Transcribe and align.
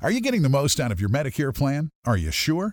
Are 0.00 0.10
you 0.10 0.20
getting 0.20 0.42
the 0.42 0.48
most 0.48 0.78
out 0.78 0.92
of 0.92 1.00
your 1.00 1.10
Medicare 1.10 1.54
plan? 1.54 1.90
Are 2.04 2.16
you 2.16 2.30
sure? 2.30 2.72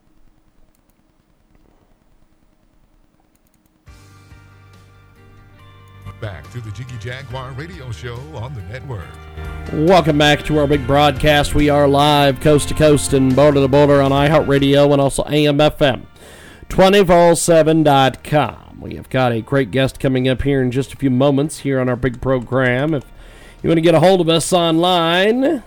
Back 6.21 6.49
to 6.51 6.61
the 6.61 6.69
Jiggy 6.69 6.95
Jaguar 6.99 7.51
radio 7.53 7.91
show 7.91 8.13
on 8.35 8.53
the 8.53 8.61
network. 8.71 9.07
Welcome 9.73 10.19
back 10.19 10.45
to 10.45 10.59
our 10.59 10.67
big 10.67 10.85
broadcast. 10.85 11.55
We 11.55 11.69
are 11.69 11.87
live 11.87 12.39
coast 12.41 12.67
to 12.67 12.75
coast 12.75 13.13
and 13.13 13.35
border 13.35 13.59
to 13.59 13.67
border 13.67 14.03
on 14.03 14.11
iHeartRadio 14.11 14.91
and 14.91 15.01
also 15.01 15.23
AMFM 15.23 16.05
247.com. 16.69 18.81
We 18.81 18.97
have 18.97 19.09
got 19.09 19.31
a 19.31 19.41
great 19.41 19.71
guest 19.71 19.99
coming 19.99 20.29
up 20.29 20.43
here 20.43 20.61
in 20.61 20.69
just 20.69 20.93
a 20.93 20.95
few 20.95 21.09
moments 21.09 21.57
here 21.57 21.79
on 21.79 21.89
our 21.89 21.95
big 21.95 22.21
program. 22.21 22.93
If 22.93 23.05
you 23.63 23.69
want 23.69 23.77
to 23.77 23.81
get 23.81 23.95
a 23.95 23.99
hold 23.99 24.21
of 24.21 24.29
us 24.29 24.53
online, 24.53 25.63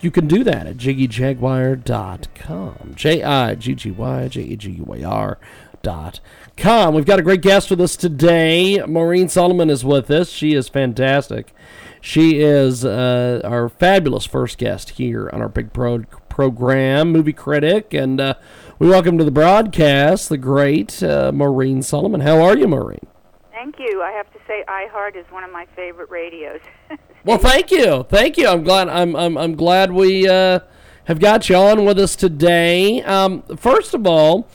you 0.00 0.10
can 0.10 0.26
do 0.26 0.42
that 0.42 0.66
at 0.66 0.78
jiggyjaguar.com. 0.78 2.94
J 2.94 3.22
I 3.22 3.56
G 3.56 3.74
G 3.74 3.90
Y 3.90 4.28
J 4.28 4.40
E 4.40 4.56
G 4.56 4.70
U 4.70 4.86
A 4.94 5.04
R 5.04 5.38
dot 5.82 6.20
com. 6.20 6.32
Come, 6.56 6.94
we've 6.94 7.06
got 7.06 7.18
a 7.18 7.22
great 7.22 7.40
guest 7.40 7.70
with 7.70 7.80
us 7.80 7.96
today. 7.96 8.80
Maureen 8.86 9.28
Solomon 9.28 9.70
is 9.70 9.84
with 9.84 10.10
us. 10.10 10.28
She 10.28 10.54
is 10.54 10.68
fantastic. 10.68 11.54
She 12.00 12.40
is 12.40 12.84
uh, 12.84 13.40
our 13.44 13.68
fabulous 13.68 14.26
first 14.26 14.58
guest 14.58 14.90
here 14.90 15.30
on 15.32 15.40
our 15.40 15.48
big 15.48 15.72
pro- 15.72 16.04
program, 16.28 17.10
movie 17.10 17.32
critic, 17.32 17.94
and 17.94 18.20
uh, 18.20 18.34
we 18.78 18.88
welcome 18.88 19.18
to 19.18 19.24
the 19.24 19.30
broadcast 19.30 20.28
the 20.28 20.36
great 20.36 21.02
uh, 21.02 21.32
Maureen 21.32 21.82
Solomon. 21.82 22.20
How 22.20 22.42
are 22.42 22.56
you, 22.56 22.68
Maureen? 22.68 23.06
Thank 23.50 23.78
you. 23.78 24.02
I 24.02 24.12
have 24.12 24.30
to 24.32 24.38
say, 24.46 24.64
iHeart 24.68 25.16
is 25.16 25.24
one 25.30 25.44
of 25.44 25.52
my 25.52 25.66
favorite 25.74 26.10
radios. 26.10 26.60
Well, 27.24 27.38
thank 27.38 27.70
you, 27.70 28.04
thank 28.08 28.36
you. 28.36 28.48
I'm 28.48 28.64
glad. 28.64 28.88
I'm 28.88 29.14
I'm, 29.14 29.38
I'm 29.38 29.54
glad 29.54 29.92
we 29.92 30.28
uh, 30.28 30.58
have 31.04 31.20
got 31.20 31.48
you 31.48 31.54
on 31.54 31.84
with 31.84 31.96
us 32.00 32.16
today. 32.16 33.00
Um, 33.04 33.42
first 33.56 33.94
of 33.94 34.08
all, 34.08 34.48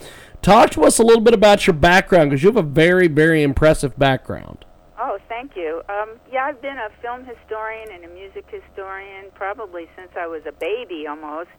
talk 0.47 0.69
to 0.69 0.85
us 0.85 0.97
a 0.97 1.03
little 1.03 1.21
bit 1.21 1.33
about 1.33 1.67
your 1.67 1.73
background 1.73 2.29
because 2.29 2.41
you 2.41 2.47
have 2.47 2.55
a 2.55 2.63
very 2.63 3.09
very 3.09 3.43
impressive 3.43 3.99
background. 3.99 4.63
Oh, 4.97 5.19
thank 5.27 5.57
you. 5.57 5.81
Um, 5.89 6.11
yeah, 6.31 6.45
I've 6.45 6.61
been 6.61 6.77
a 6.77 6.89
film 7.01 7.25
historian 7.25 7.91
and 7.91 8.05
a 8.05 8.07
music 8.07 8.45
historian 8.49 9.25
probably 9.35 9.89
since 9.97 10.09
I 10.15 10.25
was 10.25 10.43
a 10.47 10.53
baby 10.53 11.05
almost, 11.05 11.51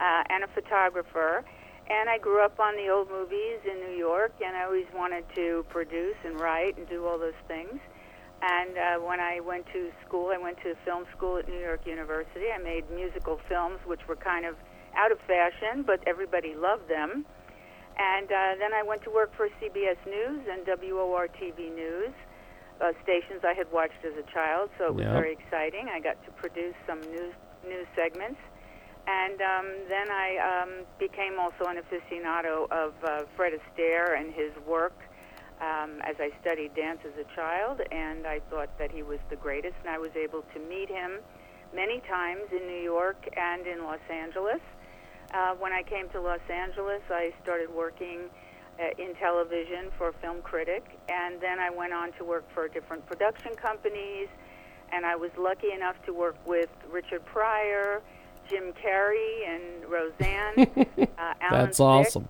uh, 0.00 0.24
and 0.30 0.42
a 0.42 0.48
photographer. 0.48 1.44
And 1.90 2.08
I 2.08 2.16
grew 2.16 2.42
up 2.42 2.58
on 2.58 2.76
the 2.76 2.88
old 2.88 3.10
movies 3.10 3.60
in 3.70 3.76
New 3.80 3.98
York, 3.98 4.32
and 4.42 4.56
I 4.56 4.64
always 4.64 4.86
wanted 4.94 5.24
to 5.34 5.66
produce 5.68 6.16
and 6.24 6.40
write 6.40 6.78
and 6.78 6.88
do 6.88 7.04
all 7.04 7.18
those 7.18 7.40
things. 7.46 7.78
And 8.40 8.78
uh, 8.78 9.04
when 9.04 9.20
I 9.20 9.40
went 9.40 9.66
to 9.74 9.90
school, 10.06 10.32
I 10.32 10.38
went 10.38 10.56
to 10.62 10.74
film 10.86 11.04
school 11.14 11.36
at 11.36 11.46
New 11.46 11.60
York 11.60 11.84
University. 11.84 12.46
I 12.54 12.58
made 12.58 12.90
musical 12.90 13.38
films, 13.50 13.80
which 13.84 14.00
were 14.08 14.16
kind 14.16 14.46
of 14.46 14.54
out 14.96 15.12
of 15.12 15.18
fashion, 15.26 15.82
but 15.86 16.00
everybody 16.06 16.54
loved 16.54 16.88
them. 16.88 17.26
And 18.00 18.32
uh, 18.32 18.56
then 18.58 18.72
I 18.72 18.82
went 18.82 19.02
to 19.04 19.10
work 19.10 19.30
for 19.36 19.48
CBS 19.60 20.00
News 20.08 20.40
and 20.48 20.64
WOR 20.64 21.28
TV 21.28 21.68
News, 21.68 22.14
uh, 22.80 22.92
stations 23.02 23.44
I 23.44 23.52
had 23.52 23.70
watched 23.70 24.00
as 24.08 24.16
a 24.16 24.24
child, 24.32 24.70
so 24.78 24.86
it 24.88 24.94
was 24.94 25.04
Yeah. 25.04 25.12
very 25.12 25.32
exciting. 25.32 25.88
I 25.92 26.00
got 26.00 26.16
to 26.24 26.30
produce 26.32 26.74
some 26.86 27.00
news 27.12 27.34
news 27.62 27.86
segments. 27.94 28.40
And 29.06 29.36
um, 29.42 29.66
then 29.92 30.08
I 30.10 30.28
um, 30.40 30.70
became 30.98 31.38
also 31.38 31.66
an 31.68 31.76
aficionado 31.76 32.70
of 32.70 32.94
uh, 33.04 33.24
Fred 33.36 33.52
Astaire 33.52 34.18
and 34.18 34.32
his 34.32 34.52
work 34.66 34.96
um, 35.60 36.00
as 36.00 36.16
I 36.18 36.30
studied 36.40 36.74
dance 36.74 37.00
as 37.04 37.12
a 37.20 37.28
child, 37.36 37.82
and 37.92 38.26
I 38.26 38.40
thought 38.48 38.70
that 38.78 38.90
he 38.90 39.02
was 39.02 39.18
the 39.28 39.36
greatest. 39.36 39.74
And 39.84 39.90
I 39.90 39.98
was 39.98 40.12
able 40.16 40.40
to 40.54 40.58
meet 40.58 40.88
him 40.88 41.20
many 41.74 42.00
times 42.08 42.44
in 42.50 42.66
New 42.66 42.80
York 42.80 43.28
and 43.36 43.66
in 43.66 43.84
Los 43.84 44.00
Angeles. 44.08 44.60
Uh, 45.32 45.54
when 45.54 45.72
I 45.72 45.82
came 45.82 46.08
to 46.10 46.20
Los 46.20 46.40
Angeles, 46.52 47.02
I 47.08 47.32
started 47.42 47.72
working 47.72 48.22
uh, 48.80 49.02
in 49.02 49.14
television 49.14 49.90
for 49.96 50.08
a 50.08 50.12
Film 50.14 50.42
Critic, 50.42 50.84
and 51.08 51.40
then 51.40 51.58
I 51.58 51.70
went 51.70 51.92
on 51.92 52.12
to 52.12 52.24
work 52.24 52.44
for 52.52 52.66
different 52.68 53.06
production 53.06 53.54
companies. 53.54 54.28
And 54.92 55.06
I 55.06 55.14
was 55.14 55.30
lucky 55.38 55.70
enough 55.72 55.94
to 56.06 56.12
work 56.12 56.36
with 56.44 56.68
Richard 56.90 57.24
Pryor, 57.24 58.02
Jim 58.48 58.72
Carrey, 58.72 59.46
and 59.46 59.88
Roseanne. 59.88 60.88
uh, 61.16 61.34
Alan 61.40 61.66
That's 61.66 61.78
awesome. 61.78 62.28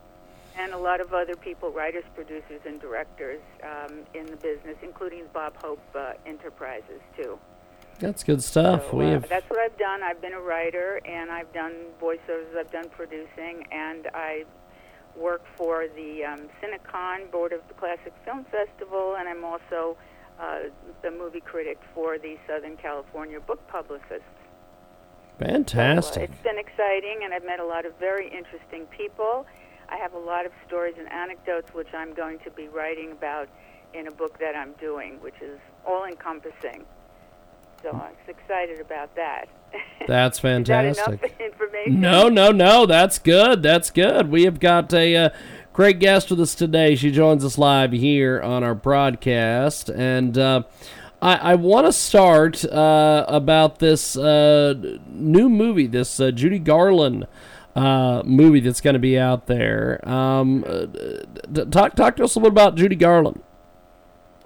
and 0.58 0.72
a 0.74 0.78
lot 0.78 1.00
of 1.00 1.14
other 1.14 1.36
people, 1.36 1.70
writers, 1.70 2.04
producers, 2.14 2.60
and 2.66 2.78
directors 2.78 3.40
um, 3.62 4.00
in 4.12 4.26
the 4.26 4.36
business, 4.36 4.76
including 4.82 5.24
Bob 5.32 5.56
Hope 5.62 5.80
uh, 5.94 6.12
Enterprises 6.26 7.00
too. 7.16 7.38
That's 8.00 8.24
good 8.24 8.42
stuff. 8.42 8.90
So, 8.90 8.96
we 8.96 9.06
uh, 9.06 9.10
have 9.10 9.28
that's 9.28 9.48
what 9.50 9.60
I've 9.60 9.76
done. 9.78 10.02
I've 10.02 10.20
been 10.20 10.32
a 10.32 10.40
writer, 10.40 11.00
and 11.04 11.30
I've 11.30 11.52
done 11.52 11.74
voiceovers. 12.00 12.56
I've 12.58 12.72
done 12.72 12.88
producing, 12.88 13.66
and 13.70 14.08
I 14.14 14.44
work 15.14 15.42
for 15.56 15.86
the 15.94 16.24
um, 16.24 16.48
Cinecon 16.62 17.30
board 17.30 17.52
of 17.52 17.60
the 17.68 17.74
Classic 17.74 18.12
Film 18.24 18.46
Festival, 18.50 19.16
and 19.18 19.28
I'm 19.28 19.44
also 19.44 19.98
uh, 20.40 20.60
the 21.02 21.10
movie 21.10 21.40
critic 21.40 21.78
for 21.94 22.18
the 22.18 22.38
Southern 22.48 22.76
California 22.78 23.38
Book 23.38 23.60
Publicists. 23.68 24.24
fantastic. 25.38 26.14
So, 26.14 26.20
uh, 26.20 26.24
it's 26.24 26.42
been 26.42 26.58
exciting, 26.58 27.20
and 27.24 27.34
I've 27.34 27.44
met 27.44 27.60
a 27.60 27.66
lot 27.66 27.84
of 27.84 27.94
very 27.98 28.28
interesting 28.28 28.86
people. 28.86 29.46
I 29.90 29.96
have 29.96 30.14
a 30.14 30.18
lot 30.18 30.46
of 30.46 30.52
stories 30.66 30.94
and 30.98 31.10
anecdotes, 31.12 31.74
which 31.74 31.92
I'm 31.92 32.14
going 32.14 32.38
to 32.40 32.50
be 32.50 32.68
writing 32.68 33.12
about 33.12 33.48
in 33.92 34.06
a 34.06 34.12
book 34.12 34.38
that 34.38 34.56
I'm 34.56 34.72
doing, 34.80 35.20
which 35.20 35.34
is 35.42 35.58
all 35.84 36.04
encompassing. 36.04 36.86
So 37.82 37.90
I'm 37.90 38.14
excited 38.28 38.80
about 38.80 39.14
that. 39.16 39.48
That's 40.06 40.38
Is 40.38 40.42
that 40.42 40.48
fantastic. 40.66 41.36
information? 41.40 42.00
No, 42.00 42.28
no, 42.28 42.50
no. 42.50 42.86
That's 42.86 43.18
good. 43.18 43.62
That's 43.62 43.90
good. 43.90 44.30
We 44.30 44.44
have 44.44 44.60
got 44.60 44.92
a 44.92 45.16
uh, 45.16 45.30
great 45.72 45.98
guest 45.98 46.30
with 46.30 46.40
us 46.40 46.54
today. 46.54 46.94
She 46.94 47.10
joins 47.10 47.44
us 47.44 47.56
live 47.56 47.92
here 47.92 48.40
on 48.40 48.64
our 48.64 48.74
broadcast, 48.74 49.88
and 49.88 50.36
uh, 50.36 50.64
I, 51.22 51.36
I 51.36 51.54
want 51.54 51.86
to 51.86 51.92
start 51.92 52.64
uh, 52.64 53.24
about 53.28 53.78
this 53.78 54.16
uh, 54.16 54.74
new 55.08 55.48
movie, 55.48 55.86
this 55.86 56.18
uh, 56.20 56.30
Judy 56.30 56.58
Garland 56.58 57.26
uh, 57.76 58.22
movie 58.24 58.60
that's 58.60 58.80
going 58.80 58.94
to 58.94 59.00
be 59.00 59.18
out 59.18 59.46
there. 59.46 60.06
Um, 60.08 60.64
uh, 60.66 61.64
talk 61.66 61.94
talk 61.94 62.16
to 62.16 62.24
us 62.24 62.34
a 62.34 62.38
little 62.38 62.50
bit 62.50 62.62
about 62.62 62.76
Judy 62.76 62.96
Garland. 62.96 63.42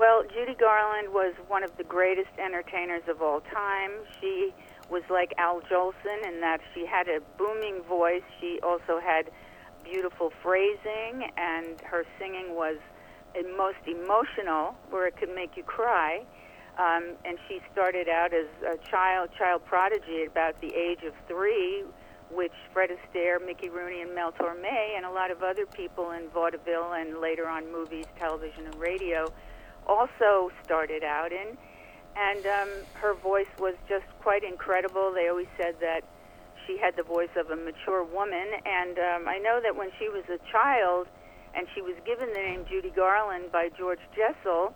Well, 0.05 0.23
Judy 0.35 0.55
Garland 0.55 1.15
was 1.15 1.33
one 1.49 1.65
of 1.65 1.75
the 1.79 1.83
greatest 1.83 2.29
entertainers 2.39 3.05
of 3.09 3.23
all 3.23 3.41
time. 3.41 3.91
She 4.21 4.53
was 4.91 5.03
like 5.09 5.33
Al 5.39 5.63
Jolson 5.63 6.29
in 6.29 6.43
that 6.43 6.61
she 6.75 6.85
had 6.85 7.09
a 7.09 7.21
booming 7.39 7.81
voice. 7.89 8.21
She 8.39 8.61
also 8.63 9.01
had 9.01 9.31
beautiful 9.83 10.31
phrasing, 10.43 11.31
and 11.39 11.81
her 11.91 12.05
singing 12.19 12.55
was 12.55 12.77
most 13.57 13.79
emotional, 13.87 14.77
where 14.91 15.07
it 15.07 15.17
could 15.17 15.35
make 15.35 15.57
you 15.57 15.63
cry. 15.63 16.27
Um, 16.77 17.17
and 17.25 17.39
she 17.49 17.63
started 17.73 18.07
out 18.07 18.35
as 18.35 18.49
a 18.63 18.77
child, 18.91 19.31
child 19.39 19.65
prodigy 19.65 20.21
at 20.21 20.29
about 20.29 20.61
the 20.61 20.75
age 20.75 21.03
of 21.05 21.15
three, 21.27 21.83
which 22.31 22.53
Fred 22.75 22.91
Astaire, 22.91 23.39
Mickey 23.41 23.71
Rooney, 23.71 24.03
and 24.03 24.15
Mel 24.15 24.33
Torme, 24.33 24.97
and 24.99 25.07
a 25.07 25.11
lot 25.11 25.31
of 25.31 25.43
other 25.43 25.65
people 25.65 26.11
in 26.11 26.29
vaudeville 26.29 26.93
and 26.93 27.23
later 27.23 27.49
on 27.49 27.73
movies, 27.73 28.05
television, 28.19 28.67
and 28.67 28.75
radio 28.75 29.33
also 29.87 30.51
started 30.65 31.05
out 31.05 31.33
in. 31.33 31.57
And 32.17 32.47
um, 32.47 32.69
her 32.95 33.15
voice 33.15 33.51
was 33.59 33.75
just 33.89 34.07
quite 34.21 34.45
incredible. 34.45 35.13
They 35.13 35.29
always 35.29 35.49
said 35.57 35.77
that 35.81 36.05
she 36.67 36.79
had 36.79 36.97
the 36.97 37.03
voice 37.03 37.35
of 37.37 37.51
a 37.51 37.57
mature 37.57 38.05
woman. 38.05 38.47
And 38.65 38.99
um, 38.99 39.29
I 39.29 39.39
know 39.39 39.61
that 39.63 39.75
when 39.77 39.91
she 39.99 40.09
was 40.09 40.25
a 40.29 40.39
child 40.51 41.09
and 41.55 41.67
she 41.75 41.83
was 41.83 41.95
given 42.07 42.29
the 42.29 42.41
name 42.41 42.65
Judy 42.69 42.91
Garland 42.91 43.51
by 43.53 43.69
George 43.77 44.01
Jessel, 44.15 44.73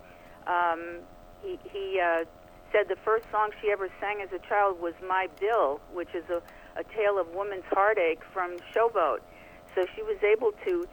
um, 0.47 0.99
he, 1.41 1.57
he 1.71 1.99
uh, 1.99 2.25
said 2.71 2.87
the 2.87 2.99
first 3.03 3.25
song 3.31 3.51
she 3.61 3.71
ever 3.71 3.89
sang 3.99 4.21
as 4.21 4.29
a 4.33 4.39
child 4.47 4.79
was 4.79 4.93
My 5.07 5.27
Bill, 5.39 5.79
which 5.93 6.13
is 6.13 6.23
a, 6.29 6.41
a 6.79 6.83
tale 6.95 7.17
of 7.19 7.27
woman's 7.33 7.65
heartache 7.71 8.21
from 8.33 8.57
Showboat. 8.73 9.19
So 9.75 9.85
she 9.95 10.01
was 10.03 10.17
able 10.23 10.51
to 10.65 10.87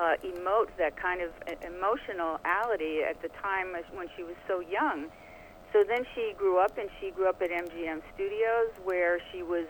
uh, 0.00 0.16
emote 0.24 0.70
that 0.78 0.96
kind 0.96 1.20
of 1.20 1.30
emotionality 1.62 3.00
at 3.08 3.20
the 3.20 3.28
time 3.42 3.76
when 3.92 4.08
she 4.16 4.22
was 4.22 4.36
so 4.48 4.60
young. 4.60 5.06
So 5.72 5.84
then 5.86 6.04
she 6.14 6.32
grew 6.36 6.58
up, 6.58 6.78
and 6.78 6.88
she 7.00 7.10
grew 7.10 7.28
up 7.28 7.42
at 7.42 7.50
MGM 7.50 8.00
Studios, 8.14 8.70
where 8.82 9.20
she 9.30 9.42
was 9.42 9.66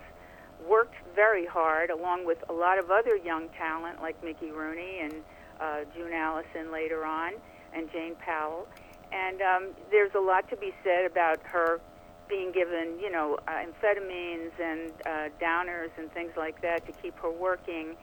worked 0.66 0.94
very 1.16 1.46
hard, 1.46 1.90
along 1.90 2.26
with 2.26 2.38
a 2.48 2.52
lot 2.52 2.78
of 2.78 2.90
other 2.90 3.16
young 3.16 3.48
talent 3.58 4.00
like 4.00 4.22
Mickey 4.22 4.50
Rooney 4.50 5.00
and 5.02 5.14
uh, 5.60 5.80
June 5.94 6.12
Allyson 6.12 6.70
later 6.72 7.04
on, 7.04 7.32
and 7.74 7.90
Jane 7.92 8.14
Powell. 8.14 8.68
And 9.12 9.42
um, 9.42 9.68
there's 9.90 10.14
a 10.14 10.20
lot 10.20 10.48
to 10.50 10.56
be 10.56 10.72
said 10.84 11.10
about 11.10 11.40
her 11.42 11.80
being 12.28 12.52
given, 12.52 12.96
you 13.00 13.10
know, 13.10 13.36
uh, 13.48 13.64
amphetamines 13.66 14.52
and 14.62 14.92
uh, 15.04 15.28
downers 15.42 15.90
and 15.98 16.10
things 16.12 16.30
like 16.36 16.62
that 16.62 16.86
to 16.86 16.92
keep 17.02 17.18
her 17.18 17.30
working. 17.30 17.96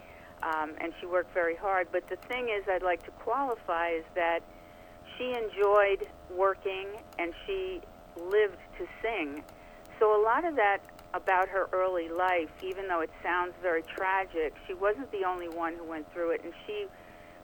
Um, 0.43 0.73
and 0.79 0.93
she 0.99 1.05
worked 1.05 1.33
very 1.33 1.55
hard. 1.55 1.87
But 1.91 2.07
the 2.09 2.15
thing 2.27 2.49
is, 2.49 2.63
I'd 2.69 2.83
like 2.83 3.03
to 3.05 3.11
qualify 3.11 3.89
is 3.89 4.05
that 4.15 4.41
she 5.17 5.33
enjoyed 5.33 6.07
working 6.29 6.87
and 7.17 7.33
she 7.45 7.81
lived 8.15 8.57
to 8.77 8.87
sing. 9.01 9.43
So 9.99 10.19
a 10.19 10.21
lot 10.21 10.45
of 10.45 10.55
that 10.55 10.79
about 11.13 11.49
her 11.49 11.67
early 11.73 12.09
life, 12.09 12.49
even 12.61 12.87
though 12.87 13.01
it 13.01 13.09
sounds 13.23 13.53
very 13.61 13.81
tragic, 13.81 14.53
she 14.67 14.73
wasn't 14.73 15.11
the 15.11 15.23
only 15.23 15.47
one 15.49 15.73
who 15.75 15.83
went 15.83 16.11
through 16.13 16.31
it, 16.31 16.41
and 16.43 16.53
she 16.65 16.85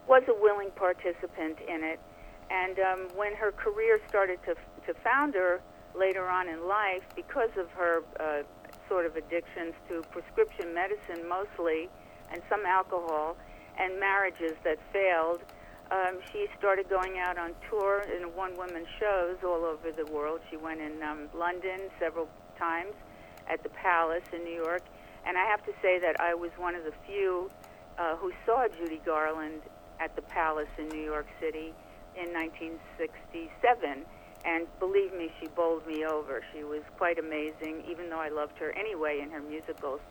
was 0.07 0.21
a 0.27 0.33
willing 0.33 0.69
participant 0.75 1.57
in 1.67 1.83
it. 1.83 1.99
And 2.51 2.77
um, 2.79 3.07
when 3.15 3.33
her 3.35 3.51
career 3.51 3.99
started 4.07 4.39
to 4.45 4.55
to 4.85 4.93
founder 4.99 5.61
later 5.95 6.27
on 6.27 6.49
in 6.49 6.67
life, 6.67 7.03
because 7.15 7.49
of 7.57 7.69
her 7.71 8.03
uh, 8.19 8.43
sort 8.89 9.05
of 9.05 9.15
addictions 9.15 9.73
to 9.87 10.03
prescription 10.11 10.73
medicine 10.73 11.27
mostly, 11.27 11.89
and 12.33 12.41
some 12.49 12.65
alcohol, 12.65 13.37
and 13.79 13.99
marriages 13.99 14.53
that 14.63 14.77
failed, 14.91 15.41
um, 15.91 16.19
she 16.31 16.47
started 16.57 16.89
going 16.89 17.19
out 17.19 17.37
on 17.37 17.51
tour 17.69 18.01
in 18.01 18.23
one-woman 18.35 18.85
shows 18.99 19.37
all 19.43 19.63
over 19.63 19.91
the 19.91 20.05
world. 20.11 20.41
She 20.49 20.57
went 20.57 20.81
in 20.81 21.01
um, 21.03 21.29
London 21.33 21.89
several 21.99 22.27
times, 22.57 22.93
at 23.49 23.63
the 23.63 23.69
Palace 23.69 24.23
in 24.33 24.43
New 24.43 24.55
York, 24.55 24.83
And 25.25 25.37
I 25.37 25.45
have 25.45 25.63
to 25.65 25.71
say 25.81 25.99
that 25.99 26.19
I 26.19 26.33
was 26.33 26.51
one 26.57 26.75
of 26.75 26.83
the 26.83 26.93
few 27.05 27.49
uh, 27.97 28.15
who 28.17 28.31
saw 28.45 28.67
Judy 28.67 29.01
Garland 29.05 29.61
at 29.99 30.15
the 30.15 30.21
Palace 30.21 30.69
in 30.77 30.89
New 30.89 31.03
York 31.03 31.27
City 31.39 31.73
in 32.15 32.33
1967. 32.33 34.05
And 34.45 34.67
believe 34.79 35.13
me, 35.13 35.31
she 35.39 35.47
bowled 35.47 35.87
me 35.87 36.03
over. 36.03 36.43
She 36.53 36.63
was 36.63 36.81
quite 36.97 37.17
amazing, 37.17 37.83
even 37.89 38.09
though 38.09 38.19
I 38.19 38.27
loved 38.27 38.57
her 38.59 38.71
anyway 38.71 39.21
in 39.21 39.29
her 39.31 39.41
musicals. 39.41 40.01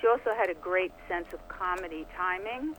She 0.00 0.06
also 0.06 0.34
had 0.36 0.50
a 0.50 0.54
great 0.54 0.92
sense 1.08 1.32
of 1.32 1.46
comedy 1.48 2.06
timing, 2.16 2.74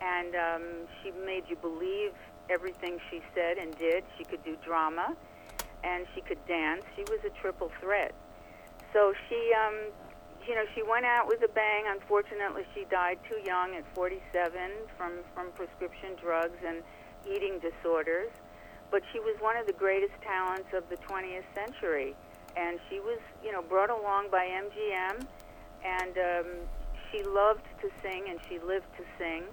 and 0.00 0.34
um, 0.34 0.62
she 1.02 1.10
made 1.24 1.44
you 1.48 1.56
believe 1.56 2.12
everything 2.50 2.98
she 3.10 3.20
said 3.34 3.58
and 3.58 3.76
did. 3.78 4.04
She 4.16 4.24
could 4.24 4.42
do 4.44 4.56
drama, 4.64 5.14
and 5.82 6.06
she 6.14 6.20
could 6.20 6.44
dance. 6.46 6.82
She 6.96 7.02
was 7.02 7.20
a 7.26 7.30
triple 7.40 7.70
threat. 7.80 8.14
So 8.92 9.12
she, 9.28 9.52
um, 9.52 9.92
you 10.46 10.54
know, 10.54 10.64
she 10.74 10.82
went 10.82 11.04
out 11.04 11.26
with 11.26 11.42
a 11.42 11.48
bang. 11.48 11.84
Unfortunately, 11.88 12.64
she 12.74 12.84
died 12.90 13.18
too 13.28 13.40
young 13.44 13.74
at 13.74 13.84
47 13.94 14.70
from 14.96 15.12
from 15.34 15.50
prescription 15.52 16.16
drugs 16.20 16.58
and 16.66 16.82
eating 17.28 17.60
disorders. 17.60 18.30
But 18.90 19.02
she 19.12 19.18
was 19.18 19.36
one 19.40 19.56
of 19.56 19.66
the 19.66 19.72
greatest 19.72 20.14
talents 20.22 20.68
of 20.72 20.88
the 20.88 20.96
20th 20.96 21.44
century, 21.54 22.14
and 22.56 22.78
she 22.88 23.00
was, 23.00 23.18
you 23.42 23.50
know, 23.50 23.62
brought 23.62 23.90
along 23.90 24.30
by 24.30 24.46
MGM, 24.46 25.26
and 25.84 26.16
um, 26.18 26.46
she 27.10 27.22
loved 27.22 27.64
to 27.82 27.90
sing 28.02 28.24
and 28.28 28.38
she 28.48 28.58
lived 28.58 28.86
to 28.96 29.04
sing. 29.18 29.44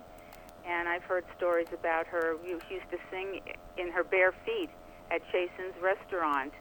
And 0.65 0.87
I've 0.87 1.03
heard 1.03 1.25
stories 1.37 1.67
about 1.73 2.07
her. 2.07 2.35
She 2.45 2.75
used 2.75 2.89
to 2.91 2.97
sing 3.09 3.41
in 3.77 3.91
her 3.91 4.03
bare 4.03 4.31
feet 4.45 4.69
at 5.09 5.21
Chasen's 5.31 5.75
restaurant 5.81 6.53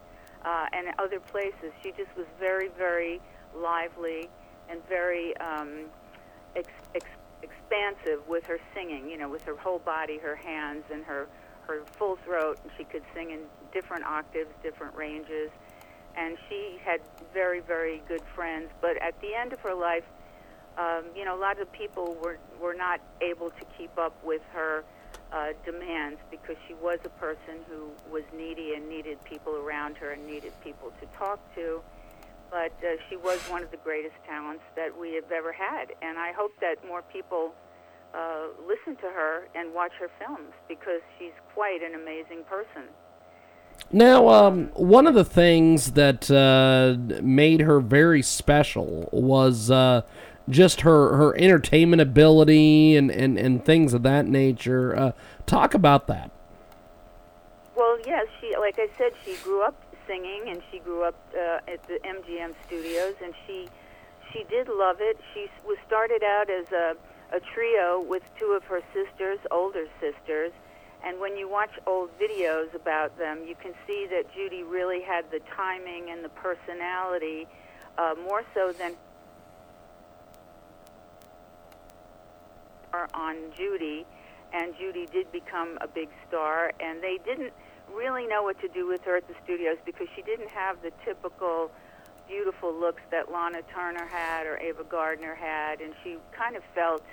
uh, 0.43 0.65
and 0.73 0.87
other 0.99 1.19
places. 1.19 1.71
She 1.83 1.91
just 1.91 2.15
was 2.17 2.25
very, 2.39 2.69
very 2.77 3.21
lively 3.55 4.29
and 4.69 4.79
very 4.87 5.37
um, 5.37 5.85
ex- 6.55 6.67
ex- 6.95 7.05
expansive 7.43 8.27
with 8.27 8.45
her 8.45 8.59
singing. 8.73 9.09
You 9.09 9.17
know, 9.17 9.29
with 9.29 9.43
her 9.43 9.55
whole 9.55 9.79
body, 9.79 10.17
her 10.17 10.35
hands, 10.35 10.83
and 10.91 11.03
her 11.03 11.27
her 11.67 11.81
full 11.97 12.17
throat. 12.25 12.59
And 12.63 12.71
she 12.77 12.83
could 12.83 13.03
sing 13.13 13.31
in 13.31 13.41
different 13.71 14.03
octaves, 14.05 14.49
different 14.63 14.95
ranges. 14.95 15.51
And 16.17 16.37
she 16.49 16.79
had 16.83 17.01
very, 17.33 17.59
very 17.59 18.01
good 18.07 18.21
friends. 18.35 18.69
But 18.81 19.01
at 19.01 19.19
the 19.21 19.33
end 19.33 19.53
of 19.53 19.59
her 19.61 19.73
life, 19.73 20.03
um, 20.77 21.05
you 21.15 21.25
know, 21.25 21.35
a 21.35 21.39
lot 21.39 21.59
of 21.59 21.71
people 21.71 22.17
were 22.23 22.37
were 22.61 22.73
not 22.73 23.01
able 23.21 23.49
to 23.49 23.65
keep 23.77 23.97
up 23.97 24.15
with 24.23 24.41
her 24.53 24.83
uh, 25.31 25.49
demands 25.65 26.19
because 26.29 26.55
she 26.67 26.73
was 26.75 26.99
a 27.05 27.09
person 27.09 27.59
who 27.69 27.91
was 28.09 28.23
needy 28.35 28.73
and 28.75 28.87
needed 28.87 29.21
people 29.23 29.55
around 29.55 29.97
her 29.97 30.11
and 30.11 30.25
needed 30.25 30.53
people 30.63 30.91
to 30.99 31.05
talk 31.17 31.39
to. 31.55 31.81
But 32.49 32.73
uh, 32.83 32.99
she 33.09 33.15
was 33.15 33.39
one 33.49 33.63
of 33.63 33.71
the 33.71 33.77
greatest 33.77 34.15
talents 34.27 34.63
that 34.75 34.97
we 34.97 35.13
have 35.15 35.31
ever 35.31 35.53
had, 35.53 35.93
and 36.01 36.17
I 36.17 36.33
hope 36.33 36.51
that 36.59 36.85
more 36.85 37.01
people 37.01 37.53
uh, 38.13 38.47
listen 38.67 38.95
to 38.97 39.07
her 39.07 39.47
and 39.55 39.73
watch 39.73 39.93
her 39.99 40.09
films 40.19 40.51
because 40.67 40.99
she's 41.17 41.31
quite 41.53 41.81
an 41.81 41.95
amazing 41.95 42.43
person. 42.43 42.91
Now, 43.93 44.29
um, 44.29 44.67
one 44.73 45.05
of 45.05 45.15
the 45.15 45.25
things 45.25 45.91
that 45.93 46.31
uh, 46.31 47.21
made 47.21 47.61
her 47.61 47.81
very 47.81 48.21
special 48.21 49.09
was 49.11 49.69
uh, 49.69 50.03
just 50.49 50.81
her, 50.81 51.15
her 51.17 51.35
entertainment 51.37 52.01
ability 52.01 52.95
and, 52.95 53.11
and, 53.11 53.37
and 53.37 53.65
things 53.65 53.93
of 53.93 54.03
that 54.03 54.27
nature. 54.27 54.95
Uh, 54.95 55.11
talk 55.45 55.73
about 55.73 56.07
that. 56.07 56.31
Well, 57.75 57.97
yes, 58.05 58.27
she 58.39 58.55
like 58.57 58.77
I 58.77 58.87
said, 58.97 59.11
she 59.25 59.35
grew 59.43 59.63
up 59.63 59.75
singing, 60.07 60.43
and 60.47 60.61
she 60.71 60.79
grew 60.79 61.03
up 61.03 61.15
uh, 61.33 61.59
at 61.67 61.81
the 61.87 61.99
MGM 62.05 62.53
studios, 62.65 63.15
and 63.23 63.33
she 63.47 63.67
she 64.31 64.43
did 64.49 64.67
love 64.67 64.97
it. 64.99 65.17
She 65.33 65.47
was 65.65 65.77
started 65.87 66.21
out 66.23 66.49
as 66.49 66.71
a 66.71 66.95
a 67.33 67.39
trio 67.39 68.01
with 68.01 68.23
two 68.37 68.51
of 68.57 68.63
her 68.65 68.81
sisters, 68.93 69.39
older 69.51 69.85
sisters, 69.99 70.51
and 71.03 71.19
when 71.19 71.35
you 71.35 71.49
watch 71.49 71.71
old 71.87 72.09
videos 72.19 72.73
about 72.75 73.17
them, 73.17 73.39
you 73.47 73.55
can 73.55 73.73
see 73.87 74.07
that 74.09 74.33
Judy 74.33 74.63
really 74.63 75.01
had 75.01 75.29
the 75.31 75.39
timing 75.55 76.09
and 76.11 76.23
the 76.23 76.29
personality 76.29 77.47
uh, 77.97 78.15
more 78.23 78.43
so 78.53 78.71
than 78.71 78.95
on 83.13 83.35
Judy, 83.55 84.05
and 84.53 84.73
Judy 84.77 85.07
did 85.11 85.31
become 85.31 85.77
a 85.81 85.87
big 85.87 86.09
star, 86.27 86.73
and 86.79 87.01
they 87.01 87.17
didn't 87.23 87.53
really 87.93 88.27
know 88.27 88.43
what 88.43 88.59
to 88.61 88.67
do 88.67 88.87
with 88.87 89.01
her 89.03 89.17
at 89.17 89.27
the 89.27 89.33
studios 89.43 89.77
because 89.85 90.07
she 90.15 90.21
didn't 90.21 90.49
have 90.49 90.81
the 90.81 90.91
typical 91.05 91.71
beautiful 92.27 92.73
looks 92.73 93.01
that 93.11 93.31
Lana 93.31 93.61
Turner 93.73 94.05
had 94.05 94.45
or 94.45 94.57
Ava 94.57 94.83
Gardner 94.83 95.35
had, 95.35 95.81
and 95.81 95.93
she 96.03 96.17
kind 96.31 96.55
of 96.55 96.63
felt 96.75 97.03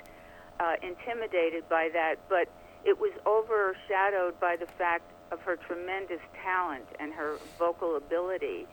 uh, 0.59 0.75
intimidated 0.81 1.67
by 1.69 1.89
that. 1.93 2.15
But 2.29 2.49
it 2.85 2.99
was 2.99 3.11
overshadowed 3.25 4.39
by 4.39 4.55
the 4.55 4.65
fact 4.65 5.03
of 5.31 5.41
her 5.41 5.55
tremendous 5.55 6.21
talent 6.43 6.85
and 6.99 7.13
her 7.13 7.37
vocal 7.57 7.97
ability. 7.97 8.67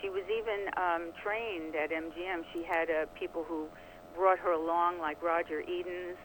She 0.00 0.10
was 0.10 0.24
even 0.24 0.68
um, 0.76 1.12
trained 1.22 1.74
at 1.76 1.90
MGM. 1.90 2.44
She 2.52 2.62
had 2.64 2.90
uh, 2.90 3.06
people 3.18 3.44
who 3.44 3.68
brought 4.14 4.38
her 4.38 4.52
along, 4.52 4.98
like 4.98 5.22
Roger 5.22 5.60
Edens, 5.60 6.16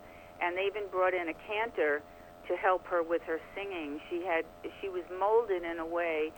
and 0.42 0.58
they 0.58 0.66
even 0.66 0.84
brought 0.92 1.14
in 1.14 1.30
a 1.30 1.34
cantor 1.48 2.02
to 2.48 2.56
help 2.56 2.86
her 2.88 3.04
with 3.04 3.22
her 3.24 3.40
singing. 3.56 4.02
She 4.10 4.24
had 4.26 4.44
she 4.82 4.90
was 4.90 5.04
molded 5.18 5.64
in 5.64 5.80
a 5.80 5.86
way 5.86 6.32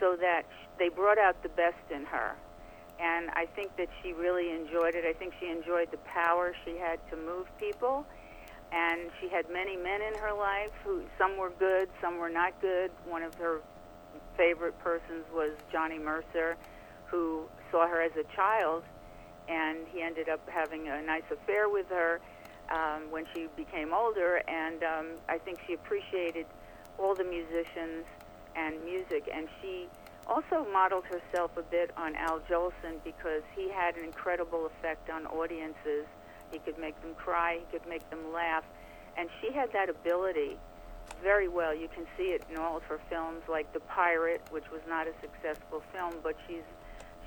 so 0.00 0.16
that 0.20 0.42
they 0.78 0.88
brought 0.88 1.18
out 1.18 1.42
the 1.42 1.50
best 1.50 1.84
in 1.94 2.04
her. 2.06 2.34
And 2.98 3.30
I 3.30 3.46
think 3.46 3.76
that 3.76 3.88
she 4.02 4.12
really 4.12 4.50
enjoyed 4.50 4.94
it. 4.94 5.04
I 5.04 5.12
think 5.12 5.34
she 5.40 5.48
enjoyed 5.48 5.90
the 5.90 5.98
power 5.98 6.54
she 6.64 6.76
had 6.76 6.98
to 7.10 7.16
move 7.16 7.46
people. 7.58 8.06
And 8.72 9.10
she 9.20 9.28
had 9.28 9.50
many 9.50 9.76
men 9.76 10.00
in 10.02 10.14
her 10.20 10.32
life 10.32 10.70
who 10.84 11.02
some 11.18 11.36
were 11.36 11.50
good, 11.58 11.88
some 12.00 12.18
were 12.18 12.30
not 12.30 12.60
good. 12.60 12.90
One 13.04 13.22
of 13.22 13.34
her 13.34 13.60
favorite 14.36 14.78
persons 14.78 15.24
was 15.34 15.50
Johnny 15.72 15.98
Mercer, 15.98 16.56
who 17.06 17.44
saw 17.70 17.88
her 17.88 18.00
as 18.00 18.12
a 18.16 18.24
child, 18.36 18.84
and 19.48 19.78
he 19.92 20.02
ended 20.02 20.28
up 20.28 20.40
having 20.48 20.88
a 20.88 21.02
nice 21.02 21.28
affair 21.30 21.68
with 21.68 21.88
her 21.88 22.20
um, 22.70 23.10
when 23.10 23.26
she 23.34 23.48
became 23.56 23.92
older, 23.92 24.42
and 24.46 24.82
um, 24.82 25.06
I 25.28 25.38
think 25.38 25.58
she 25.66 25.74
appreciated 25.74 26.46
all 26.98 27.14
the 27.14 27.24
musicians 27.24 28.04
and 28.54 28.82
music, 28.84 29.28
and 29.34 29.48
she 29.60 29.88
also 30.26 30.64
modeled 30.72 31.04
herself 31.04 31.50
a 31.56 31.62
bit 31.62 31.90
on 31.96 32.14
Al 32.14 32.40
Jolson 32.48 33.02
because 33.04 33.42
he 33.56 33.68
had 33.68 33.96
an 33.96 34.04
incredible 34.04 34.66
effect 34.66 35.10
on 35.10 35.26
audiences. 35.26 36.06
He 36.50 36.58
could 36.58 36.78
make 36.78 37.00
them 37.02 37.14
cry, 37.14 37.58
he 37.60 37.78
could 37.78 37.88
make 37.88 38.08
them 38.10 38.32
laugh, 38.32 38.64
and 39.16 39.28
she 39.40 39.52
had 39.52 39.72
that 39.72 39.88
ability 39.88 40.56
very 41.22 41.48
well. 41.48 41.74
You 41.74 41.88
can 41.88 42.06
see 42.16 42.32
it 42.32 42.42
in 42.50 42.56
all 42.56 42.76
of 42.76 42.82
her 42.84 43.00
films, 43.08 43.42
like 43.48 43.72
The 43.72 43.80
Pirate, 43.80 44.42
which 44.50 44.70
was 44.70 44.80
not 44.88 45.06
a 45.06 45.12
successful 45.20 45.82
film, 45.92 46.14
but 46.22 46.36
she's 46.46 46.64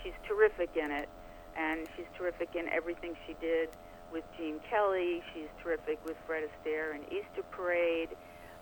she's 0.04 0.14
terrific 0.28 0.72
in 0.76 0.92
it, 0.92 1.10
and 1.56 1.88
she's 1.96 2.06
terrific 2.18 2.56
in 2.56 2.68
everything 2.70 3.16
she 3.26 3.36
did 3.40 3.70
with 4.12 4.24
Gene 4.38 4.60
Kelly. 4.70 5.22
She's 5.34 5.50
terrific 5.62 6.00
with 6.06 6.18
Fred 6.26 6.44
Astaire 6.44 6.94
and 6.94 7.04
Easter 7.12 7.44
Parade. 7.52 8.10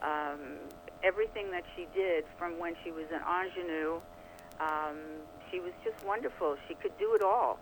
Um, 0.01 0.57
everything 1.03 1.51
that 1.51 1.63
she 1.75 1.87
did 1.93 2.25
from 2.37 2.57
when 2.59 2.75
she 2.83 2.91
was 2.91 3.05
an 3.11 3.21
ingenue, 3.21 4.01
um, 4.59 4.97
she 5.49 5.59
was 5.59 5.73
just 5.83 6.03
wonderful. 6.05 6.57
She 6.67 6.75
could 6.75 6.97
do 6.97 7.13
it 7.15 7.21
all, 7.23 7.59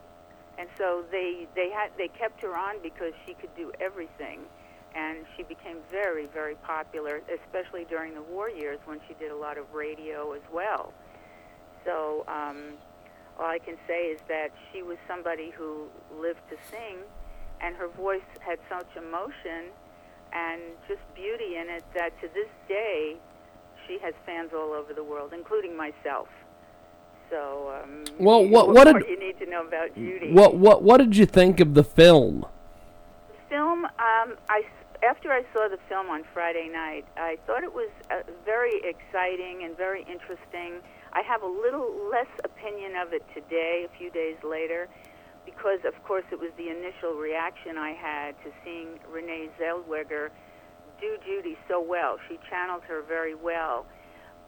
and 0.59 0.69
so 0.77 1.03
they 1.11 1.47
they 1.55 1.69
had 1.69 1.91
they 1.97 2.09
kept 2.09 2.41
her 2.41 2.55
on 2.55 2.75
because 2.83 3.13
she 3.25 3.33
could 3.33 3.55
do 3.55 3.71
everything, 3.79 4.41
and 4.95 5.19
she 5.35 5.43
became 5.43 5.77
very 5.89 6.27
very 6.27 6.55
popular, 6.55 7.21
especially 7.33 7.85
during 7.85 8.13
the 8.13 8.23
war 8.23 8.49
years 8.49 8.79
when 8.85 8.99
she 9.07 9.13
did 9.15 9.31
a 9.31 9.37
lot 9.37 9.57
of 9.57 9.73
radio 9.73 10.33
as 10.33 10.43
well. 10.51 10.93
So. 11.85 12.25
Um, 12.27 12.77
all 13.39 13.45
I 13.45 13.59
can 13.59 13.77
say 13.87 14.07
is 14.07 14.19
that 14.27 14.49
she 14.69 14.83
was 14.83 14.97
somebody 15.07 15.49
who 15.49 15.87
lived 16.19 16.41
to 16.49 16.57
sing 16.69 16.97
and 17.61 17.75
her 17.75 17.87
voice 17.87 18.27
had 18.41 18.59
such 18.69 18.87
emotion 18.97 19.71
and 20.33 20.61
just 20.87 21.01
beauty 21.15 21.55
in 21.55 21.69
it 21.69 21.83
that 21.95 22.11
to 22.21 22.27
this 22.33 22.49
day 22.67 23.15
she 23.87 23.97
has 23.99 24.13
fans 24.25 24.51
all 24.53 24.73
over 24.73 24.93
the 24.93 25.03
world, 25.03 25.33
including 25.33 25.75
myself. 25.75 26.27
So, 27.29 27.81
um, 27.83 28.03
well, 28.17 28.43
what 28.45 28.69
what, 28.69 28.87
what 28.87 28.99
did 28.99 29.09
you 29.09 29.19
need 29.19 29.37
to 29.39 29.45
know 29.45 29.65
about 29.65 29.93
Judy? 29.95 30.31
what 30.31 30.55
what 30.55 30.83
what 30.83 30.97
did 30.97 31.15
you 31.15 31.25
think 31.25 31.59
of 31.59 31.73
the 31.73 31.83
film? 31.83 32.45
The 33.27 33.55
film, 33.55 33.85
um, 33.85 34.35
I 34.49 34.63
after 35.03 35.31
I 35.31 35.43
saw 35.53 35.67
the 35.69 35.79
film 35.87 36.07
on 36.07 36.23
Friday 36.33 36.69
night, 36.71 37.05
I 37.15 37.37
thought 37.45 37.63
it 37.63 37.73
was 37.73 37.89
uh, 38.11 38.21
very 38.45 38.81
exciting 38.83 39.63
and 39.63 39.77
very 39.77 40.01
interesting. 40.01 40.81
I 41.13 41.21
have 41.21 41.41
a 41.41 41.47
little 41.47 42.09
less 42.11 42.27
opinion 42.43 42.95
of 42.95 43.13
it 43.13 43.23
today, 43.33 43.87
a 43.87 43.97
few 43.97 44.11
days 44.11 44.35
later 44.43 44.89
because, 45.45 45.79
of 45.85 45.95
course, 46.03 46.25
it 46.31 46.39
was 46.39 46.51
the 46.57 46.69
initial 46.69 47.13
reaction 47.13 47.77
I 47.77 47.91
had 47.91 48.35
to 48.43 48.51
seeing 48.63 48.99
Renee 49.11 49.49
Zellweger 49.59 50.29
do 51.01 51.17
Judy 51.25 51.57
so 51.67 51.81
well. 51.81 52.17
She 52.27 52.37
channeled 52.49 52.83
her 52.83 53.01
very 53.01 53.35
well. 53.35 53.85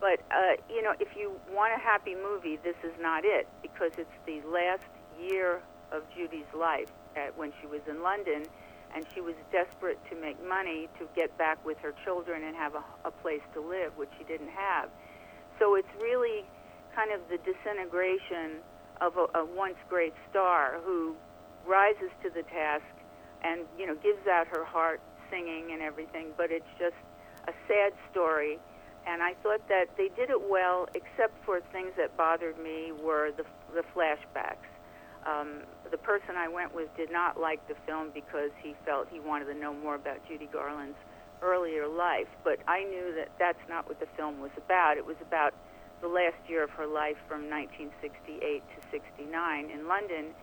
But, 0.02 0.20
uh, 0.32 0.58
you 0.68 0.82
know, 0.82 0.94
if 1.00 1.16
you 1.16 1.32
want 1.54 1.74
a 1.74 1.80
happy 1.80 2.16
movie, 2.16 2.58
this 2.64 2.76
is 2.84 2.92
not 3.00 3.24
it 3.24 3.48
because 3.62 3.92
it's 3.98 4.18
the 4.26 4.42
last 4.50 4.84
year 5.22 5.62
of 5.92 6.04
Judy's 6.16 6.52
life. 6.58 6.90
at, 7.16 7.38
when 7.38 7.54
she 7.62 7.68
was 7.68 7.82
in 7.88 8.02
London, 8.02 8.44
and 8.94 9.06
she 9.14 9.22
was 9.22 9.36
desperate 9.52 10.00
to 10.10 10.20
make 10.20 10.36
money 10.48 10.90
to 11.00 11.08
get 11.16 11.36
back 11.38 11.64
with 11.66 11.78
her 11.80 11.94
children 12.04 12.44
and 12.44 12.56
have 12.56 12.76
a, 12.76 12.84
a 13.06 13.12
place 13.12 13.42
to 13.54 13.62
live, 13.62 13.96
which 13.96 14.10
she 14.18 14.24
didn't 14.26 14.50
have. 14.50 14.90
So 15.60 15.76
it's 15.76 15.94
really 16.00 16.44
kind 16.96 17.12
of 17.12 17.22
the 17.30 17.38
disintegration 17.38 18.60
of 19.00 19.18
a, 19.18 19.40
a 19.40 19.46
once 19.46 19.78
great 19.90 20.14
star 20.30 20.80
who 20.84 21.16
rises 21.66 22.12
to 22.24 22.30
the 22.30 22.44
task 22.44 22.84
and 23.44 23.62
you 23.78 23.86
know 23.88 23.96
gives 23.96 24.28
out 24.28 24.48
her 24.48 24.66
heart 24.66 25.00
singing 25.30 25.72
and 25.72 25.82
everything, 25.82 26.28
but 26.36 26.52
it's 26.52 26.68
just 26.78 26.96
a 27.48 27.54
sad 27.68 27.94
story. 28.12 28.60
And 29.08 29.24
I 29.24 29.34
thought 29.42 29.68
that 29.68 29.98
they 29.98 30.10
did 30.10 30.30
it 30.30 30.50
well, 30.50 30.88
except 30.94 31.34
for 31.46 31.60
things 31.72 31.92
that 31.98 32.16
bothered 32.18 32.58
me 32.60 32.92
were 32.92 33.32
the 33.36 33.46
the 33.74 33.84
flashbacks. 33.96 34.70
Um, 35.26 35.62
the 35.90 35.98
person 35.98 36.36
I 36.36 36.48
went 36.48 36.74
with 36.74 36.96
did 36.98 37.12
not 37.12 37.40
like 37.40 37.68
the 37.68 37.76
film 37.86 38.10
because 38.14 38.52
he 38.62 38.76
felt 38.86 39.08
he 39.12 39.20
wanted 39.20 39.46
to 39.46 39.54
know 39.54 39.74
more 39.74 39.96
about 39.96 40.26
Judy 40.28 40.50
Garland's 40.52 40.98
earlier 41.42 41.88
life. 41.88 42.28
But 42.44 42.60
I 42.68 42.84
knew 42.84 43.14
that 43.16 43.30
that's 43.38 43.62
not 43.70 43.88
what 43.88 44.00
the 44.00 44.08
film 44.18 44.40
was 44.40 44.52
about. 44.58 44.98
It 44.98 45.06
was 45.06 45.18
about 45.22 45.54
the 46.02 46.08
last 46.08 46.38
year 46.48 46.64
of 46.64 46.70
her 46.72 46.88
life 46.88 47.18
from 47.28 47.50
1968 47.50 48.64
to 48.76 48.90
69 48.90 49.70
in 49.70 49.88
London. 49.88 50.34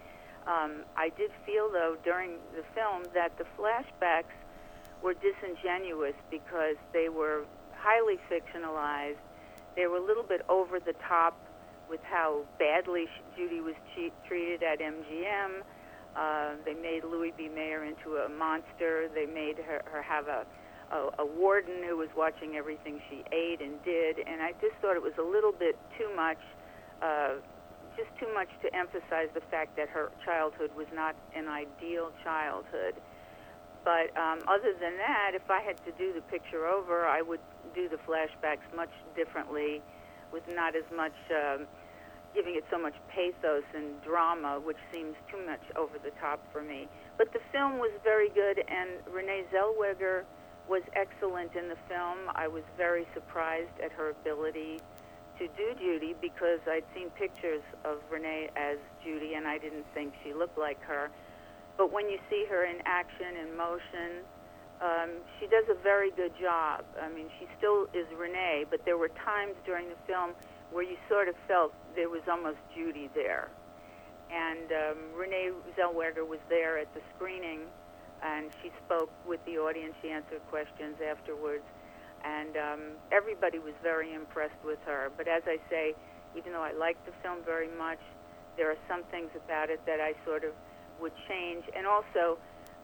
Um, 0.47 0.85
I 0.97 1.11
did 1.11 1.31
feel, 1.45 1.71
though, 1.71 1.97
during 2.05 2.39
the 2.55 2.63
film 2.75 3.05
that 3.15 3.37
the 3.39 3.45
flashbacks 3.59 4.35
were 5.03 5.15
disingenuous 5.15 6.15
because 6.31 6.77
they 6.93 7.09
were 7.09 7.45
highly 7.81 8.19
fictionalized. 8.31 9.23
They 9.77 9.87
were 9.87 9.99
a 9.99 10.05
little 10.05 10.23
bit 10.23 10.43
over 10.49 10.81
the 10.81 10.95
top 11.07 11.39
with 11.89 12.01
how 12.03 12.43
badly 12.59 13.07
Judy 13.37 13.61
was 13.61 13.75
che- 13.95 14.13
treated 14.27 14.63
at 14.63 14.81
MGM. 14.81 15.63
Uh, 16.17 16.55
they 16.65 16.75
made 16.75 17.05
Louis 17.05 17.33
B. 17.37 17.49
Mayer 17.49 17.85
into 17.85 18.17
a 18.17 18.29
monster. 18.29 19.09
They 19.15 19.27
made 19.27 19.59
her, 19.59 19.83
her 19.91 20.03
have 20.03 20.27
a, 20.27 20.45
a, 20.91 21.23
a 21.23 21.27
warden 21.27 21.83
who 21.87 21.97
was 21.97 22.09
watching 22.17 22.57
everything 22.57 23.01
she 23.09 23.23
ate 23.33 23.61
and 23.61 23.83
did. 23.85 24.19
And 24.27 24.43
I 24.43 24.53
just 24.61 24.75
thought 24.83 24.97
it 24.97 25.03
was 25.03 25.17
a 25.19 25.23
little 25.23 25.53
bit 25.53 25.79
too 25.97 26.11
much, 26.17 26.41
uh, 27.01 27.35
just 27.97 28.11
too 28.19 28.33
much 28.35 28.49
to 28.63 28.75
emphasize 28.75 29.29
the 29.35 29.43
fact 29.51 29.77
that 29.77 29.89
her 29.89 30.11
childhood 30.25 30.71
was 30.77 30.87
not 30.93 31.15
an 31.37 31.47
ideal 31.49 32.11
childhood. 32.25 32.95
But 33.85 34.11
um, 34.19 34.41
other 34.49 34.75
than 34.75 34.97
that, 34.99 35.33
if 35.35 35.49
I 35.51 35.63
had 35.63 35.77
to 35.87 35.93
do 35.93 36.13
the 36.13 36.21
picture 36.23 36.67
over, 36.67 37.07
I 37.07 37.23
would 37.23 37.41
do 37.75 37.89
the 37.89 37.99
flashbacks 37.99 38.67
much 38.75 38.93
differently, 39.17 39.83
with 40.33 40.43
not 40.49 40.75
as 40.77 40.85
much. 40.95 41.15
Um, 41.31 41.67
giving 42.35 42.55
it 42.57 42.65
so 42.71 42.79
much 42.79 42.95
pathos 43.09 43.65
and 43.75 44.01
drama, 44.03 44.61
which 44.63 44.77
seems 44.93 45.15
too 45.31 45.45
much 45.47 45.63
over 45.77 45.99
the 46.05 46.11
top 46.21 46.41
for 46.53 46.63
me. 46.63 46.87
But 47.17 47.33
the 47.33 47.41
film 47.53 47.79
was 47.79 47.91
very 48.05 48.29
good, 48.29 48.59
and 48.69 48.91
Renee 49.11 49.45
Zellweger 49.53 50.25
was 50.69 50.83
excellent 50.93 51.57
in 51.57 51.69
the 51.69 51.79
film. 51.89 52.19
I 52.35 52.47
was 52.47 52.63
very 52.77 53.07
surprised 53.15 53.73
at 53.83 53.91
her 53.93 54.11
ability 54.11 54.81
to 55.39 55.49
do 55.57 55.75
Judy 55.79 56.15
because 56.21 56.61
I'd 56.67 56.85
seen 56.95 57.11
pictures 57.11 57.63
of 57.85 57.99
Renee 58.11 58.51
as 58.57 58.77
Judy, 59.03 59.35
and 59.35 59.49
I 59.49 59.57
didn't 59.59 59.87
think 59.95 60.13
she 60.23 60.35
looked 60.35 60.59
like 60.59 60.83
her. 60.83 61.11
But 61.77 61.93
when 61.93 62.11
you 62.11 62.19
see 62.29 62.45
her 62.51 62.65
in 62.65 62.83
action, 62.85 63.37
in 63.41 63.57
motion, 63.57 64.27
um, 64.81 65.11
she 65.39 65.47
does 65.47 65.65
a 65.71 65.83
very 65.83 66.11
good 66.13 66.33
job. 66.41 66.85
I 67.01 67.09
mean, 67.09 67.27
she 67.39 67.47
still 67.59 67.87
is 67.93 68.07
Renee, 68.17 68.65
but 68.71 68.85
there 68.85 68.97
were 68.97 69.11
times 69.25 69.55
during 69.67 69.89
the 69.89 69.99
film 70.07 70.33
where 70.71 70.85
you 70.85 70.97
sort 71.09 71.29
of 71.29 71.35
felt 71.47 71.75
there 71.97 72.09
was 72.09 72.23
almost 72.31 72.59
Judy 72.75 73.11
there. 73.15 73.49
And 74.31 74.71
um, 74.71 74.99
Renee 75.17 75.51
Zellweger 75.77 76.27
was 76.27 76.39
there 76.49 76.79
at 76.79 76.93
the 76.95 77.01
screening, 77.17 77.61
and 78.23 78.51
she 78.63 78.71
spoke 78.85 79.11
with 79.27 79.43
the 79.47 79.59
audience. 79.59 79.95
She 80.03 80.11
answered 80.11 80.43
questions 80.51 80.97
afterwards, 81.01 81.65
and 82.25 82.57
um, 82.57 82.81
everybody 83.11 83.59
was 83.59 83.75
very 83.83 84.13
impressed 84.13 84.63
with 84.65 84.79
her. 84.85 85.11
But 85.17 85.29
as 85.29 85.43
I 85.47 85.59
say, 85.71 85.95
even 86.37 86.53
though 86.53 86.63
I 86.63 86.73
liked 86.73 87.07
the 87.07 87.13
film 87.23 87.39
very 87.45 87.69
much, 87.79 88.01
there 88.57 88.71
are 88.71 88.77
some 88.87 89.03
things 89.11 89.31
about 89.35 89.71
it 89.71 89.81
that 89.87 90.01
I 90.01 90.13
sort 90.27 90.45
of 90.45 90.53
would 91.01 91.13
change. 91.27 91.65
And 91.75 91.87
also, 91.87 92.37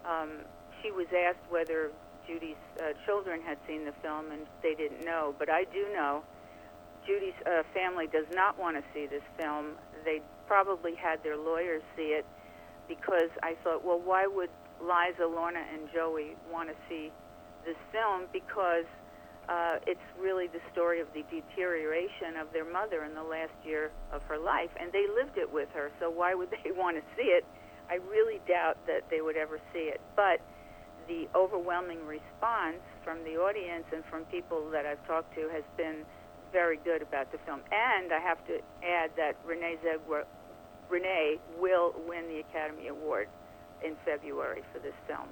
um, 0.06 0.46
she 0.84 0.92
was 0.92 1.06
asked 1.16 1.40
whether 1.48 1.90
Judy's 2.26 2.60
uh, 2.78 2.92
children 3.06 3.40
had 3.40 3.56
seen 3.66 3.84
the 3.84 3.92
film, 4.02 4.30
and 4.30 4.42
they 4.62 4.74
didn't 4.74 5.04
know. 5.04 5.34
But 5.38 5.48
I 5.48 5.64
do 5.64 5.88
know 5.92 6.22
Judy's 7.06 7.36
uh, 7.46 7.62
family 7.72 8.06
does 8.06 8.26
not 8.32 8.58
want 8.58 8.76
to 8.76 8.84
see 8.92 9.06
this 9.06 9.24
film. 9.40 9.72
They 10.04 10.20
probably 10.46 10.94
had 10.94 11.22
their 11.22 11.36
lawyers 11.36 11.82
see 11.96 12.12
it 12.12 12.26
because 12.88 13.32
I 13.42 13.56
thought, 13.64 13.84
well, 13.84 14.00
why 14.00 14.26
would 14.26 14.50
Liza, 14.80 15.26
Lorna, 15.26 15.64
and 15.72 15.88
Joey 15.92 16.36
want 16.52 16.68
to 16.68 16.74
see 16.88 17.10
this 17.64 17.76
film? 17.92 18.28
Because 18.32 18.84
uh, 19.48 19.76
it's 19.86 20.04
really 20.20 20.48
the 20.48 20.60
story 20.72 21.00
of 21.00 21.08
the 21.14 21.24
deterioration 21.28 22.36
of 22.40 22.52
their 22.52 22.70
mother 22.70 23.04
in 23.04 23.14
the 23.14 23.22
last 23.22 23.56
year 23.64 23.90
of 24.12 24.22
her 24.24 24.38
life, 24.38 24.70
and 24.80 24.92
they 24.92 25.06
lived 25.08 25.36
it 25.36 25.50
with 25.50 25.68
her. 25.74 25.90
So 26.00 26.10
why 26.10 26.34
would 26.34 26.50
they 26.64 26.72
want 26.72 26.96
to 26.96 27.02
see 27.16 27.28
it? 27.28 27.44
I 27.88 27.96
really 28.08 28.40
doubt 28.48 28.78
that 28.86 29.04
they 29.10 29.20
would 29.20 29.36
ever 29.36 29.60
see 29.72 29.92
it. 29.92 30.00
But 30.16 30.40
the 31.08 31.28
overwhelming 31.34 32.06
response 32.06 32.80
from 33.02 33.18
the 33.24 33.36
audience 33.36 33.84
and 33.92 34.04
from 34.06 34.24
people 34.26 34.70
that 34.70 34.86
I've 34.86 35.04
talked 35.06 35.34
to 35.34 35.48
has 35.48 35.64
been 35.76 36.04
very 36.52 36.78
good 36.84 37.02
about 37.02 37.32
the 37.32 37.38
film. 37.38 37.60
And 37.72 38.12
I 38.12 38.20
have 38.20 38.44
to 38.46 38.60
add 38.82 39.10
that 39.16 39.36
Renee 39.44 39.76
Zellweger, 39.84 40.24
Renee 40.88 41.38
will 41.58 41.94
win 42.06 42.28
the 42.28 42.40
Academy 42.40 42.88
Award 42.88 43.28
in 43.84 43.96
February 44.04 44.62
for 44.72 44.78
this 44.78 44.94
film. 45.06 45.28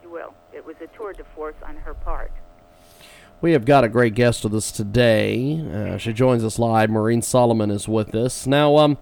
She 0.00 0.08
will. 0.08 0.34
It 0.52 0.64
was 0.64 0.76
a 0.82 0.88
tour 0.96 1.12
de 1.12 1.24
force 1.34 1.54
on 1.66 1.76
her 1.76 1.94
part. 1.94 2.32
We 3.40 3.52
have 3.52 3.64
got 3.64 3.84
a 3.84 3.88
great 3.88 4.14
guest 4.14 4.44
with 4.44 4.54
us 4.54 4.70
today. 4.70 5.60
Uh, 5.72 5.98
she 5.98 6.12
joins 6.12 6.44
us 6.44 6.58
live. 6.58 6.90
Maureen 6.90 7.22
Solomon 7.22 7.70
is 7.70 7.88
with 7.88 8.14
us 8.14 8.46
now. 8.46 8.76
Um, 8.76 8.98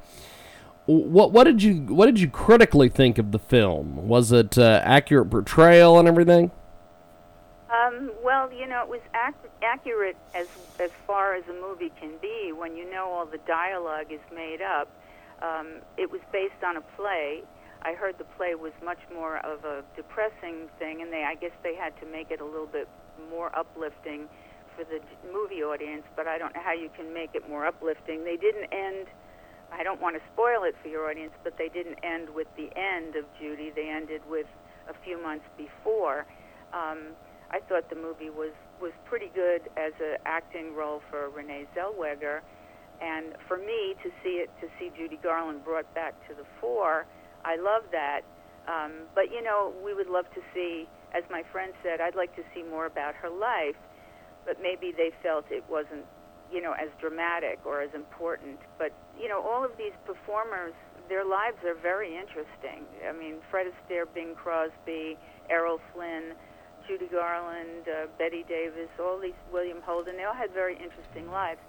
what 0.91 1.33
what 1.33 1.45
did 1.45 1.63
you 1.63 1.75
what 1.83 2.07
did 2.07 2.19
you 2.19 2.29
critically 2.29 2.89
think 2.89 3.19
of 3.19 3.33
the 3.33 3.39
film? 3.39 4.09
Was 4.09 4.33
it 4.33 4.59
uh, 4.59 4.83
accurate 4.85 5.31
portrayal 5.31 5.99
and 5.99 6.09
everything? 6.09 6.51
Um, 7.71 8.11
well, 8.25 8.53
you 8.53 8.67
know, 8.67 8.83
it 8.83 8.89
was 8.89 9.01
ac- 9.15 9.53
accurate 9.63 10.17
as 10.35 10.49
as 10.81 10.91
far 11.07 11.35
as 11.35 11.45
a 11.49 11.53
movie 11.53 11.93
can 12.01 12.11
be 12.21 12.53
when 12.53 12.77
you 12.77 12.91
know 12.91 13.09
all 13.09 13.27
the 13.27 13.39
dialogue 13.47 14.11
is 14.11 14.21
made 14.35 14.61
up. 14.61 14.91
Um, 15.43 15.81
it 15.97 16.11
was 16.11 16.21
based 16.33 16.63
on 16.67 16.77
a 16.77 16.81
play. 16.81 17.43
I 17.83 17.95
heard 17.95 18.19
the 18.19 18.25
play 18.37 18.55
was 18.55 18.73
much 18.85 18.99
more 19.15 19.39
of 19.39 19.65
a 19.65 19.83
depressing 19.97 20.69
thing, 20.79 21.01
and 21.03 21.13
they 21.13 21.25
I 21.25 21.37
guess 21.37 21.53
they 21.63 21.77
had 21.77 21.99
to 22.01 22.07
make 22.07 22.31
it 22.31 22.41
a 22.41 22.45
little 22.45 22.67
bit 22.67 22.89
more 23.31 23.57
uplifting 23.57 24.29
for 24.77 24.85
the 24.85 25.01
movie 25.33 25.63
audience. 25.63 26.03
But 26.17 26.27
I 26.27 26.39
don't 26.39 26.55
know 26.55 26.63
how 26.63 26.73
you 26.73 26.91
can 26.97 27.15
make 27.15 27.31
it 27.35 27.49
more 27.49 27.65
uplifting. 27.67 28.25
They 28.25 28.37
didn't 28.37 28.73
end. 28.73 29.07
I 29.73 29.83
don't 29.83 30.01
want 30.01 30.17
to 30.17 30.23
spoil 30.33 30.65
it 30.65 30.75
for 30.83 30.89
your 30.89 31.09
audience, 31.11 31.33
but 31.45 31.57
they 31.57 31.69
didn't 31.69 31.99
end 32.03 32.29
with 32.31 32.49
the 32.57 32.71
end 32.77 33.17
of 33.17 33.25
Judy. 33.39 33.73
They 33.75 33.89
ended 33.89 34.23
with 34.29 34.47
a 34.89 34.95
few 35.05 35.21
months 35.23 35.45
before. 35.57 36.27
Um, 36.73 37.15
I 37.51 37.61
thought 37.69 37.91
the 37.91 37.97
movie 37.97 38.31
was 38.31 38.53
was 38.81 38.93
pretty 39.05 39.31
good 39.35 39.69
as 39.77 39.93
an 40.01 40.17
acting 40.25 40.75
role 40.75 41.03
for 41.11 41.29
Renee 41.29 41.67
Zellweger, 41.77 42.41
and 43.01 43.35
for 43.47 43.59
me 43.59 43.95
to 44.03 44.11
see 44.23 44.41
it 44.41 44.51
to 44.61 44.69
see 44.79 44.91
Judy 44.97 45.19
Garland 45.23 45.65
brought 45.65 45.93
back 45.95 46.15
to 46.29 46.35
the 46.35 46.45
fore, 46.61 47.07
I 47.45 47.57
love 47.57 47.83
that. 47.93 48.23
Um, 48.69 49.09
but 49.15 49.31
you 49.31 49.43
know, 49.43 49.73
we 49.85 49.95
would 49.95 50.09
love 50.09 50.27
to 50.35 50.41
see, 50.55 50.89
as 51.13 51.25
my 51.31 51.43
friend 51.51 51.73
said, 51.83 52.01
I'd 52.01 52.15
like 52.15 52.35
to 52.37 52.43
see 52.55 52.63
more 52.63 52.87
about 52.87 53.15
her 53.17 53.29
life, 53.29 53.77
but 54.47 54.57
maybe 54.63 54.93
they 54.97 55.11
felt 55.23 55.45
it 55.51 55.65
wasn't, 55.69 56.05
you 56.53 56.61
know, 56.61 56.73
as 56.73 56.89
dramatic 57.01 57.61
or 57.65 57.81
as 57.81 57.95
important. 57.95 58.59
But 58.79 58.93
you 59.21 59.29
know, 59.29 59.43
all 59.43 59.65
of 59.65 59.77
these 59.77 59.93
performers, 60.05 60.73
their 61.09 61.25
lives 61.25 61.59
are 61.65 61.75
very 61.75 62.17
interesting. 62.17 62.85
I 63.09 63.13
mean, 63.13 63.37
Fred 63.51 63.67
Astaire, 63.67 64.07
Bing 64.13 64.35
Crosby, 64.35 65.17
Errol 65.49 65.81
Flynn. 65.93 66.35
Judy 66.89 67.07
Garland, 67.07 67.87
uh, 67.87 68.07
Bette 68.19 68.43
Davis, 68.49 68.89
all 68.99 69.19
these 69.21 69.39
William 69.53 69.81
Holden, 69.83 70.17
they 70.17 70.25
all 70.25 70.35
had 70.35 70.51
very 70.51 70.75
interesting 70.75 71.31
lives. 71.31 71.61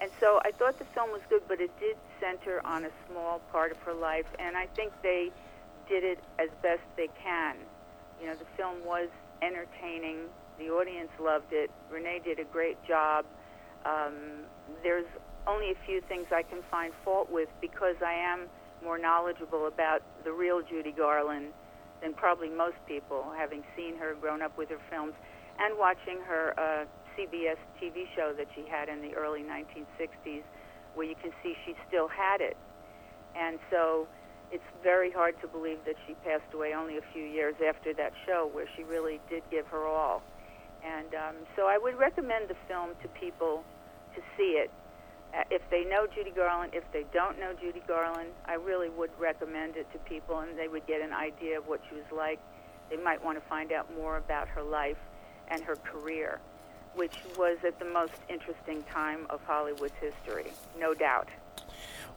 And 0.00 0.10
so 0.20 0.40
I 0.44 0.50
thought 0.52 0.78
the 0.78 0.86
film 0.94 1.10
was 1.10 1.20
good, 1.28 1.42
but 1.48 1.60
it 1.60 1.70
did 1.78 1.96
center 2.20 2.64
on 2.64 2.84
a 2.84 2.90
small 3.08 3.40
part 3.52 3.70
of 3.70 3.78
her 3.78 3.92
life, 3.92 4.26
and 4.38 4.56
I 4.56 4.66
think 4.66 4.92
they 5.02 5.30
did 5.88 6.04
it 6.04 6.18
as 6.38 6.48
best 6.62 6.82
they 6.96 7.08
can. 7.22 7.56
You 8.20 8.28
know, 8.28 8.34
the 8.34 8.46
film 8.56 8.76
was 8.84 9.08
entertaining. 9.42 10.28
The 10.58 10.70
audience 10.70 11.10
loved 11.18 11.52
it. 11.52 11.70
Renee 11.90 12.20
did 12.24 12.38
a 12.38 12.44
great 12.44 12.82
job. 12.86 13.26
Um, 13.84 14.44
there's 14.82 15.06
only 15.46 15.70
a 15.70 15.78
few 15.86 16.00
things 16.08 16.26
I 16.32 16.42
can 16.42 16.60
find 16.70 16.92
fault 17.04 17.30
with 17.30 17.48
because 17.60 17.96
I 18.04 18.12
am 18.12 18.48
more 18.82 18.98
knowledgeable 18.98 19.66
about 19.66 20.02
the 20.24 20.32
real 20.32 20.62
Judy 20.62 20.92
Garland 20.92 21.52
than 22.02 22.14
probably 22.14 22.48
most 22.48 22.76
people, 22.86 23.24
having 23.36 23.62
seen 23.76 23.96
her, 23.96 24.14
grown 24.14 24.42
up 24.42 24.56
with 24.56 24.70
her 24.70 24.80
films, 24.90 25.12
and 25.58 25.78
watching 25.78 26.18
her 26.26 26.54
uh, 26.58 26.84
CBS 27.16 27.58
TV 27.80 28.04
show 28.16 28.32
that 28.36 28.46
she 28.54 28.64
had 28.68 28.88
in 28.88 29.02
the 29.02 29.14
early 29.14 29.42
1960s, 29.42 30.42
where 30.94 31.06
you 31.06 31.14
can 31.22 31.30
see 31.42 31.54
she 31.66 31.74
still 31.88 32.08
had 32.08 32.40
it. 32.40 32.56
And 33.36 33.58
so 33.70 34.08
it's 34.50 34.64
very 34.82 35.10
hard 35.10 35.40
to 35.42 35.48
believe 35.48 35.78
that 35.86 35.96
she 36.06 36.14
passed 36.24 36.52
away 36.54 36.74
only 36.74 36.96
a 36.96 37.04
few 37.12 37.22
years 37.22 37.54
after 37.66 37.92
that 37.94 38.12
show, 38.26 38.48
where 38.52 38.66
she 38.76 38.82
really 38.82 39.20
did 39.28 39.42
give 39.50 39.66
her 39.66 39.86
all. 39.86 40.22
And 40.84 41.14
um, 41.14 41.36
so 41.56 41.66
I 41.66 41.78
would 41.78 41.98
recommend 41.98 42.48
the 42.48 42.56
film 42.68 42.90
to 43.02 43.08
people 43.08 43.64
to 44.14 44.22
see 44.36 44.58
it. 44.58 44.70
Uh, 45.32 45.44
if 45.50 45.62
they 45.70 45.84
know 45.84 46.06
Judy 46.12 46.30
Garland, 46.30 46.72
if 46.74 46.84
they 46.92 47.04
don't 47.12 47.38
know 47.38 47.52
Judy 47.60 47.82
Garland, 47.86 48.30
I 48.46 48.54
really 48.54 48.88
would 48.88 49.10
recommend 49.18 49.76
it 49.76 49.90
to 49.92 49.98
people, 50.00 50.40
and 50.40 50.58
they 50.58 50.66
would 50.66 50.86
get 50.86 51.00
an 51.00 51.12
idea 51.12 51.58
of 51.58 51.68
what 51.68 51.80
she 51.88 51.94
was 51.94 52.10
like. 52.10 52.40
They 52.90 52.96
might 52.96 53.24
want 53.24 53.40
to 53.40 53.48
find 53.48 53.70
out 53.70 53.94
more 53.94 54.16
about 54.16 54.48
her 54.48 54.62
life 54.62 54.98
and 55.48 55.62
her 55.62 55.76
career, 55.76 56.40
which 56.94 57.14
was 57.36 57.58
at 57.64 57.78
the 57.78 57.84
most 57.84 58.14
interesting 58.28 58.82
time 58.90 59.26
of 59.30 59.40
Hollywood's 59.44 59.94
history, 60.00 60.50
no 60.78 60.94
doubt. 60.94 61.28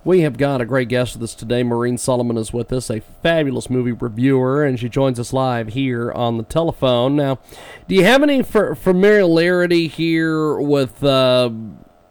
We 0.05 0.21
have 0.21 0.37
got 0.37 0.59
a 0.59 0.65
great 0.65 0.89
guest 0.89 1.13
with 1.13 1.23
us 1.23 1.33
today. 1.33 1.63
Maureen 1.63 1.97
Solomon 1.97 2.35
is 2.35 2.51
with 2.51 2.73
us, 2.73 2.89
a 2.89 2.99
fabulous 2.99 3.69
movie 3.69 3.93
reviewer, 3.93 4.65
and 4.65 4.77
she 4.77 4.89
joins 4.89 5.17
us 5.17 5.31
live 5.31 5.69
here 5.69 6.11
on 6.11 6.37
the 6.37 6.43
telephone. 6.43 7.15
Now, 7.15 7.39
do 7.87 7.95
you 7.95 8.03
have 8.03 8.21
any 8.21 8.43
familiarity 8.43 9.87
here 9.87 10.59
with 10.59 11.01
uh, 11.05 11.51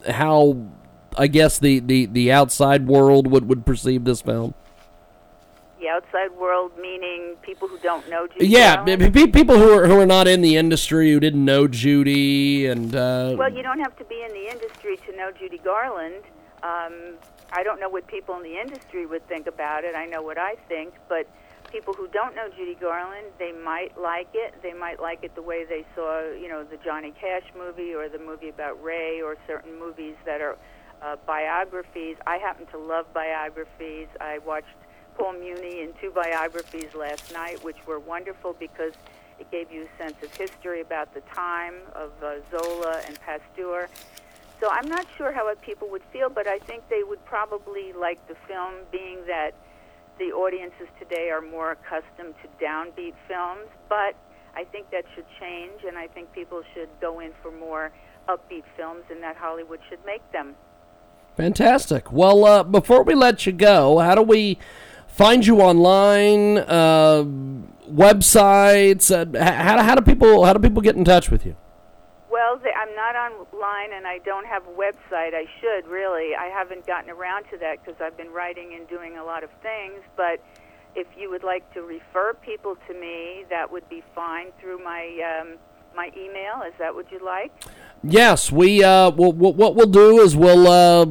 how, 0.08 0.56
I 1.18 1.26
guess, 1.26 1.58
the, 1.58 1.80
the, 1.80 2.06
the 2.06 2.32
outside 2.32 2.86
world 2.86 3.26
would, 3.26 3.46
would 3.46 3.66
perceive 3.66 4.04
this 4.04 4.22
film? 4.22 4.54
The 5.78 5.88
outside 5.88 6.30
world, 6.30 6.72
meaning 6.80 7.36
people 7.42 7.68
who 7.68 7.76
don't 7.78 8.08
know 8.08 8.26
Judy. 8.26 8.46
Yeah, 8.46 8.84
people 8.86 9.58
who 9.58 9.70
are 9.76 9.86
who 9.86 9.98
are 9.98 10.06
not 10.06 10.28
in 10.28 10.40
the 10.40 10.56
industry, 10.56 11.10
who 11.10 11.18
didn't 11.18 11.44
know 11.44 11.66
Judy, 11.66 12.66
and 12.66 12.94
uh, 12.94 13.34
Well, 13.36 13.52
you 13.52 13.64
don't 13.64 13.80
have 13.80 13.96
to 13.96 14.04
be 14.04 14.22
in 14.22 14.32
the 14.32 14.48
industry 14.48 14.96
to 15.08 15.16
know 15.16 15.32
Judy 15.32 15.58
Garland. 15.58 16.22
Um, 16.62 17.16
I 17.52 17.62
don't 17.62 17.78
know 17.80 17.88
what 17.88 18.06
people 18.06 18.34
in 18.36 18.42
the 18.42 18.58
industry 18.58 19.06
would 19.06 19.26
think 19.28 19.46
about 19.46 19.84
it. 19.84 19.94
I 19.94 20.06
know 20.06 20.22
what 20.22 20.38
I 20.38 20.56
think, 20.68 20.94
but 21.08 21.26
people 21.70 21.92
who 21.94 22.08
don't 22.08 22.34
know 22.34 22.48
Judy 22.56 22.74
Garland, 22.74 23.26
they 23.38 23.52
might 23.52 23.98
like 23.98 24.28
it. 24.34 24.54
They 24.62 24.72
might 24.72 25.00
like 25.00 25.22
it 25.22 25.34
the 25.34 25.42
way 25.42 25.64
they 25.64 25.84
saw, 25.94 26.20
you 26.32 26.48
know, 26.48 26.64
the 26.64 26.78
Johnny 26.78 27.12
Cash 27.20 27.44
movie 27.56 27.94
or 27.94 28.08
the 28.08 28.18
movie 28.18 28.48
about 28.48 28.82
Ray 28.82 29.20
or 29.20 29.36
certain 29.46 29.78
movies 29.78 30.14
that 30.24 30.40
are 30.40 30.56
uh, 31.02 31.16
biographies. 31.26 32.16
I 32.26 32.38
happen 32.38 32.66
to 32.66 32.78
love 32.78 33.12
biographies. 33.12 34.08
I 34.20 34.38
watched 34.38 34.76
Paul 35.16 35.34
Muni 35.34 35.82
in 35.82 35.92
two 36.00 36.10
biographies 36.10 36.94
last 36.94 37.32
night, 37.32 37.62
which 37.62 37.86
were 37.86 37.98
wonderful 37.98 38.54
because 38.58 38.92
it 39.38 39.50
gave 39.50 39.70
you 39.72 39.88
a 39.92 40.02
sense 40.02 40.22
of 40.22 40.34
history 40.34 40.80
about 40.80 41.12
the 41.14 41.20
time 41.34 41.74
of 41.94 42.12
uh, 42.22 42.36
Zola 42.50 43.02
and 43.06 43.18
Pasteur. 43.20 43.88
So 44.62 44.68
I'm 44.70 44.88
not 44.88 45.04
sure 45.18 45.32
how 45.32 45.52
people 45.56 45.90
would 45.90 46.04
feel, 46.12 46.30
but 46.30 46.46
I 46.46 46.60
think 46.60 46.88
they 46.88 47.02
would 47.02 47.24
probably 47.24 47.92
like 47.92 48.24
the 48.28 48.36
film, 48.46 48.74
being 48.92 49.18
that 49.26 49.54
the 50.20 50.26
audiences 50.26 50.86
today 51.00 51.30
are 51.30 51.40
more 51.40 51.72
accustomed 51.72 52.34
to 52.42 52.64
downbeat 52.64 53.14
films. 53.26 53.68
But 53.88 54.14
I 54.54 54.62
think 54.62 54.88
that 54.92 55.04
should 55.16 55.24
change, 55.40 55.82
and 55.84 55.98
I 55.98 56.06
think 56.06 56.32
people 56.32 56.62
should 56.74 56.88
go 57.00 57.18
in 57.18 57.32
for 57.42 57.50
more 57.50 57.90
upbeat 58.28 58.62
films, 58.76 59.02
and 59.10 59.20
that 59.24 59.34
Hollywood 59.34 59.80
should 59.88 59.98
make 60.06 60.22
them. 60.30 60.54
Fantastic. 61.36 62.12
Well, 62.12 62.44
uh, 62.44 62.62
before 62.62 63.02
we 63.02 63.16
let 63.16 63.44
you 63.44 63.50
go, 63.50 63.98
how 63.98 64.14
do 64.14 64.22
we 64.22 64.58
find 65.08 65.44
you 65.44 65.60
online? 65.60 66.58
Uh, 66.58 67.24
websites? 67.90 69.10
Uh, 69.10 69.44
how, 69.44 69.82
how 69.82 69.96
do 69.96 70.02
people 70.02 70.44
how 70.44 70.52
do 70.52 70.60
people 70.60 70.82
get 70.82 70.94
in 70.94 71.04
touch 71.04 71.32
with 71.32 71.44
you? 71.44 71.56
Well, 72.32 72.56
they, 72.56 72.70
I'm 72.72 72.96
not 72.96 73.14
online, 73.14 73.92
and 73.92 74.06
I 74.06 74.16
don't 74.24 74.46
have 74.46 74.62
a 74.66 74.70
website. 74.70 75.34
I 75.34 75.44
should 75.60 75.86
really. 75.86 76.34
I 76.34 76.46
haven't 76.46 76.86
gotten 76.86 77.10
around 77.10 77.44
to 77.50 77.58
that 77.58 77.84
because 77.84 78.00
I've 78.00 78.16
been 78.16 78.30
writing 78.30 78.72
and 78.74 78.88
doing 78.88 79.18
a 79.18 79.24
lot 79.24 79.44
of 79.44 79.50
things. 79.60 80.00
But 80.16 80.42
if 80.96 81.06
you 81.14 81.28
would 81.30 81.44
like 81.44 81.70
to 81.74 81.82
refer 81.82 82.32
people 82.32 82.78
to 82.88 82.94
me, 82.94 83.44
that 83.50 83.70
would 83.70 83.86
be 83.90 84.02
fine 84.14 84.46
through 84.58 84.82
my 84.82 85.42
um, 85.42 85.58
my 85.94 86.10
email. 86.16 86.62
Is 86.66 86.72
that 86.78 86.94
what 86.94 87.12
you 87.12 87.22
like? 87.22 87.52
Yes, 88.02 88.50
we. 88.50 88.82
Uh, 88.82 89.10
we'll, 89.10 89.32
we'll, 89.32 89.52
what 89.52 89.74
we'll 89.74 89.86
do 89.86 90.18
is 90.20 90.34
we'll 90.34 90.66
uh, 90.66 91.04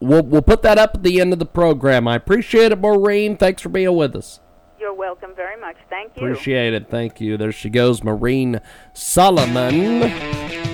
we'll 0.00 0.24
we'll 0.24 0.42
put 0.42 0.62
that 0.62 0.76
up 0.76 0.96
at 0.96 1.04
the 1.04 1.20
end 1.20 1.32
of 1.32 1.38
the 1.38 1.46
program. 1.46 2.08
I 2.08 2.16
appreciate 2.16 2.72
it, 2.72 2.80
Maureen. 2.80 3.36
Thanks 3.36 3.62
for 3.62 3.68
being 3.68 3.94
with 3.94 4.16
us. 4.16 4.40
You're 4.84 4.92
welcome 4.92 5.30
very 5.34 5.58
much. 5.58 5.76
Thank 5.88 6.14
you. 6.14 6.26
Appreciate 6.26 6.74
it. 6.74 6.90
Thank 6.90 7.18
you. 7.18 7.38
There 7.38 7.52
she 7.52 7.70
goes, 7.70 8.04
Maureen 8.04 8.60
Solomon. 8.92 10.73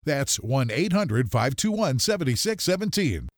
That's 0.03 0.37
1 0.37 0.71
800 0.71 1.29
521 1.29 1.99
7617. 1.99 3.29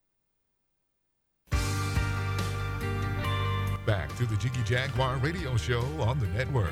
Back 3.86 4.16
to 4.16 4.26
the 4.26 4.38
Jiggy 4.38 4.64
Jaguar 4.64 5.18
radio 5.18 5.58
show 5.58 5.82
on 6.00 6.22
the 6.22 6.28
network. 6.28 6.72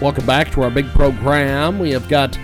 Welcome 0.00 0.26
back 0.26 0.50
to 0.52 0.62
our 0.62 0.70
big 0.70 0.88
program. 0.88 1.78
We 1.78 1.92
have 1.92 2.08
got 2.08 2.34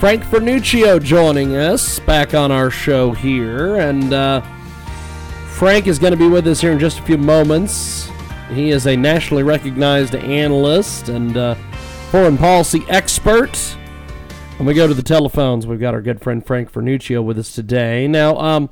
Frank 0.00 0.24
Fernuccio 0.24 1.00
joining 1.00 1.54
us 1.54 2.00
back 2.00 2.34
on 2.34 2.50
our 2.50 2.72
show 2.72 3.12
here. 3.12 3.76
And 3.76 4.12
uh, 4.12 4.40
Frank 5.50 5.86
is 5.86 6.00
going 6.00 6.12
to 6.12 6.18
be 6.18 6.26
with 6.26 6.48
us 6.48 6.60
here 6.60 6.72
in 6.72 6.80
just 6.80 6.98
a 6.98 7.02
few 7.02 7.18
moments. 7.18 8.10
He 8.50 8.70
is 8.70 8.88
a 8.88 8.96
nationally 8.96 9.44
recognized 9.44 10.16
analyst 10.16 11.08
and 11.08 11.36
uh, 11.36 11.54
foreign 12.10 12.36
policy 12.36 12.82
expert. 12.88 13.76
When 14.56 14.64
we 14.64 14.72
go 14.72 14.86
to 14.86 14.94
the 14.94 15.02
telephones, 15.02 15.66
we've 15.66 15.78
got 15.78 15.92
our 15.92 16.00
good 16.00 16.22
friend 16.22 16.44
Frank 16.44 16.72
Fernuccio 16.72 17.22
with 17.22 17.38
us 17.38 17.54
today. 17.54 18.08
Now, 18.08 18.38
um, 18.38 18.70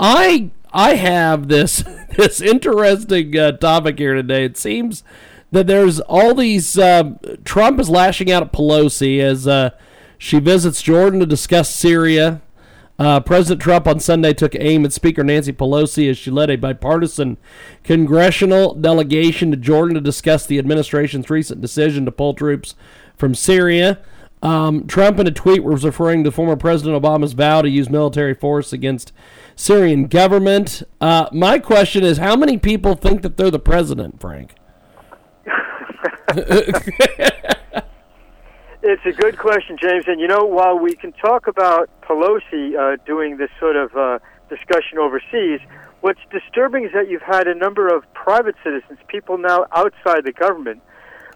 I 0.00 0.50
I 0.72 0.96
have 0.96 1.46
this 1.46 1.84
this 2.16 2.40
interesting 2.40 3.38
uh, 3.38 3.52
topic 3.52 4.00
here 4.00 4.14
today. 4.14 4.44
It 4.44 4.56
seems 4.56 5.04
that 5.52 5.68
there's 5.68 6.00
all 6.00 6.34
these. 6.34 6.76
Uh, 6.76 7.12
Trump 7.44 7.78
is 7.78 7.88
lashing 7.88 8.32
out 8.32 8.42
at 8.42 8.52
Pelosi 8.52 9.20
as 9.20 9.46
uh, 9.46 9.70
she 10.18 10.40
visits 10.40 10.82
Jordan 10.82 11.20
to 11.20 11.26
discuss 11.26 11.72
Syria. 11.72 12.42
Uh, 12.98 13.20
President 13.20 13.62
Trump 13.62 13.86
on 13.86 14.00
Sunday 14.00 14.32
took 14.32 14.56
aim 14.56 14.84
at 14.84 14.92
Speaker 14.92 15.22
Nancy 15.22 15.52
Pelosi 15.52 16.10
as 16.10 16.18
she 16.18 16.32
led 16.32 16.50
a 16.50 16.56
bipartisan 16.56 17.38
congressional 17.84 18.74
delegation 18.74 19.52
to 19.52 19.56
Jordan 19.56 19.94
to 19.94 20.00
discuss 20.00 20.44
the 20.44 20.58
administration's 20.58 21.30
recent 21.30 21.60
decision 21.60 22.04
to 22.04 22.12
pull 22.12 22.34
troops 22.34 22.74
from 23.16 23.36
Syria. 23.36 24.00
Um, 24.44 24.86
Trump, 24.86 25.18
in 25.18 25.26
a 25.26 25.32
tweet, 25.32 25.64
was 25.64 25.84
referring 25.84 26.22
to 26.24 26.30
former 26.30 26.54
President 26.54 27.02
Obama's 27.02 27.32
vow 27.32 27.62
to 27.62 27.68
use 27.68 27.90
military 27.90 28.34
force 28.34 28.72
against 28.72 29.12
Syrian 29.56 30.06
government. 30.06 30.82
Uh, 31.00 31.28
my 31.32 31.58
question 31.58 32.04
is, 32.04 32.18
how 32.18 32.36
many 32.36 32.58
people 32.58 32.94
think 32.94 33.22
that 33.22 33.36
they're 33.36 33.50
the 33.50 33.58
president, 33.58 34.20
Frank? 34.20 34.54
It's 38.86 39.00
a 39.06 39.12
good 39.12 39.38
question, 39.38 39.78
James. 39.80 40.04
And 40.06 40.20
you 40.20 40.28
know, 40.28 40.44
while 40.44 40.78
we 40.78 40.94
can 40.94 41.12
talk 41.12 41.46
about 41.46 41.88
Pelosi 42.02 42.76
uh, 42.76 43.02
doing 43.06 43.38
this 43.38 43.48
sort 43.58 43.76
of 43.76 43.96
uh, 43.96 44.18
discussion 44.50 44.98
overseas, 44.98 45.60
what's 46.02 46.20
disturbing 46.30 46.84
is 46.84 46.92
that 46.92 47.08
you've 47.08 47.22
had 47.22 47.48
a 47.48 47.54
number 47.54 47.88
of 47.88 48.04
private 48.12 48.56
citizens, 48.62 48.98
people 49.08 49.38
now 49.38 49.64
outside 49.74 50.24
the 50.24 50.32
government, 50.32 50.82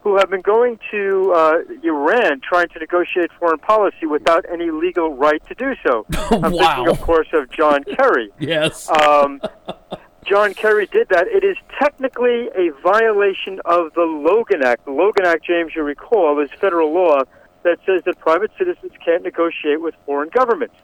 who 0.02 0.16
have 0.16 0.30
been 0.30 0.40
going 0.40 0.78
to 0.90 1.32
uh, 1.34 1.58
Iran 1.82 2.40
trying 2.40 2.68
to 2.68 2.78
negotiate 2.78 3.30
foreign 3.38 3.58
policy 3.58 4.06
without 4.06 4.44
any 4.50 4.70
legal 4.70 5.14
right 5.14 5.44
to 5.46 5.54
do 5.54 5.74
so. 5.86 6.06
I'm 6.30 6.52
wow. 6.52 6.76
thinking, 6.76 6.88
of 6.88 7.00
course, 7.00 7.28
of 7.32 7.50
John 7.50 7.84
Kerry. 7.84 8.30
Yes. 8.38 8.88
Um, 8.88 9.40
John 10.24 10.54
Kerry 10.54 10.86
did 10.86 11.08
that. 11.08 11.26
It 11.26 11.44
is 11.44 11.56
technically 11.78 12.48
a 12.54 12.70
violation 12.82 13.60
of 13.64 13.92
the 13.94 14.02
Logan 14.02 14.62
Act. 14.62 14.84
The 14.84 14.92
Logan 14.92 15.26
Act, 15.26 15.44
James, 15.44 15.72
you 15.74 15.82
recall, 15.82 16.38
is 16.40 16.50
federal 16.60 16.92
law 16.92 17.22
that 17.62 17.78
says 17.86 18.02
that 18.04 18.18
private 18.18 18.50
citizens 18.58 18.92
can't 19.04 19.22
negotiate 19.22 19.80
with 19.80 19.94
foreign 20.06 20.28
governments. 20.28 20.76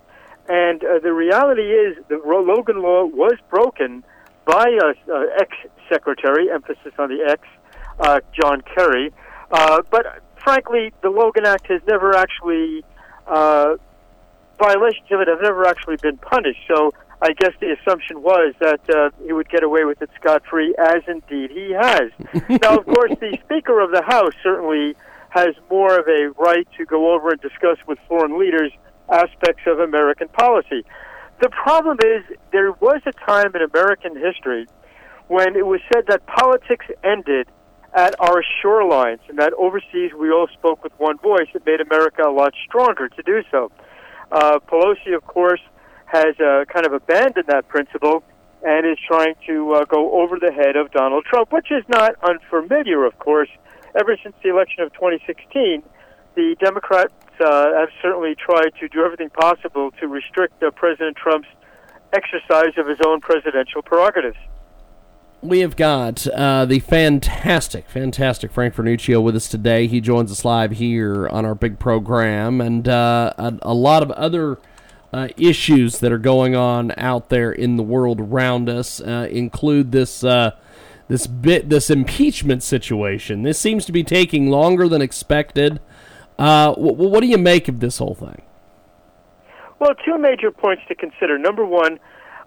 And 0.48 0.82
uh, 0.84 0.98
the 1.02 1.12
reality 1.12 1.62
is 1.62 1.96
the 2.08 2.20
Logan 2.24 2.82
law 2.82 3.04
was 3.04 3.34
broken 3.50 4.04
by 4.44 4.68
a 4.68 5.12
uh, 5.12 5.24
ex-secretary, 5.38 6.50
emphasis 6.50 6.92
on 6.98 7.08
the 7.08 7.24
ex, 7.26 7.46
uh, 8.00 8.20
John 8.32 8.62
Kerry. 8.62 9.12
Uh, 9.50 9.82
but 9.90 10.22
frankly, 10.36 10.92
the 11.02 11.10
Logan 11.10 11.46
Act 11.46 11.66
has 11.68 11.80
never 11.86 12.14
actually, 12.14 12.84
uh, 13.26 13.76
violations 14.58 15.06
of 15.10 15.20
it 15.20 15.28
have 15.28 15.42
never 15.42 15.66
actually 15.66 15.96
been 15.96 16.16
punished. 16.18 16.60
So 16.68 16.92
I 17.22 17.32
guess 17.32 17.52
the 17.60 17.74
assumption 17.80 18.22
was 18.22 18.54
that 18.60 18.80
uh, 18.90 19.10
he 19.24 19.32
would 19.32 19.48
get 19.48 19.62
away 19.62 19.84
with 19.84 20.02
it 20.02 20.10
scot 20.20 20.42
free, 20.48 20.74
as 20.78 21.02
indeed 21.06 21.50
he 21.50 21.72
has. 21.72 22.10
now, 22.62 22.76
of 22.76 22.84
course, 22.84 23.12
the 23.20 23.38
Speaker 23.44 23.80
of 23.80 23.90
the 23.90 24.02
House 24.02 24.34
certainly 24.42 24.94
has 25.30 25.54
more 25.70 25.98
of 25.98 26.06
a 26.06 26.28
right 26.38 26.66
to 26.76 26.84
go 26.84 27.12
over 27.12 27.30
and 27.30 27.40
discuss 27.40 27.78
with 27.86 27.98
foreign 28.08 28.38
leaders 28.38 28.70
aspects 29.10 29.62
of 29.66 29.80
American 29.80 30.28
policy. 30.28 30.84
The 31.40 31.48
problem 31.48 31.98
is 32.04 32.22
there 32.52 32.72
was 32.72 33.00
a 33.06 33.12
time 33.12 33.52
in 33.54 33.62
American 33.62 34.16
history 34.16 34.66
when 35.28 35.56
it 35.56 35.66
was 35.66 35.80
said 35.92 36.04
that 36.08 36.26
politics 36.26 36.86
ended 37.02 37.48
at 37.94 38.14
our 38.20 38.42
shorelines 38.62 39.20
and 39.28 39.38
that 39.38 39.52
overseas 39.54 40.12
we 40.18 40.30
all 40.30 40.48
spoke 40.52 40.82
with 40.82 40.92
one 40.98 41.16
voice. 41.18 41.46
It 41.54 41.64
made 41.64 41.80
America 41.80 42.22
a 42.26 42.32
lot 42.32 42.52
stronger 42.66 43.08
to 43.08 43.22
do 43.22 43.42
so. 43.50 43.70
Uh, 44.32 44.58
Pelosi, 44.58 45.14
of 45.14 45.24
course, 45.24 45.60
has 46.06 46.38
uh, 46.40 46.64
kind 46.72 46.86
of 46.86 46.92
abandoned 46.92 47.46
that 47.46 47.68
principle 47.68 48.24
and 48.62 48.86
is 48.86 48.98
trying 49.06 49.34
to 49.46 49.74
uh, 49.74 49.84
go 49.84 50.20
over 50.22 50.38
the 50.40 50.50
head 50.50 50.74
of 50.74 50.90
Donald 50.90 51.24
Trump, 51.24 51.52
which 51.52 51.70
is 51.70 51.84
not 51.88 52.14
unfamiliar, 52.22 53.04
of 53.04 53.18
course. 53.18 53.50
Ever 53.94 54.16
since 54.22 54.34
the 54.42 54.48
election 54.48 54.82
of 54.82 54.92
2016, 54.94 55.82
the 56.34 56.56
Democrats 56.58 57.12
uh, 57.40 57.78
have 57.78 57.90
certainly 58.02 58.34
tried 58.34 58.70
to 58.80 58.88
do 58.88 59.04
everything 59.04 59.30
possible 59.30 59.92
to 60.00 60.08
restrict 60.08 60.60
uh, 60.62 60.70
President 60.72 61.16
Trump's 61.16 61.48
exercise 62.12 62.72
of 62.76 62.86
his 62.88 62.98
own 63.06 63.20
presidential 63.20 63.82
prerogatives. 63.82 64.38
We 65.44 65.60
have 65.60 65.76
got 65.76 66.26
uh, 66.26 66.64
the 66.64 66.78
fantastic, 66.78 67.90
fantastic 67.90 68.50
Frank 68.50 68.76
Vernuccio 68.76 69.22
with 69.22 69.36
us 69.36 69.46
today. 69.46 69.86
He 69.86 70.00
joins 70.00 70.32
us 70.32 70.42
live 70.42 70.70
here 70.72 71.28
on 71.28 71.44
our 71.44 71.54
big 71.54 71.78
program, 71.78 72.62
and 72.62 72.88
uh, 72.88 73.34
a, 73.36 73.58
a, 73.60 73.74
lot 73.74 74.02
of 74.02 74.10
other 74.12 74.58
uh, 75.12 75.28
issues 75.36 75.98
that 75.98 76.10
are 76.10 76.18
going 76.18 76.56
on 76.56 76.94
out 76.96 77.28
there 77.28 77.52
in 77.52 77.76
the 77.76 77.82
world 77.82 78.22
around 78.22 78.70
us 78.70 79.02
uh, 79.02 79.28
include 79.30 79.92
this 79.92 80.24
uh, 80.24 80.52
this 81.08 81.26
bit 81.26 81.68
this 81.68 81.90
impeachment 81.90 82.62
situation. 82.62 83.42
This 83.42 83.58
seems 83.58 83.84
to 83.84 83.92
be 83.92 84.02
taking 84.02 84.48
longer 84.48 84.88
than 84.88 85.02
expected. 85.02 85.78
Uh, 86.38 86.72
what 86.72 87.20
do 87.20 87.26
you 87.26 87.36
make 87.36 87.68
of 87.68 87.80
this 87.80 87.98
whole 87.98 88.14
thing? 88.14 88.40
Well, 89.78 89.94
two 90.06 90.16
major 90.16 90.50
points 90.50 90.84
to 90.88 90.94
consider. 90.94 91.36
Number 91.36 91.66
one, 91.66 91.98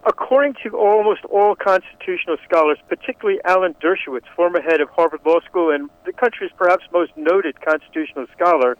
according 0.08 0.54
to 0.64 0.76
almost 0.76 1.22
all 1.26 1.54
constitutional 1.54 2.38
scholars, 2.48 2.78
particularly 2.88 3.38
Alan 3.44 3.74
Dershowitz, 3.74 4.24
former 4.34 4.62
head 4.62 4.80
of 4.80 4.88
Harvard 4.88 5.20
Law 5.24 5.40
School 5.40 5.70
and 5.70 5.90
the 6.06 6.12
country's 6.12 6.50
perhaps 6.56 6.84
most 6.92 7.12
noted 7.16 7.60
constitutional 7.60 8.26
scholar, 8.34 8.78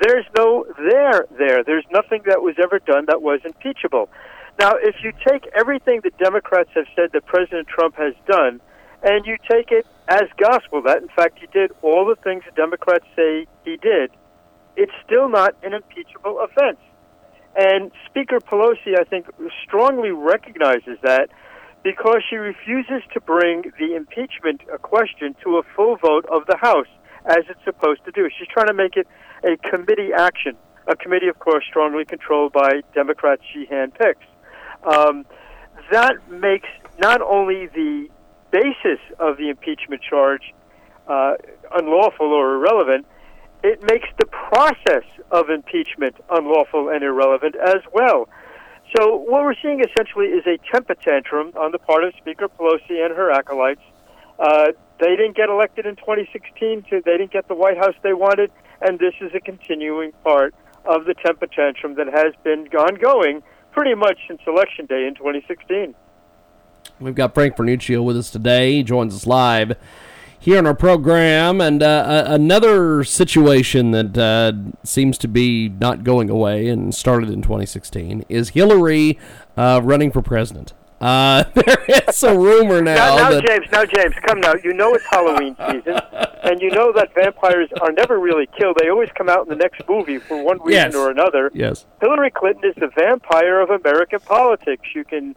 there's 0.00 0.26
no 0.36 0.66
there 0.78 1.26
there. 1.38 1.64
There's 1.64 1.86
nothing 1.90 2.22
that 2.26 2.42
was 2.42 2.54
ever 2.62 2.78
done 2.78 3.06
that 3.08 3.22
was 3.22 3.40
impeachable. 3.44 4.10
Now, 4.60 4.72
if 4.74 4.96
you 5.02 5.12
take 5.26 5.48
everything 5.56 6.02
the 6.04 6.12
Democrats 6.22 6.70
have 6.74 6.86
said 6.94 7.12
that 7.12 7.24
President 7.24 7.66
Trump 7.66 7.96
has 7.96 8.12
done, 8.26 8.60
and 9.02 9.24
you 9.24 9.38
take 9.50 9.72
it 9.72 9.86
as 10.08 10.24
gospel 10.36 10.82
that, 10.82 11.00
in 11.00 11.08
fact, 11.08 11.38
he 11.38 11.46
did 11.46 11.72
all 11.82 12.04
the 12.04 12.16
things 12.16 12.42
the 12.44 12.52
Democrats 12.52 13.06
say 13.16 13.46
he 13.64 13.76
did, 13.78 14.10
it's 14.76 14.92
still 15.04 15.28
not 15.28 15.54
an 15.62 15.72
impeachable 15.72 16.40
offense. 16.40 16.78
And 17.58 17.90
Speaker 18.06 18.38
Pelosi, 18.38 18.96
I 18.96 19.02
think, 19.02 19.26
strongly 19.64 20.12
recognizes 20.12 20.96
that 21.02 21.28
because 21.82 22.22
she 22.30 22.36
refuses 22.36 23.02
to 23.12 23.20
bring 23.20 23.72
the 23.80 23.96
impeachment 23.96 24.62
question 24.82 25.34
to 25.42 25.58
a 25.58 25.62
full 25.74 25.96
vote 25.96 26.24
of 26.30 26.46
the 26.46 26.56
House, 26.56 26.86
as 27.26 27.38
it's 27.48 27.62
supposed 27.64 28.04
to 28.04 28.12
do. 28.12 28.28
She's 28.38 28.46
trying 28.46 28.68
to 28.68 28.74
make 28.74 28.96
it 28.96 29.08
a 29.42 29.56
committee 29.68 30.10
action, 30.16 30.56
a 30.86 30.94
committee, 30.94 31.26
of 31.26 31.40
course, 31.40 31.64
strongly 31.68 32.04
controlled 32.04 32.52
by 32.52 32.82
Democrats 32.94 33.42
she 33.52 33.66
handpicks. 33.66 34.26
Um, 34.84 35.26
that 35.90 36.14
makes 36.30 36.68
not 37.00 37.20
only 37.22 37.66
the 37.66 38.06
basis 38.52 39.00
of 39.18 39.36
the 39.36 39.48
impeachment 39.48 40.00
charge 40.08 40.54
uh, 41.08 41.34
unlawful 41.74 42.26
or 42.26 42.54
irrelevant, 42.54 43.04
it 43.62 43.82
makes 43.82 44.08
the 44.18 44.26
process 44.26 45.04
of 45.30 45.50
impeachment 45.50 46.16
unlawful 46.30 46.88
and 46.88 47.02
irrelevant 47.02 47.56
as 47.56 47.82
well. 47.92 48.28
So 48.96 49.16
what 49.16 49.42
we're 49.42 49.54
seeing 49.60 49.80
essentially 49.80 50.26
is 50.26 50.46
a 50.46 50.58
temper 50.72 50.94
tantrum 50.94 51.52
on 51.56 51.72
the 51.72 51.78
part 51.78 52.04
of 52.04 52.14
Speaker 52.16 52.48
Pelosi 52.48 53.04
and 53.04 53.14
her 53.14 53.30
acolytes. 53.30 53.82
Uh, 54.38 54.72
they 55.00 55.16
didn't 55.16 55.36
get 55.36 55.48
elected 55.50 55.84
in 55.84 55.96
2016. 55.96 56.84
To, 56.90 57.02
they 57.04 57.18
didn't 57.18 57.32
get 57.32 57.48
the 57.48 57.54
White 57.54 57.76
House 57.76 57.94
they 58.02 58.14
wanted, 58.14 58.50
and 58.80 58.98
this 58.98 59.14
is 59.20 59.32
a 59.34 59.40
continuing 59.40 60.12
part 60.24 60.54
of 60.84 61.04
the 61.04 61.14
temper 61.14 61.46
tantrum 61.46 61.96
that 61.96 62.06
has 62.06 62.32
been 62.44 62.66
ongoing 62.68 63.42
pretty 63.72 63.94
much 63.94 64.18
since 64.26 64.40
Election 64.46 64.86
Day 64.86 65.06
in 65.06 65.14
2016. 65.14 65.94
We've 67.00 67.14
got 67.14 67.34
Frank 67.34 67.56
Vernuccio 67.56 68.02
with 68.02 68.16
us 68.16 68.30
today. 68.30 68.72
He 68.72 68.82
joins 68.82 69.14
us 69.14 69.26
live 69.26 69.76
here 70.38 70.58
on 70.58 70.66
our 70.66 70.74
program. 70.74 71.60
And 71.60 71.82
uh, 71.82 72.24
another 72.26 73.04
situation 73.04 73.90
that 73.92 74.16
uh, 74.16 74.52
seems 74.84 75.18
to 75.18 75.28
be 75.28 75.68
not 75.68 76.04
going 76.04 76.30
away 76.30 76.68
and 76.68 76.94
started 76.94 77.30
in 77.30 77.42
2016 77.42 78.24
is 78.28 78.50
Hillary 78.50 79.18
uh, 79.56 79.80
running 79.82 80.10
for 80.10 80.22
president. 80.22 80.72
Uh, 81.00 81.44
there 81.54 81.84
is 81.88 82.22
a 82.22 82.36
rumor 82.36 82.82
now. 82.82 83.16
Now, 83.16 83.30
now. 83.30 83.40
James, 83.40 83.66
now, 83.70 83.84
James, 83.84 84.14
come 84.26 84.40
now. 84.40 84.54
You 84.64 84.72
know 84.72 84.94
it's 84.94 85.04
Halloween 85.06 85.54
season, 85.70 86.00
and 86.42 86.60
you 86.60 86.70
know 86.70 86.92
that 86.92 87.14
vampires 87.14 87.68
are 87.80 87.92
never 87.92 88.18
really 88.18 88.48
killed. 88.58 88.78
They 88.80 88.88
always 88.88 89.10
come 89.16 89.28
out 89.28 89.42
in 89.42 89.48
the 89.48 89.56
next 89.56 89.82
movie 89.88 90.18
for 90.18 90.42
one 90.42 90.58
reason 90.60 90.90
yes. 90.90 90.94
or 90.96 91.10
another. 91.10 91.50
Yes. 91.54 91.86
Hillary 92.00 92.32
Clinton 92.32 92.70
is 92.70 92.74
the 92.76 92.90
vampire 92.96 93.60
of 93.60 93.70
American 93.70 94.18
politics. 94.20 94.88
You 94.94 95.04
can 95.04 95.36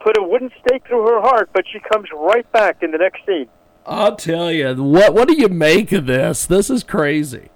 put 0.00 0.18
a 0.18 0.22
wooden 0.22 0.50
stake 0.60 0.86
through 0.86 1.06
her 1.06 1.20
heart, 1.20 1.50
but 1.52 1.64
she 1.70 1.80
comes 1.80 2.08
right 2.14 2.50
back 2.52 2.82
in 2.82 2.90
the 2.90 2.98
next 2.98 3.24
scene. 3.24 3.48
I'll 3.86 4.16
tell 4.16 4.52
you 4.52 4.74
what. 4.82 5.14
What 5.14 5.28
do 5.28 5.34
you 5.34 5.48
make 5.48 5.92
of 5.92 6.06
this? 6.06 6.46
This 6.46 6.70
is 6.70 6.82
crazy. 6.82 7.48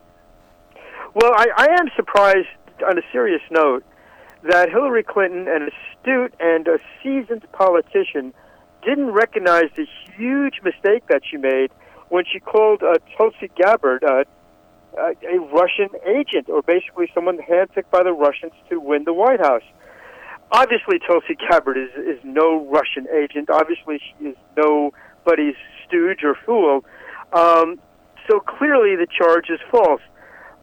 Well, 1.14 1.32
I, 1.35 1.46
I 1.56 1.66
am 1.78 1.88
surprised. 1.96 2.48
On 2.88 2.98
a 2.98 3.02
serious 3.12 3.42
note, 3.48 3.85
that 4.42 4.68
Hillary 4.68 5.04
Clinton, 5.04 5.46
an 5.46 5.68
astute 5.70 6.35
and 6.40 6.66
a 6.66 6.78
seasoned 7.00 7.46
politician, 7.52 8.35
didn't 8.85 9.12
recognize 9.12 9.66
the 9.76 9.87
huge 10.16 10.54
mistake 10.64 11.06
that 11.08 11.22
she 11.30 11.37
made 11.37 11.70
when 12.08 12.24
she 12.30 12.40
called 12.40 12.82
uh, 12.82 12.94
Tulsi 13.16 13.50
Gabbard 13.54 14.02
uh, 14.02 14.24
a 14.98 15.38
Russian 15.54 15.88
agent, 16.06 16.48
or 16.48 16.62
basically 16.62 17.11
someone 17.14 17.38
handpicked 17.38 17.90
by 17.90 18.02
the 18.02 18.12
Russians 18.12 18.52
to 18.68 18.78
win 18.78 19.04
the 19.04 19.14
White 19.14 19.40
House. 19.40 19.62
Obviously, 20.50 20.98
Tulsi 20.98 21.35
Gabbard 21.35 21.78
is, 21.78 21.90
is 21.96 22.18
no 22.24 22.66
Russian 22.66 23.06
agent. 23.14 23.48
Obviously, 23.48 23.98
she 24.00 24.26
is 24.26 24.37
nobody's 24.56 25.54
stooge 25.92 26.24
or 26.24 26.35
fool. 26.46 26.85
Um, 27.33 27.78
so 28.28 28.40
clearly 28.40 28.96
the 28.96 29.07
charge 29.07 29.50
is 29.50 29.61
false. 29.70 30.00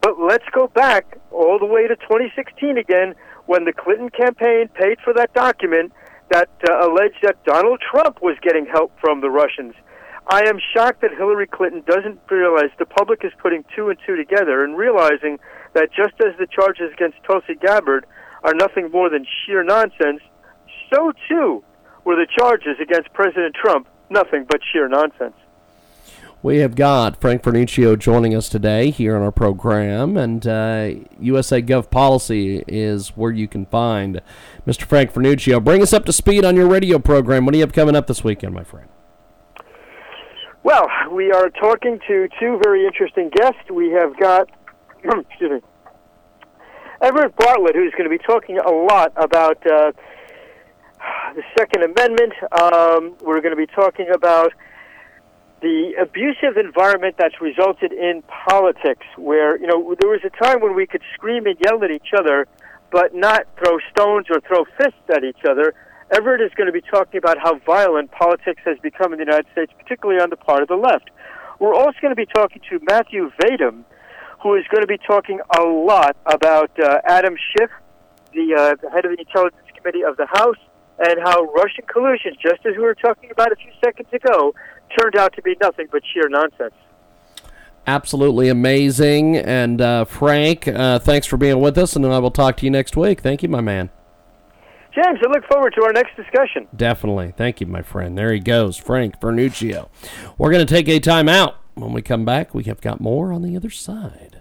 But 0.01 0.19
let's 0.19 0.45
go 0.53 0.67
back 0.67 1.17
all 1.31 1.59
the 1.59 1.65
way 1.65 1.87
to 1.87 1.95
2016 1.95 2.77
again 2.77 3.15
when 3.45 3.65
the 3.65 3.73
Clinton 3.73 4.09
campaign 4.09 4.69
paid 4.73 4.97
for 5.03 5.13
that 5.13 5.33
document 5.33 5.91
that 6.31 6.49
uh, 6.69 6.87
alleged 6.87 7.17
that 7.23 7.43
Donald 7.43 7.81
Trump 7.81 8.21
was 8.21 8.37
getting 8.41 8.65
help 8.65 8.91
from 9.01 9.21
the 9.21 9.29
Russians. 9.29 9.73
I 10.31 10.43
am 10.47 10.59
shocked 10.75 11.01
that 11.01 11.11
Hillary 11.17 11.47
Clinton 11.47 11.83
doesn't 11.87 12.19
realize 12.29 12.69
the 12.77 12.85
public 12.85 13.25
is 13.25 13.31
putting 13.41 13.65
two 13.75 13.89
and 13.89 13.97
two 14.05 14.15
together 14.15 14.63
and 14.63 14.77
realizing 14.77 15.39
that 15.73 15.89
just 15.89 16.13
as 16.21 16.37
the 16.37 16.45
charges 16.45 16.93
against 16.93 17.17
Tulsi 17.25 17.55
Gabbard 17.55 18.05
are 18.43 18.53
nothing 18.53 18.91
more 18.91 19.09
than 19.09 19.25
sheer 19.25 19.63
nonsense, 19.63 20.21
so 20.93 21.11
too 21.27 21.63
were 22.05 22.15
the 22.15 22.27
charges 22.37 22.77
against 22.79 23.11
President 23.13 23.55
Trump 23.55 23.87
nothing 24.09 24.45
but 24.47 24.59
sheer 24.71 24.87
nonsense. 24.87 25.35
We 26.41 26.59
have 26.59 26.75
got 26.75 27.19
Frank 27.19 27.43
Vernuccio 27.43 27.99
joining 27.99 28.33
us 28.33 28.47
today 28.47 28.91
here 28.91 29.13
on 29.17 29.21
our 29.21 29.31
program, 29.31 30.15
and 30.15 30.47
uh, 30.47 30.91
USA 31.19 31.61
Gov 31.61 31.91
Policy 31.91 32.63
is 32.65 33.09
where 33.09 33.31
you 33.31 33.45
can 33.45 33.65
find 33.65 34.21
Mr. 34.65 34.83
Frank 34.83 35.11
Vernuccio. 35.11 35.61
Bring 35.61 35.81
us 35.81 35.91
up 35.91 36.05
to 36.05 36.13
speed 36.13 36.45
on 36.45 36.55
your 36.55 36.67
radio 36.67 36.97
program. 36.97 37.45
What 37.45 37.51
do 37.51 37.57
you 37.57 37.63
have 37.63 37.73
coming 37.73 37.93
up 37.93 38.07
this 38.07 38.23
weekend, 38.23 38.53
my 38.53 38.63
friend? 38.63 38.87
Well, 40.63 40.87
we 41.11 41.29
are 41.33 41.49
talking 41.49 41.99
to 42.07 42.29
two 42.39 42.57
very 42.63 42.85
interesting 42.85 43.29
guests. 43.35 43.69
We 43.69 43.89
have 43.91 44.17
got, 44.17 44.49
excuse 45.03 45.51
me, 45.51 45.59
Everett 47.01 47.35
Bartlett, 47.35 47.75
who's 47.75 47.91
going 47.91 48.09
to 48.09 48.17
be 48.17 48.23
talking 48.25 48.59
a 48.59 48.71
lot 48.71 49.11
about 49.17 49.57
uh, 49.69 49.91
the 51.35 51.43
Second 51.57 51.83
Amendment. 51.83 52.33
Um, 52.51 53.15
we're 53.21 53.41
going 53.41 53.55
to 53.55 53.55
be 53.55 53.67
talking 53.67 54.09
about 54.13 54.53
the 55.61 55.93
abusive 55.99 56.57
environment 56.57 57.15
that's 57.17 57.41
resulted 57.41 57.91
in 57.91 58.23
politics, 58.27 59.05
where 59.17 59.59
you 59.59 59.67
know 59.67 59.95
there 59.99 60.09
was 60.09 60.21
a 60.23 60.29
time 60.43 60.61
when 60.61 60.75
we 60.75 60.87
could 60.87 61.01
scream 61.13 61.45
and 61.45 61.57
yell 61.63 61.83
at 61.83 61.91
each 61.91 62.09
other, 62.17 62.47
but 62.91 63.13
not 63.13 63.45
throw 63.57 63.77
stones 63.91 64.27
or 64.29 64.39
throw 64.41 64.65
fists 64.77 65.03
at 65.09 65.23
each 65.23 65.43
other. 65.49 65.73
Everett 66.11 66.41
is 66.41 66.51
going 66.55 66.67
to 66.67 66.73
be 66.73 66.81
talking 66.81 67.17
about 67.19 67.37
how 67.37 67.59
violent 67.59 68.11
politics 68.11 68.61
has 68.65 68.79
become 68.79 69.13
in 69.13 69.19
the 69.19 69.25
United 69.25 69.45
States, 69.51 69.71
particularly 69.77 70.19
on 70.19 70.29
the 70.29 70.37
part 70.37 70.63
of 70.63 70.67
the 70.67 70.75
left. 70.75 71.09
We're 71.59 71.75
also 71.75 71.97
going 72.01 72.15
to 72.15 72.15
be 72.15 72.25
talking 72.25 72.61
to 72.69 72.79
Matthew 72.89 73.29
Vadum, 73.41 73.83
who 74.41 74.55
is 74.55 74.63
going 74.71 74.81
to 74.81 74.87
be 74.87 74.97
talking 74.97 75.39
a 75.55 75.61
lot 75.61 76.15
about 76.25 76.71
uh, 76.79 77.01
Adam 77.05 77.35
Schiff, 77.35 77.69
the, 78.33 78.55
uh, 78.55 78.75
the 78.81 78.89
head 78.89 79.05
of 79.05 79.11
the 79.11 79.19
Intelligence 79.19 79.61
Committee 79.75 80.03
of 80.03 80.17
the 80.17 80.25
House, 80.25 80.57
and 80.99 81.19
how 81.23 81.43
Russian 81.45 81.85
collusion, 81.91 82.33
just 82.41 82.65
as 82.65 82.75
we 82.75 82.83
were 82.83 82.95
talking 82.95 83.31
about 83.31 83.51
a 83.51 83.55
few 83.55 83.71
seconds 83.83 84.09
ago, 84.11 84.53
turned 84.97 85.15
out 85.15 85.33
to 85.35 85.41
be 85.41 85.55
nothing 85.61 85.87
but 85.91 86.01
sheer 86.13 86.27
nonsense. 86.29 86.73
Absolutely 87.87 88.49
amazing. 88.49 89.37
And 89.37 89.81
uh, 89.81 90.05
Frank, 90.05 90.67
uh, 90.67 90.99
thanks 90.99 91.25
for 91.25 91.37
being 91.37 91.59
with 91.59 91.77
us, 91.77 91.95
and 91.95 92.05
I 92.05 92.19
will 92.19 92.31
talk 92.31 92.57
to 92.57 92.65
you 92.65 92.71
next 92.71 92.95
week. 92.95 93.21
Thank 93.21 93.41
you, 93.41 93.49
my 93.49 93.61
man. 93.61 93.89
James, 94.93 95.19
I 95.23 95.29
look 95.29 95.45
forward 95.51 95.73
to 95.77 95.83
our 95.83 95.93
next 95.93 96.15
discussion. 96.15 96.67
Definitely. 96.75 97.33
Thank 97.37 97.61
you, 97.61 97.67
my 97.67 97.81
friend. 97.81 98.17
There 98.17 98.33
he 98.33 98.39
goes, 98.39 98.75
Frank 98.75 99.19
Vernuccio. 99.19 99.89
We're 100.37 100.51
going 100.51 100.65
to 100.65 100.71
take 100.71 100.89
a 100.89 100.99
time 100.99 101.29
out. 101.29 101.55
When 101.75 101.93
we 101.93 102.01
come 102.01 102.25
back, 102.25 102.53
we 102.53 102.63
have 102.65 102.81
got 102.81 102.99
more 102.99 103.31
on 103.31 103.41
the 103.41 103.55
other 103.55 103.69
side. 103.69 104.38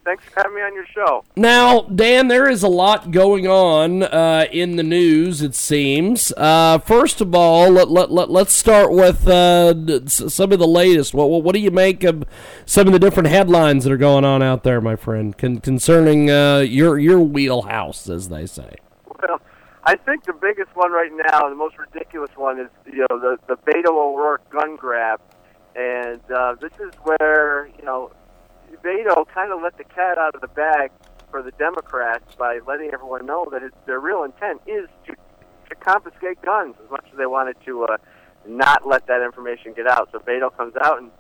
Thanks 0.08 0.24
for 0.24 0.36
having 0.38 0.56
me 0.56 0.62
on 0.62 0.74
your 0.74 0.86
show. 0.86 1.26
Now, 1.36 1.82
Dan, 1.82 2.30
there 2.30 2.50
is 2.50 2.64
a 2.64 2.70
lot 2.70 3.12
going 3.12 3.46
on 3.46 4.04
uh, 4.04 4.46
in 4.54 4.78
the 4.78 4.84
news, 4.84 5.42
it 5.42 5.54
seems. 5.54 6.32
Uh, 6.38 6.78
first 6.78 7.20
of 7.20 7.36
all, 7.36 7.70
let, 7.72 7.90
let, 7.90 8.10
let, 8.10 8.30
let's 8.30 8.54
start 8.54 8.94
with 8.94 9.28
uh, 9.28 10.08
some 10.08 10.54
of 10.54 10.60
the 10.60 10.68
latest. 10.68 11.14
What, 11.14 11.30
what, 11.30 11.44
what 11.44 11.54
do 11.54 11.60
you 11.60 11.72
make 11.72 12.06
of 12.06 12.24
some 12.66 12.88
of 12.88 12.94
the 12.94 13.00
different 13.00 13.28
headlines 13.28 13.84
that 13.84 13.92
are 13.92 13.98
going 13.98 14.24
on 14.24 14.42
out 14.42 14.64
there, 14.64 14.80
my 14.80 14.96
friend, 14.96 15.38
con- 15.38 15.60
concerning 15.60 16.32
uh, 16.32 16.60
your, 16.60 16.98
your 16.98 17.20
wheelhouse, 17.20 18.08
as 18.08 18.30
they 18.30 18.46
say? 18.46 18.76
Well, 19.22 19.42
I 19.84 19.98
think 19.98 20.24
the 20.24 20.32
biggest 20.32 20.74
one 20.74 20.94
right 20.94 21.12
now, 21.12 21.50
the 21.50 21.56
most 21.56 21.78
ridiculous 21.78 22.32
one, 22.38 22.62
is 22.62 22.70
you 22.86 23.06
know 23.10 23.20
the 23.20 23.38
the 23.48 23.58
Beto 23.58 23.90
O'Rourke 23.90 24.50
gun 24.52 24.78
grab, 24.78 25.20
and 25.76 26.22
uh, 26.34 26.56
this 26.62 26.72
is 26.80 26.94
where 27.04 27.70
you 27.78 27.84
know 27.84 28.12
Beto 28.88 29.28
kind 29.28 29.52
of 29.52 29.62
let 29.62 29.78
the 29.78 29.84
cat 29.84 30.18
out 30.18 30.34
of 30.34 30.40
the 30.40 30.48
bag 30.48 30.92
for 31.30 31.44
the 31.44 31.52
Democrats 31.52 32.36
by 32.36 32.60
letting 32.66 32.92
everyone 32.94 33.26
know 33.26 33.46
that 33.52 33.62
his, 33.62 33.72
their 33.86 34.00
real 34.00 34.24
intent 34.24 34.62
is 34.66 34.88
to 35.06 35.14
to 35.70 35.76
confiscate 35.76 36.42
guns 36.42 36.76
as 36.82 36.90
much 36.90 37.06
as 37.12 37.18
they 37.18 37.26
wanted 37.26 37.58
to 37.66 37.84
uh, 37.84 37.98
not 38.48 38.88
let 38.88 39.06
that 39.08 39.22
information 39.22 39.74
get 39.74 39.86
out. 39.86 40.08
So 40.14 40.20
Beto 40.20 40.56
comes 40.56 40.74
out 40.82 41.02
and 41.02 41.12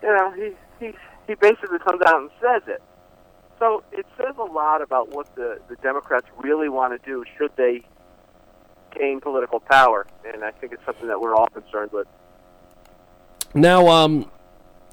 you 0.00 0.08
know 0.08 0.30
he 0.30 0.52
he 0.78 0.92
he 1.26 1.34
basically 1.34 1.80
comes 1.80 2.00
out 2.06 2.20
and 2.20 2.30
says 2.40 2.62
it. 2.68 2.82
So 3.58 3.82
it 3.90 4.06
says 4.16 4.36
a 4.38 4.44
lot 4.44 4.80
about 4.80 5.08
what 5.08 5.34
the, 5.34 5.60
the 5.68 5.76
Democrats 5.76 6.26
really 6.38 6.68
want 6.68 7.00
to 7.00 7.08
do 7.08 7.24
should 7.36 7.50
they 7.56 7.82
gain 8.96 9.20
political 9.20 9.58
power, 9.58 10.06
and 10.24 10.44
I 10.44 10.52
think 10.52 10.72
it's 10.72 10.84
something 10.84 11.08
that 11.08 11.20
we're 11.20 11.34
all 11.34 11.46
concerned 11.46 11.90
with. 11.92 12.06
Now, 13.54 13.88
um, 13.88 14.30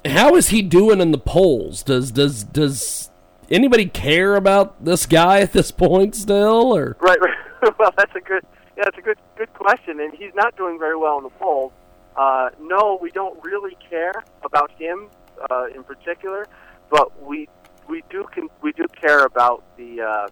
how 0.06 0.36
is 0.36 0.50
he 0.50 0.62
doing 0.62 1.02
in 1.02 1.12
the 1.12 1.18
polls? 1.18 1.84
Does 1.84 2.12
does 2.12 2.43
does 2.43 3.10
anybody 3.50 3.86
care 3.86 4.36
about 4.36 4.84
this 4.84 5.06
guy 5.06 5.41
at 5.41 5.54
this 5.54 5.72
point 5.72 6.16
still, 6.16 6.76
or 6.76 6.97
right? 7.00 7.20
right. 7.20 7.34
well, 7.80 7.93
that's 7.97 8.16
a 8.16 8.22
good 8.22 8.43
yeah, 8.78 8.86
that's 8.86 8.97
a 8.97 9.02
good 9.02 9.18
good 9.38 9.54
question, 9.54 10.00
and 10.00 10.14
he's 10.14 10.34
not 10.36 10.56
doing 10.56 10.80
very 10.80 10.95
well 10.95 11.18
in 11.18 11.24
the 11.24 11.30
polls. 11.32 11.74
Uh, 12.16 12.50
no, 12.60 12.97
we 13.02 13.12
don't 13.12 13.41
really 13.43 13.78
care 13.89 14.24
about 14.43 14.72
him 14.72 15.10
uh, 15.50 15.66
in 15.74 15.84
particular, 15.84 16.47
but 16.89 17.22
we 17.26 17.47
we 17.88 18.04
do 18.10 18.26
can, 18.32 18.47
we 18.62 18.72
do 18.72 18.86
care 19.00 19.26
about 19.26 19.64
the 19.78 20.02
uh, 20.02 20.28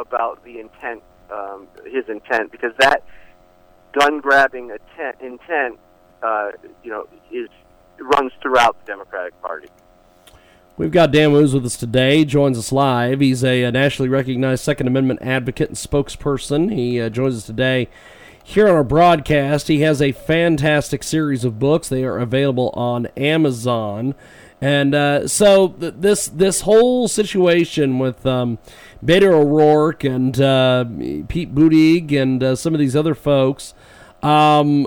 about 0.00 0.44
the 0.44 0.60
intent, 0.60 1.02
um, 1.30 1.66
his 1.84 2.08
intent, 2.08 2.52
because 2.52 2.72
that 2.78 3.02
gun 3.92 4.20
grabbing 4.20 4.70
intent, 4.70 5.16
intent 5.20 5.78
uh, 6.22 6.50
you 6.82 6.90
know, 6.90 7.06
is 7.30 7.48
runs 8.00 8.32
throughout 8.40 8.76
the 8.84 8.92
Democratic 8.92 9.40
Party. 9.42 9.68
We've 10.76 10.92
got 10.92 11.10
Dan 11.10 11.32
Wos 11.32 11.52
with 11.52 11.66
us 11.66 11.76
today. 11.76 12.24
Joins 12.24 12.56
us 12.56 12.70
live. 12.70 13.18
He's 13.18 13.42
a, 13.42 13.64
a 13.64 13.72
nationally 13.72 14.08
recognized 14.08 14.62
Second 14.62 14.86
Amendment 14.86 15.20
advocate 15.22 15.68
and 15.68 15.76
spokesperson. 15.76 16.72
He 16.72 17.00
uh, 17.00 17.08
joins 17.08 17.36
us 17.36 17.46
today 17.46 17.88
here 18.44 18.68
on 18.68 18.76
our 18.76 18.84
broadcast. 18.84 19.68
He 19.68 19.80
has 19.80 20.00
a 20.00 20.12
fantastic 20.12 21.02
series 21.02 21.44
of 21.44 21.58
books. 21.58 21.88
They 21.88 22.04
are 22.04 22.18
available 22.18 22.70
on 22.74 23.06
Amazon. 23.16 24.14
And 24.60 24.94
uh, 24.94 25.28
so 25.28 25.68
th- 25.68 25.94
this 25.98 26.28
this 26.28 26.62
whole 26.62 27.08
situation 27.08 27.98
with 27.98 28.24
um, 28.26 28.58
O'Rourke 29.08 30.04
and 30.04 30.40
uh, 30.40 30.84
Pete 31.28 31.54
Buttigieg 31.54 32.12
and 32.12 32.42
uh, 32.42 32.56
some 32.56 32.74
of 32.74 32.80
these 32.80 32.96
other 32.96 33.14
folks, 33.14 33.74
um, 34.22 34.86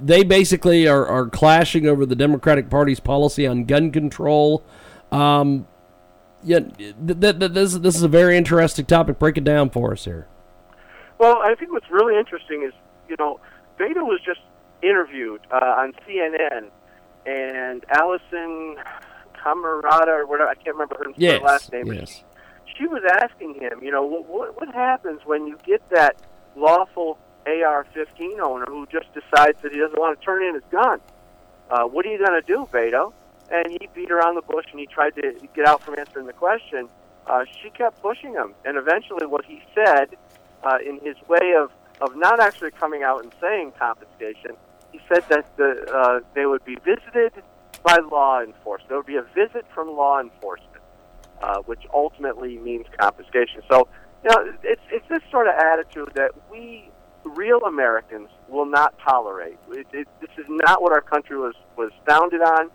they 0.00 0.22
basically 0.22 0.86
are, 0.86 1.06
are 1.06 1.28
clashing 1.28 1.86
over 1.86 2.06
the 2.06 2.16
Democratic 2.16 2.70
Party's 2.70 3.00
policy 3.00 3.46
on 3.46 3.64
gun 3.64 3.90
control. 3.90 4.62
Um, 5.10 5.66
yeah, 6.42 6.60
th- 6.60 6.94
th- 7.20 7.38
th- 7.38 7.52
this 7.52 7.74
this 7.74 7.96
is 7.96 8.02
a 8.02 8.08
very 8.08 8.36
interesting 8.36 8.84
topic. 8.84 9.18
Break 9.18 9.36
it 9.36 9.44
down 9.44 9.70
for 9.70 9.92
us 9.92 10.04
here. 10.04 10.28
Well, 11.18 11.38
I 11.42 11.54
think 11.56 11.72
what's 11.72 11.90
really 11.90 12.16
interesting 12.16 12.62
is 12.62 12.72
you 13.08 13.16
know 13.18 13.40
Beto 13.78 14.06
was 14.06 14.20
just 14.24 14.40
interviewed 14.82 15.40
uh, 15.50 15.56
on 15.56 15.92
CNN, 16.06 16.68
and 17.26 17.84
Alisyn 17.88 18.76
Camerota 19.34 20.08
or 20.08 20.26
whatever 20.26 20.50
I 20.50 20.54
can't 20.54 20.76
remember 20.76 20.96
her 20.98 21.10
yes, 21.16 21.42
last 21.42 21.72
name. 21.72 21.92
Yes. 21.92 22.22
She 22.76 22.86
was 22.86 23.02
asking 23.20 23.54
him, 23.54 23.80
you 23.82 23.90
know, 23.90 24.04
what 24.04 24.60
what 24.60 24.72
happens 24.72 25.22
when 25.24 25.46
you 25.46 25.58
get 25.64 25.82
that 25.90 26.16
lawful 26.54 27.18
AR-15 27.62 28.40
owner 28.40 28.66
who 28.66 28.86
just 28.86 29.12
decides 29.14 29.60
that 29.62 29.72
he 29.72 29.78
doesn't 29.78 29.98
want 29.98 30.18
to 30.18 30.24
turn 30.24 30.42
in 30.42 30.54
his 30.54 30.64
gun? 30.70 31.00
Uh, 31.70 31.84
what 31.84 32.06
are 32.06 32.10
you 32.10 32.18
going 32.18 32.40
to 32.40 32.46
do, 32.46 32.68
Beto? 32.72 33.12
And 33.50 33.70
he 33.70 33.88
beat 33.94 34.10
around 34.10 34.34
the 34.34 34.42
bush 34.42 34.66
and 34.70 34.80
he 34.80 34.86
tried 34.86 35.14
to 35.16 35.34
get 35.54 35.66
out 35.66 35.82
from 35.82 35.98
answering 35.98 36.26
the 36.26 36.32
question. 36.32 36.88
Uh, 37.26 37.44
she 37.62 37.70
kept 37.70 38.00
pushing 38.00 38.32
him, 38.32 38.54
and 38.64 38.78
eventually, 38.78 39.26
what 39.26 39.44
he 39.44 39.62
said, 39.74 40.16
uh, 40.64 40.78
in 40.84 40.98
his 41.00 41.16
way 41.28 41.54
of 41.58 41.70
of 42.00 42.16
not 42.16 42.40
actually 42.40 42.70
coming 42.70 43.02
out 43.02 43.22
and 43.22 43.32
saying 43.40 43.72
confiscation, 43.78 44.52
he 44.92 45.00
said 45.12 45.24
that 45.28 45.44
the, 45.56 45.84
uh, 45.92 46.20
they 46.34 46.46
would 46.46 46.64
be 46.64 46.76
visited 46.76 47.32
by 47.82 47.98
law 48.10 48.40
enforcement. 48.40 48.88
There 48.88 48.98
would 48.98 49.06
be 49.06 49.16
a 49.16 49.26
visit 49.34 49.66
from 49.74 49.88
law 49.88 50.20
enforcement, 50.20 50.82
uh, 51.42 51.58
which 51.66 51.82
ultimately 51.92 52.56
means 52.58 52.86
confiscation. 52.98 53.62
So, 53.70 53.88
you 54.24 54.30
know, 54.30 54.54
it's 54.62 54.82
it's 54.90 55.08
this 55.08 55.22
sort 55.30 55.48
of 55.48 55.54
attitude 55.54 56.12
that 56.14 56.32
we 56.50 56.90
real 57.28 57.60
Americans 57.64 58.28
will 58.48 58.66
not 58.66 58.98
tolerate. 58.98 59.58
It, 59.70 59.86
it, 59.92 60.08
this 60.20 60.30
is 60.38 60.46
not 60.48 60.82
what 60.82 60.92
our 60.92 61.00
country 61.00 61.38
was 61.38 61.54
was 61.76 61.90
founded 62.06 62.40
on, 62.40 62.70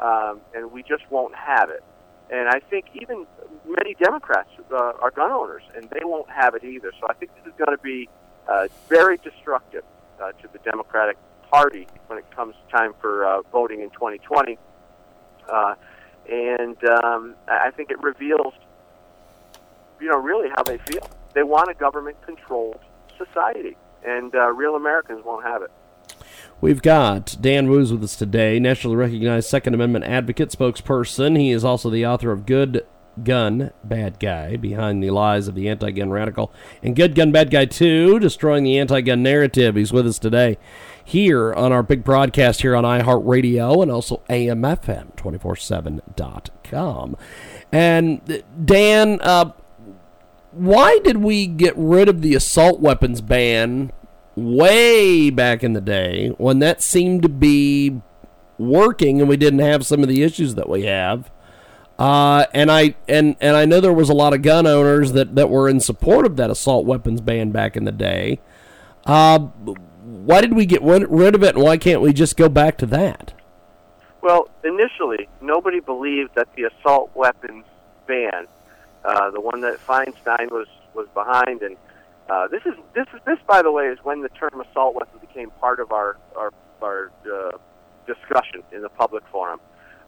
um, 0.00 0.40
and 0.54 0.72
we 0.72 0.82
just 0.82 1.08
won't 1.10 1.34
have 1.34 1.70
it. 1.70 1.82
And 2.30 2.48
I 2.48 2.60
think 2.60 2.86
even 2.94 3.26
many 3.66 3.94
Democrats 3.94 4.50
uh, 4.72 4.92
are 5.00 5.10
gun 5.10 5.32
owners, 5.32 5.62
and 5.74 5.88
they 5.90 6.04
won't 6.04 6.30
have 6.30 6.54
it 6.54 6.64
either. 6.64 6.92
So 7.00 7.06
I 7.08 7.14
think 7.14 7.32
this 7.36 7.52
is 7.52 7.58
going 7.58 7.76
to 7.76 7.82
be 7.82 8.08
uh, 8.48 8.68
very 8.88 9.16
destructive 9.18 9.84
uh, 10.20 10.32
to 10.32 10.48
the 10.52 10.58
Democratic 10.58 11.16
Party 11.50 11.86
when 12.06 12.18
it 12.18 12.30
comes 12.34 12.54
time 12.70 12.94
for 13.00 13.26
uh, 13.26 13.42
voting 13.52 13.80
in 13.80 13.90
2020. 13.90 14.58
Uh, 15.48 15.74
and 16.30 16.76
um, 16.84 17.34
I 17.48 17.70
think 17.72 17.90
it 17.90 18.00
reveals, 18.00 18.54
you 20.00 20.08
know, 20.08 20.18
really 20.18 20.48
how 20.50 20.62
they 20.62 20.78
feel. 20.78 21.08
They 21.34 21.42
want 21.42 21.70
a 21.70 21.74
government-controlled 21.74 22.78
society, 23.18 23.76
and 24.04 24.34
uh, 24.34 24.48
real 24.48 24.76
Americans 24.76 25.22
won't 25.24 25.44
have 25.44 25.62
it. 25.62 25.70
We've 26.60 26.82
got 26.82 27.36
Dan 27.40 27.70
Wos 27.70 27.90
with 27.90 28.04
us 28.04 28.16
today, 28.16 28.58
nationally 28.58 28.96
recognized 28.96 29.48
Second 29.48 29.74
Amendment 29.74 30.04
advocate, 30.04 30.50
spokesperson. 30.50 31.38
He 31.38 31.50
is 31.50 31.64
also 31.64 31.88
the 31.88 32.04
author 32.04 32.32
of 32.32 32.44
Good 32.44 32.86
Gun, 33.24 33.70
Bad 33.82 34.20
Guy, 34.20 34.56
Behind 34.56 35.02
the 35.02 35.10
Lies 35.10 35.48
of 35.48 35.54
the 35.54 35.70
Anti 35.70 35.90
Gun 35.92 36.10
Radical, 36.10 36.52
and 36.82 36.94
Good 36.94 37.14
Gun, 37.14 37.32
Bad 37.32 37.50
Guy 37.50 37.64
2, 37.64 38.18
Destroying 38.18 38.64
the 38.64 38.78
Anti 38.78 39.00
Gun 39.00 39.22
Narrative. 39.22 39.74
He's 39.74 39.92
with 39.92 40.06
us 40.06 40.18
today 40.18 40.58
here 41.02 41.54
on 41.54 41.72
our 41.72 41.82
big 41.82 42.04
broadcast 42.04 42.60
here 42.62 42.76
on 42.76 42.84
iHeartRadio 42.84 43.82
and 43.82 43.90
also 43.90 44.22
AMFM247.com. 44.28 47.16
And 47.72 48.44
Dan, 48.64 49.18
uh, 49.22 49.52
why 50.52 50.98
did 51.04 51.18
we 51.18 51.46
get 51.46 51.74
rid 51.76 52.08
of 52.08 52.22
the 52.22 52.34
assault 52.34 52.80
weapons 52.80 53.20
ban 53.20 53.92
way 54.36 55.30
back 55.30 55.62
in 55.62 55.72
the 55.72 55.80
day 55.80 56.28
when 56.38 56.58
that 56.60 56.82
seemed 56.82 57.22
to 57.22 57.28
be 57.28 58.00
working 58.58 59.20
and 59.20 59.28
we 59.28 59.36
didn't 59.36 59.60
have 59.60 59.86
some 59.86 60.02
of 60.02 60.08
the 60.08 60.22
issues 60.22 60.54
that 60.56 60.68
we 60.68 60.84
have? 60.84 61.30
Uh, 61.98 62.46
and 62.54 62.72
I 62.72 62.94
and 63.06 63.36
and 63.42 63.56
I 63.56 63.66
know 63.66 63.78
there 63.78 63.92
was 63.92 64.08
a 64.08 64.14
lot 64.14 64.32
of 64.32 64.40
gun 64.40 64.66
owners 64.66 65.12
that, 65.12 65.34
that 65.34 65.50
were 65.50 65.68
in 65.68 65.80
support 65.80 66.24
of 66.24 66.36
that 66.36 66.50
assault 66.50 66.86
weapons 66.86 67.20
ban 67.20 67.50
back 67.50 67.76
in 67.76 67.84
the 67.84 67.92
day. 67.92 68.40
Uh, 69.04 69.38
why 69.38 70.40
did 70.40 70.54
we 70.54 70.64
get 70.64 70.82
rid 70.82 71.34
of 71.34 71.42
it, 71.42 71.54
and 71.54 71.62
why 71.62 71.76
can't 71.76 72.00
we 72.00 72.12
just 72.12 72.36
go 72.38 72.48
back 72.48 72.78
to 72.78 72.86
that? 72.86 73.34
Well, 74.22 74.48
initially, 74.64 75.28
nobody 75.40 75.80
believed 75.80 76.34
that 76.36 76.48
the 76.56 76.64
assault 76.64 77.10
weapons 77.14 77.64
ban, 78.06 78.46
uh, 79.04 79.30
the 79.30 79.40
one 79.40 79.60
that 79.62 79.78
Feinstein 79.86 80.50
was 80.50 80.66
was 80.94 81.06
behind, 81.14 81.62
and 81.62 81.76
uh, 82.28 82.48
this 82.48 82.62
is 82.66 82.74
this 82.94 83.06
is 83.14 83.20
this, 83.26 83.38
by 83.46 83.62
the 83.62 83.72
way, 83.72 83.86
is 83.86 83.98
when 84.02 84.22
the 84.22 84.28
term 84.30 84.60
assault 84.60 84.94
weapon 84.94 85.18
became 85.20 85.50
part 85.60 85.80
of 85.80 85.92
our 85.92 86.16
our 86.36 86.52
our 86.82 87.10
uh, 87.26 87.56
discussion 88.06 88.62
in 88.72 88.82
the 88.82 88.88
public 88.88 89.24
forum. 89.30 89.60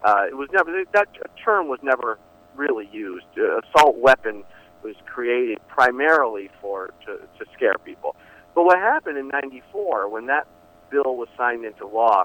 Uh, 0.04 0.24
it 0.28 0.36
was 0.36 0.48
never 0.52 0.84
that 0.92 1.08
term 1.42 1.68
was 1.68 1.80
never 1.82 2.18
really 2.54 2.88
used. 2.92 3.26
Uh, 3.36 3.60
assault 3.60 3.96
weapon 3.96 4.44
was 4.82 4.94
created 5.06 5.58
primarily 5.68 6.50
for 6.60 6.90
to, 7.06 7.16
to 7.38 7.50
scare 7.54 7.76
people. 7.84 8.16
But 8.54 8.64
what 8.64 8.78
happened 8.78 9.16
in 9.16 9.28
'94 9.28 10.08
when 10.08 10.26
that 10.26 10.46
bill 10.90 11.16
was 11.16 11.28
signed 11.36 11.64
into 11.64 11.86
law? 11.86 12.24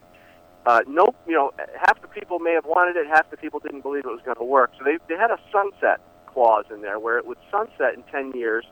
Uh, 0.66 0.82
no, 0.86 1.08
you 1.26 1.34
know, 1.34 1.52
half 1.80 2.02
the 2.02 2.10
people 2.10 2.40
may 2.40 2.52
have 2.52 2.66
wanted 2.66 2.98
it, 2.98 3.08
half 3.08 3.30
the 3.32 3.38
people 3.38 3.60
didn't 3.60 3.82
believe 3.82 4.04
it 4.04 4.12
was 4.12 4.20
going 4.26 4.36
to 4.36 4.44
work. 4.44 4.72
So 4.78 4.84
they 4.84 4.98
they 5.08 5.16
had 5.16 5.32
a 5.32 5.40
sunset 5.52 6.02
clause 6.38 6.66
in 6.72 6.82
there 6.82 7.00
where 7.00 7.18
it 7.18 7.26
would 7.26 7.40
sunset 7.50 7.96
in 7.96 8.04
10 8.12 8.38
years 8.38 8.64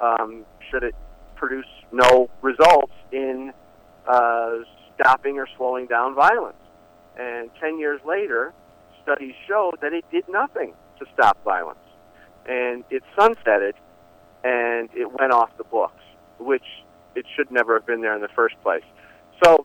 um, 0.00 0.44
should 0.68 0.82
it 0.82 0.94
produce 1.36 1.70
no 1.92 2.28
results 2.40 2.92
in 3.12 3.52
uh, 4.08 4.54
stopping 4.94 5.38
or 5.38 5.46
slowing 5.56 5.86
down 5.86 6.16
violence. 6.16 6.56
And 7.16 7.48
10 7.60 7.78
years 7.78 8.00
later, 8.04 8.52
studies 9.04 9.34
showed 9.46 9.74
that 9.82 9.92
it 9.92 10.04
did 10.10 10.24
nothing 10.28 10.74
to 10.98 11.06
stop 11.14 11.38
violence. 11.44 11.78
and 12.44 12.82
it 12.90 13.04
sunsetted, 13.16 13.74
and 14.42 14.88
it 14.92 15.08
went 15.20 15.32
off 15.32 15.50
the 15.58 15.64
books, 15.78 16.02
which 16.40 16.64
it 17.14 17.24
should 17.36 17.52
never 17.52 17.74
have 17.74 17.86
been 17.86 18.00
there 18.00 18.16
in 18.16 18.20
the 18.20 18.34
first 18.34 18.56
place. 18.64 18.82
So, 19.44 19.64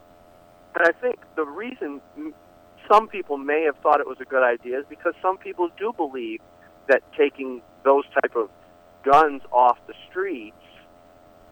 and 0.75 0.87
I 0.87 0.91
think 1.01 1.17
the 1.35 1.45
reason 1.45 2.01
some 2.91 3.07
people 3.07 3.39
may 3.39 3.63
have 3.63 3.77
thought 3.81 3.99
it 3.99 4.05
was 4.05 4.21
a 4.21 4.25
good 4.25 4.43
idea 4.43 4.77
is 4.77 4.85
because 4.87 5.15
some 5.23 5.39
people 5.39 5.69
do 5.79 5.91
believe 5.97 6.39
that 6.87 7.01
taking 7.17 7.61
those 7.83 8.03
type 8.21 8.35
of 8.35 8.49
guns 9.03 9.41
off 9.51 9.77
the 9.87 9.93
streets 10.09 10.55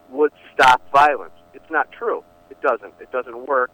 would 0.09 0.31
stop 0.53 0.81
violence. 0.91 1.33
It's 1.53 1.69
not 1.69 1.91
true. 1.91 2.23
It 2.49 2.61
doesn't. 2.61 2.93
It 2.99 3.11
doesn't 3.11 3.47
work. 3.47 3.71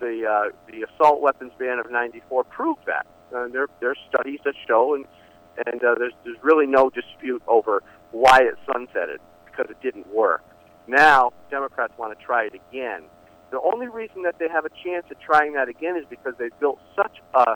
The 0.00 0.26
uh, 0.26 0.56
the 0.70 0.86
assault 0.86 1.20
weapons 1.20 1.52
ban 1.58 1.78
of 1.78 1.90
'94 1.90 2.44
proved 2.44 2.80
that. 2.86 3.06
Uh, 3.34 3.48
there 3.48 3.66
there's 3.80 3.98
studies 4.08 4.40
that 4.44 4.54
show, 4.66 4.94
and 4.94 5.04
and 5.66 5.82
uh, 5.82 5.94
there's 5.98 6.12
there's 6.24 6.38
really 6.42 6.66
no 6.66 6.90
dispute 6.90 7.42
over 7.46 7.82
why 8.10 8.40
it 8.40 8.54
sunsetted 8.68 9.18
because 9.46 9.66
it 9.70 9.80
didn't 9.82 10.06
work. 10.08 10.44
Now 10.86 11.32
Democrats 11.50 11.92
want 11.98 12.18
to 12.18 12.24
try 12.24 12.46
it 12.46 12.54
again. 12.54 13.02
The 13.50 13.60
only 13.60 13.86
reason 13.86 14.22
that 14.22 14.38
they 14.38 14.48
have 14.48 14.64
a 14.64 14.70
chance 14.82 15.04
at 15.10 15.20
trying 15.20 15.52
that 15.54 15.68
again 15.68 15.96
is 15.96 16.04
because 16.08 16.32
they've 16.38 16.58
built 16.58 16.78
such 16.96 17.18
a, 17.34 17.54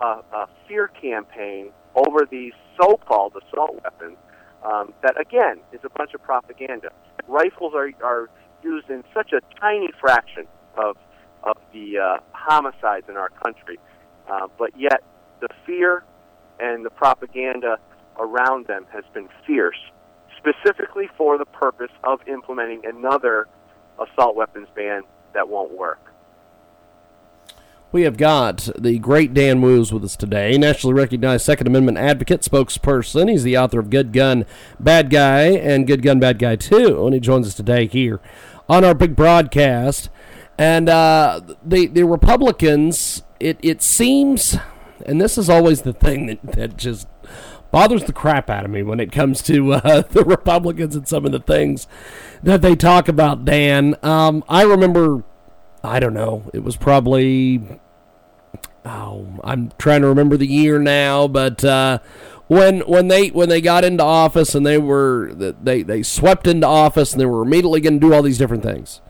a, 0.00 0.06
a 0.06 0.48
fear 0.68 0.88
campaign 0.88 1.70
over 1.94 2.26
these 2.30 2.52
so-called 2.80 3.34
assault 3.36 3.80
weapons 3.82 4.16
um, 4.64 4.92
that 5.02 5.20
again 5.20 5.60
is 5.72 5.80
a 5.84 5.90
bunch 5.90 6.14
of 6.14 6.22
propaganda. 6.22 6.90
Rifles 7.26 7.74
are 7.74 7.90
are 8.02 8.28
used 8.62 8.90
in 8.90 9.04
such 9.14 9.32
a 9.32 9.40
tiny 9.60 9.88
fraction 10.00 10.46
of 10.76 10.96
of 11.42 11.56
the 11.72 11.98
uh, 11.98 12.18
homicides 12.32 13.08
in 13.08 13.16
our 13.16 13.30
country, 13.30 13.78
uh, 14.30 14.48
but 14.58 14.70
yet 14.76 15.02
the 15.40 15.48
fear 15.64 16.04
and 16.58 16.84
the 16.84 16.90
propaganda 16.90 17.78
around 18.18 18.66
them 18.66 18.84
has 18.92 19.04
been 19.14 19.28
fierce, 19.46 19.78
specifically 20.36 21.08
for 21.16 21.38
the 21.38 21.46
purpose 21.46 21.92
of 22.02 22.20
implementing 22.26 22.82
another 22.84 23.46
assault 23.98 24.34
weapons 24.34 24.66
ban 24.74 25.02
that 25.34 25.48
won't 25.48 25.70
work. 25.70 26.07
We 27.90 28.02
have 28.02 28.18
got 28.18 28.68
the 28.78 28.98
great 28.98 29.32
Dan 29.32 29.62
Wos 29.62 29.90
with 29.90 30.04
us 30.04 30.14
today, 30.14 30.58
nationally 30.58 30.92
recognized 30.92 31.46
Second 31.46 31.68
Amendment 31.68 31.96
advocate, 31.96 32.42
spokesperson. 32.42 33.30
He's 33.30 33.44
the 33.44 33.56
author 33.56 33.78
of 33.78 33.88
Good 33.88 34.12
Gun, 34.12 34.44
Bad 34.78 35.08
Guy, 35.08 35.44
and 35.52 35.86
Good 35.86 36.02
Gun, 36.02 36.20
Bad 36.20 36.38
Guy 36.38 36.56
2. 36.56 37.06
And 37.06 37.14
he 37.14 37.20
joins 37.20 37.46
us 37.46 37.54
today 37.54 37.86
here 37.86 38.20
on 38.68 38.84
our 38.84 38.92
big 38.92 39.16
broadcast. 39.16 40.10
And 40.58 40.90
uh, 40.90 41.40
the, 41.64 41.86
the 41.86 42.02
Republicans, 42.02 43.22
it, 43.40 43.58
it 43.62 43.80
seems, 43.80 44.58
and 45.06 45.18
this 45.18 45.38
is 45.38 45.48
always 45.48 45.80
the 45.80 45.94
thing 45.94 46.26
that, 46.26 46.42
that 46.42 46.76
just 46.76 47.08
bothers 47.70 48.04
the 48.04 48.12
crap 48.12 48.50
out 48.50 48.66
of 48.66 48.70
me 48.70 48.82
when 48.82 49.00
it 49.00 49.12
comes 49.12 49.40
to 49.44 49.72
uh, 49.72 50.02
the 50.10 50.24
Republicans 50.24 50.94
and 50.94 51.08
some 51.08 51.24
of 51.24 51.32
the 51.32 51.40
things 51.40 51.86
that 52.42 52.60
they 52.60 52.76
talk 52.76 53.08
about, 53.08 53.46
Dan. 53.46 53.96
Um, 54.02 54.44
I 54.46 54.64
remember 54.64 55.24
I 55.82 56.00
don't 56.00 56.14
know. 56.14 56.50
It 56.52 56.64
was 56.64 56.76
probably 56.76 57.80
oh, 58.84 59.26
I'm 59.44 59.72
trying 59.78 60.02
to 60.02 60.08
remember 60.08 60.36
the 60.36 60.46
year 60.46 60.78
now, 60.78 61.28
but 61.28 61.64
uh, 61.64 61.98
when 62.46 62.80
when 62.80 63.08
they 63.08 63.28
when 63.28 63.48
they 63.48 63.60
got 63.60 63.84
into 63.84 64.02
office 64.02 64.54
and 64.54 64.66
they 64.66 64.78
were 64.78 65.32
they 65.34 65.82
they 65.82 66.02
swept 66.02 66.46
into 66.46 66.66
office 66.66 67.12
and 67.12 67.20
they 67.20 67.26
were 67.26 67.42
immediately 67.42 67.80
going 67.80 68.00
to 68.00 68.06
do 68.06 68.14
all 68.14 68.22
these 68.22 68.38
different 68.38 68.62
things, 68.62 69.00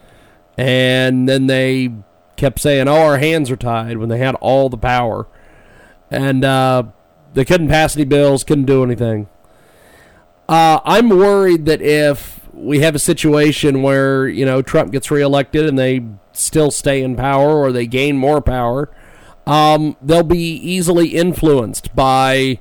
and 0.57 1.29
then 1.29 1.47
they 1.47 1.93
kept 2.37 2.61
saying, 2.61 2.89
"Oh, 2.89 3.03
our 3.03 3.19
hands 3.19 3.51
are 3.51 3.57
tied," 3.57 3.99
when 3.99 4.09
they 4.09 4.19
had 4.19 4.35
all 4.37 4.69
the 4.69 4.79
power, 4.79 5.27
and 6.11 6.45
uh, 6.45 6.85
they 7.35 7.45
couldn't 7.45 7.69
pass 7.69 7.97
any 7.97 8.05
bills, 8.05 8.45
couldn't 8.45 8.67
do 8.67 8.83
anything. 8.83 9.29
Uh, 10.49 10.81
I'm 10.85 11.11
worried 11.11 11.67
that 11.67 11.83
if 11.83 12.41
we 12.55 12.81
have 12.81 12.95
a 12.95 12.99
situation 12.99 13.83
where 13.83 14.27
you 14.27 14.45
know 14.45 14.63
Trump 14.63 14.91
gets 14.93 15.11
reelected 15.11 15.67
and 15.67 15.79
they 15.79 16.05
still 16.39 16.71
stay 16.71 17.03
in 17.03 17.17
power 17.17 17.57
or 17.57 17.73
they 17.73 17.87
gain 17.87 18.17
more 18.17 18.41
power, 18.41 18.91
um, 19.47 19.97
they'll 20.03 20.23
be 20.23 20.55
easily 20.57 21.09
influenced 21.09 21.95
by, 21.95 22.61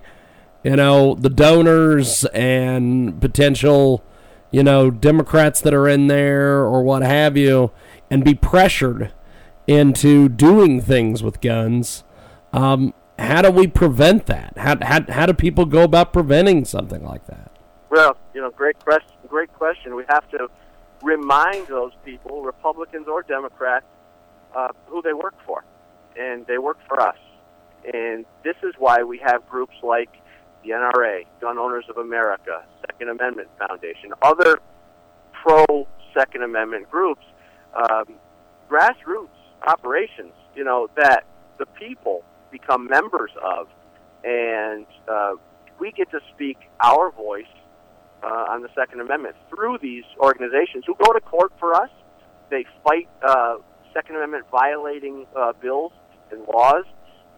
you 0.64 0.76
know, 0.76 1.16
the 1.16 1.30
donors 1.30 2.26
and 2.34 3.20
potential, 3.22 4.04
you 4.52 4.64
know, 4.64 4.90
Democrats 4.90 5.62
that 5.62 5.74
are 5.74 5.88
in 5.88 6.08
there 6.08 6.60
or 6.60 6.82
what 6.82 7.02
have 7.02 7.36
you, 7.38 7.72
and 8.10 8.24
be 8.24 8.34
pressured 8.34 9.12
into 9.68 10.30
doing 10.30 10.82
things 10.82 11.22
with 11.22 11.42
guns. 11.42 12.04
Um, 12.54 12.94
how 13.20 13.42
do 13.42 13.52
we 13.52 13.68
prevent 13.68 14.28
that? 14.28 14.54
How, 14.58 14.78
how, 14.82 15.02
how 15.10 15.26
do 15.26 15.34
people 15.34 15.66
go 15.66 15.84
about 15.84 16.14
preventing 16.14 16.66
something 16.66 17.04
like 17.04 17.26
that? 17.28 17.52
Well, 17.90 18.18
you 18.34 18.42
know, 18.42 18.50
great 18.52 18.80
question. 18.80 19.12
Great 19.28 19.52
question. 19.54 19.96
We 19.96 20.04
have 20.10 20.30
to 20.32 20.48
remind 21.02 21.68
those 21.68 21.92
people, 22.04 22.42
Republicans 22.42 23.08
or 23.08 23.22
Democrats, 23.24 23.86
uh, 24.56 24.70
who 24.88 25.02
they 25.02 25.14
work 25.14 25.36
for. 25.46 25.64
And 26.16 26.46
they 26.48 26.58
work 26.58 26.80
for 26.88 27.00
us. 27.00 27.18
And 27.94 28.26
this 28.44 28.56
is 28.64 28.74
why 28.78 29.04
we 29.04 29.20
have 29.20 29.48
groups 29.48 29.76
like 29.84 30.10
the 30.64 30.72
NRA, 30.72 31.26
Gun 31.40 31.58
Owners 31.58 31.86
of 31.90 31.98
America, 31.98 32.64
Second 32.82 33.10
Amendment 33.10 33.50
Foundation, 33.58 34.14
other 34.22 34.60
pro 35.32 35.88
Second 36.14 36.44
Amendment 36.44 36.90
groups, 36.90 37.24
um, 37.76 38.16
grassroots 38.70 39.30
operations, 39.66 40.34
you 40.56 40.64
know, 40.64 40.90
that 40.96 41.26
the 41.58 41.66
people 41.66 42.24
become 42.52 42.88
members 42.88 43.32
of. 43.42 43.68
And 44.24 44.86
uh, 45.08 45.34
we 45.80 45.92
get 45.92 46.10
to 46.12 46.20
speak 46.34 46.58
our 46.84 47.12
voice 47.12 47.46
uh, 48.24 48.28
on 48.50 48.62
the 48.62 48.70
Second 48.76 49.02
Amendment 49.02 49.36
through 49.50 49.78
these 49.82 50.04
organizations 50.20 50.84
who 50.86 50.96
go 51.04 51.14
to 51.14 51.22
court 51.22 51.52
for 51.60 51.74
us. 51.74 51.90
They 52.50 52.66
fight 52.84 53.08
uh, 53.22 53.58
Second 53.94 54.16
Amendment 54.16 54.46
violating 54.52 55.26
uh, 55.36 55.54
bills 55.62 55.92
and 56.32 56.42
laws, 56.48 56.86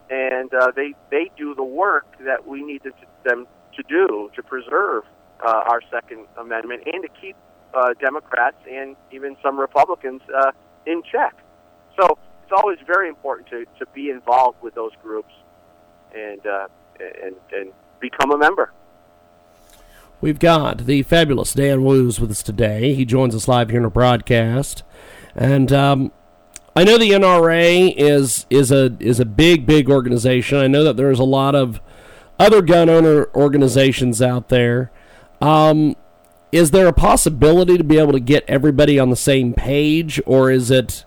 and 0.10 0.54
uh, 0.54 0.72
they 0.76 0.94
they 1.12 1.32
do 1.38 1.56
the 1.56 1.64
work 1.64 2.06
that 2.26 2.48
we 2.48 2.64
need 2.64 2.84
to, 2.84 2.92
them 3.24 3.48
to 3.76 3.84
do 3.88 4.30
to 4.36 4.44
preserve 4.44 5.04
uh, 5.46 5.64
our 5.70 5.82
Second 5.92 6.28
Amendment 6.38 6.84
and 6.92 7.04
to 7.04 7.10
keep 7.22 7.36
uh, 7.74 7.94
Democrats 8.00 8.58
and 8.70 8.96
even 9.12 9.38
some 9.44 9.60
Republicans 9.60 10.22
uh, 10.36 10.52
in 10.86 11.02
check. 11.04 11.36
So 12.00 12.18
it's 12.44 12.52
always 12.52 12.80
very 12.86 13.10
important 13.10 13.48
to, 13.50 13.66
to 13.80 13.86
be 13.94 14.10
involved 14.10 14.62
with 14.62 14.76
those 14.76 14.92
groups 15.02 15.34
and 16.16 16.46
uh, 16.46 16.68
and 17.00 17.36
and 17.52 17.72
become 18.00 18.32
a 18.32 18.38
member. 18.38 18.72
We've 20.22 20.40
got 20.40 20.86
the 20.86 21.04
fabulous 21.04 21.54
Dan 21.54 21.84
Wos 21.84 22.20
with 22.20 22.32
us 22.32 22.44
today. 22.44 22.94
He 22.94 23.06
joins 23.06 23.34
us 23.34 23.48
live 23.48 23.70
here 23.70 23.80
in 23.80 23.86
a 23.86 23.90
broadcast, 23.90 24.84
and 25.34 25.72
um, 25.72 26.12
I 26.76 26.84
know 26.84 26.98
the 26.98 27.12
NRA 27.12 27.94
is 27.96 28.46
is 28.50 28.70
a 28.72 28.98
is 29.00 29.22
a 29.22 29.26
big 29.26 29.66
big 29.66 29.90
organization. 29.90 30.58
I 30.58 30.68
know 30.68 30.84
that 30.84 30.98
there's 30.98 31.20
a 31.20 31.24
lot 31.24 31.56
of 31.56 31.80
other 32.38 32.62
gun 32.62 32.90
owner 32.90 33.30
organizations 33.34 34.22
out 34.22 34.50
there. 34.50 34.92
Um, 35.40 35.96
is 36.52 36.72
there 36.72 36.88
a 36.88 36.94
possibility 36.94 37.78
to 37.78 37.84
be 37.84 37.98
able 37.98 38.14
to 38.14 38.20
get 38.20 38.44
everybody 38.48 39.00
on 39.00 39.10
the 39.10 39.16
same 39.16 39.54
page, 39.54 40.22
or 40.26 40.52
is 40.52 40.70
it, 40.70 41.06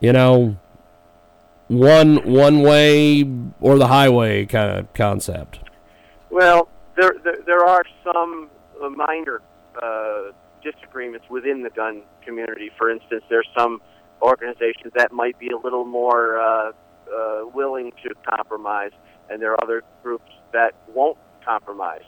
you 0.00 0.12
know, 0.12 0.56
one 1.68 2.16
one 2.30 2.62
way 2.62 3.30
or 3.60 3.76
the 3.76 3.88
highway 3.88 4.46
kind 4.46 4.78
of 4.78 4.92
concept? 4.94 5.58
Well, 6.30 6.68
there, 6.96 7.14
there, 7.46 7.64
are 7.64 7.84
some 8.04 8.50
uh, 8.82 8.88
minor 8.88 9.40
uh, 9.82 10.32
disagreements 10.62 11.26
within 11.30 11.62
the 11.62 11.70
gun 11.70 12.02
community. 12.24 12.70
For 12.76 12.90
instance, 12.90 13.24
there's 13.28 13.48
some 13.56 13.80
organizations 14.20 14.92
that 14.96 15.12
might 15.12 15.38
be 15.38 15.48
a 15.48 15.56
little 15.56 15.84
more 15.84 16.38
uh, 16.38 16.72
uh, 17.12 17.42
willing 17.52 17.92
to 18.02 18.14
compromise, 18.28 18.92
and 19.28 19.40
there 19.40 19.52
are 19.52 19.62
other 19.62 19.82
groups 20.02 20.30
that 20.52 20.74
won't 20.94 21.18
compromise. 21.44 22.04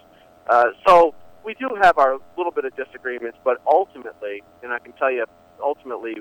Uh, 0.48 0.66
so 0.86 1.14
we 1.44 1.54
do 1.54 1.68
have 1.80 1.98
our 1.98 2.18
little 2.36 2.52
bit 2.52 2.64
of 2.64 2.74
disagreements, 2.76 3.38
but 3.44 3.60
ultimately, 3.66 4.42
and 4.62 4.72
I 4.72 4.78
can 4.78 4.92
tell 4.92 5.10
you, 5.10 5.24
ultimately, 5.60 6.14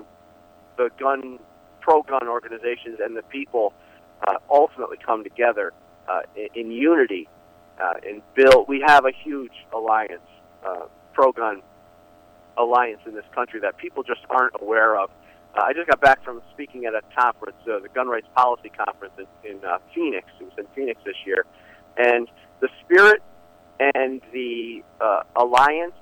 the 0.78 0.89
gun 0.99 1.39
pro-gun 1.82 2.28
organizations 2.28 2.99
and 3.03 3.16
the 3.16 3.24
people 3.24 3.74
uh, 4.28 4.36
ultimately 4.49 4.97
come 5.05 5.24
together 5.24 5.74
uh, 6.07 6.22
in, 6.36 6.47
in 6.55 6.72
unity 6.72 7.28
uh, 7.82 7.93
and 8.05 8.21
build. 8.36 8.67
We 8.67 8.84
have 8.86 9.05
a 9.05 9.11
huge 9.11 9.53
alliance, 9.74 10.21
uh, 10.65 10.86
pro-gun 11.13 11.61
alliance 12.57 13.01
in 13.05 13.13
this 13.13 13.26
country 13.34 13.59
that 13.61 13.78
people 13.78 14.03
just 14.03 14.21
aren't 14.30 14.53
aware 14.61 14.97
of. 14.97 15.09
Uh, 15.55 15.61
I 15.61 15.74
just 15.74 15.88
got 15.88 16.01
back 16.01 16.24
from 16.24 16.41
speaking 16.53 16.86
at 16.86 16.93
a 16.93 17.01
conference, 17.19 17.57
uh, 17.63 17.80
the 17.80 17.89
Gun 17.89 18.07
Rights 18.07 18.28
Policy 18.36 18.69
Conference 18.69 19.13
in, 19.17 19.51
in 19.51 19.65
uh, 19.65 19.78
Phoenix. 19.93 20.28
It 20.39 20.45
was 20.45 20.53
in 20.57 20.65
Phoenix 20.76 20.99
this 21.05 21.15
year, 21.26 21.45
and 21.97 22.28
the 22.59 22.69
spirit 22.84 23.21
and 23.80 24.21
the 24.32 24.84
uh, 25.01 25.24
alliance 25.36 25.93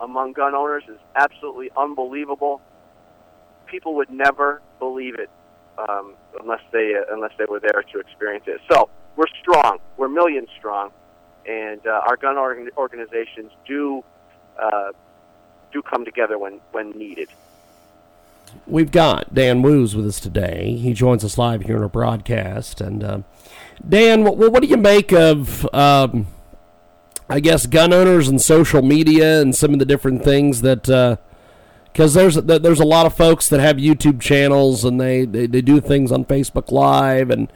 among 0.00 0.32
gun 0.32 0.54
owners 0.54 0.84
is 0.88 0.98
absolutely 1.16 1.70
unbelievable. 1.76 2.60
People 3.66 3.94
would 3.96 4.10
never 4.10 4.62
believe 4.78 5.18
it 5.18 5.30
um, 5.78 6.14
unless 6.40 6.60
they 6.72 6.94
uh, 6.94 7.12
unless 7.12 7.32
they 7.38 7.44
were 7.48 7.60
there 7.60 7.82
to 7.92 7.98
experience 7.98 8.44
it. 8.46 8.60
So 8.70 8.88
we're 9.16 9.26
strong. 9.40 9.78
We're 9.96 10.08
millions 10.08 10.48
strong, 10.58 10.90
and 11.46 11.86
uh, 11.86 12.02
our 12.08 12.16
gun 12.16 12.36
organ- 12.36 12.70
organizations 12.76 13.52
do 13.66 14.04
uh, 14.58 14.92
do 15.72 15.82
come 15.82 16.04
together 16.04 16.38
when 16.38 16.60
when 16.72 16.90
needed. 16.90 17.28
We've 18.66 18.90
got 18.90 19.34
Dan 19.34 19.62
Wos 19.62 19.94
with 19.94 20.06
us 20.06 20.20
today. 20.20 20.76
He 20.76 20.92
joins 20.92 21.24
us 21.24 21.36
live 21.36 21.62
here 21.62 21.76
in 21.76 21.82
our 21.82 21.88
broadcast. 21.88 22.80
And 22.80 23.02
uh, 23.02 23.18
Dan, 23.86 24.22
what, 24.22 24.36
what 24.36 24.62
do 24.62 24.68
you 24.68 24.76
make 24.76 25.12
of, 25.12 25.66
um, 25.74 26.28
I 27.28 27.40
guess, 27.40 27.66
gun 27.66 27.92
owners 27.92 28.28
and 28.28 28.40
social 28.40 28.82
media 28.82 29.40
and 29.40 29.56
some 29.56 29.72
of 29.72 29.78
the 29.80 29.84
different 29.84 30.22
things 30.22 30.60
that? 30.62 31.18
Because 31.92 32.14
there's 32.14 32.34
there's 32.36 32.80
a 32.80 32.84
lot 32.84 33.06
of 33.06 33.16
folks 33.16 33.48
that 33.48 33.60
have 33.60 33.76
YouTube 33.76 34.20
channels 34.20 34.84
and 34.84 35.00
they, 35.00 35.24
they, 35.24 35.46
they 35.46 35.62
do 35.62 35.80
things 35.80 36.10
on 36.12 36.24
Facebook 36.24 36.70
Live 36.70 37.30
and 37.30 37.52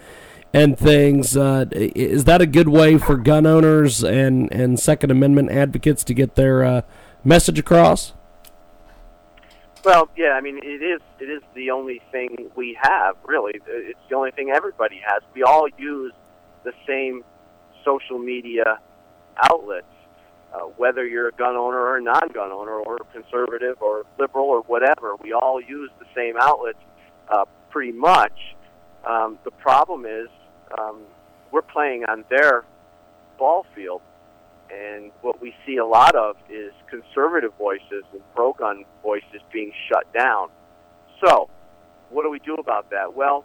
and 0.53 0.79
things. 0.79 1.37
Uh, 1.37 1.67
is 1.73 2.25
that 2.25 2.41
a 2.41 2.47
good 2.47 2.69
way 2.69 2.99
for 2.99 3.17
gun 3.17 3.47
owners 3.47 4.03
and, 4.03 4.51
and 4.53 4.81
Second 4.81 5.11
Amendment 5.11 5.51
advocates 5.51 6.05
to 6.05 6.15
get 6.15 6.35
their 6.35 6.65
uh, 6.65 6.83
message 7.25 7.59
across? 7.59 8.13
Well, 9.85 10.09
yeah, 10.17 10.33
I 10.33 10.41
mean, 10.41 10.59
it 10.59 10.83
is 10.83 11.01
it 11.21 11.31
is 11.31 11.43
the 11.55 11.71
only 11.71 12.03
thing 12.11 12.51
we 12.57 12.77
have, 12.81 13.17
really. 13.25 13.61
It's 13.67 13.99
the 14.11 14.17
only 14.17 14.33
thing 14.33 14.51
everybody 14.51 15.01
has. 15.05 15.23
We 15.35 15.45
all 15.45 15.69
use 15.79 16.13
the 16.65 16.73
same 16.87 17.25
social 17.85 18.19
media 18.19 18.81
outlets, 19.51 19.87
uh, 20.53 20.59
whether 20.77 21.07
you're 21.07 21.29
a 21.29 21.33
gun 21.33 21.55
owner 21.57 21.79
or 21.79 21.97
a 21.97 22.03
non-gun 22.03 22.51
owner, 22.51 22.73
or 22.73 22.99
conservative 23.13 23.81
or 23.81 24.05
liberal 24.19 24.47
or 24.47 24.63
whatever. 24.63 25.15
We 25.23 25.33
all 25.33 25.61
use 25.61 25.91
the 26.01 26.07
same 26.15 26.35
outlets, 26.39 26.81
uh, 27.29 27.45
pretty 27.71 27.93
much. 27.93 28.57
Um, 29.07 29.39
the 29.45 29.53
problem 29.53 30.05
is 30.05 30.29
um, 30.79 31.01
we're 31.51 31.62
playing 31.62 32.05
on 32.05 32.25
their 32.29 32.64
ball 33.39 33.66
field, 33.75 34.03
and 34.71 35.11
what 35.23 35.41
we 35.41 35.55
see 35.66 35.77
a 35.77 35.87
lot 35.87 36.14
of 36.14 36.37
is 36.51 36.73
conservative 36.91 37.53
voices 37.59 38.05
and 38.12 38.23
pro 38.35 38.53
gun 38.53 38.85
voices 39.03 39.41
being 39.53 39.73
shut 39.89 40.12
down. 40.12 40.49
So, 41.25 41.49
what 42.11 42.23
do 42.23 42.31
we 42.31 42.39
do 42.41 42.55
about 42.55 42.91
that? 42.91 43.14
Well, 43.14 43.45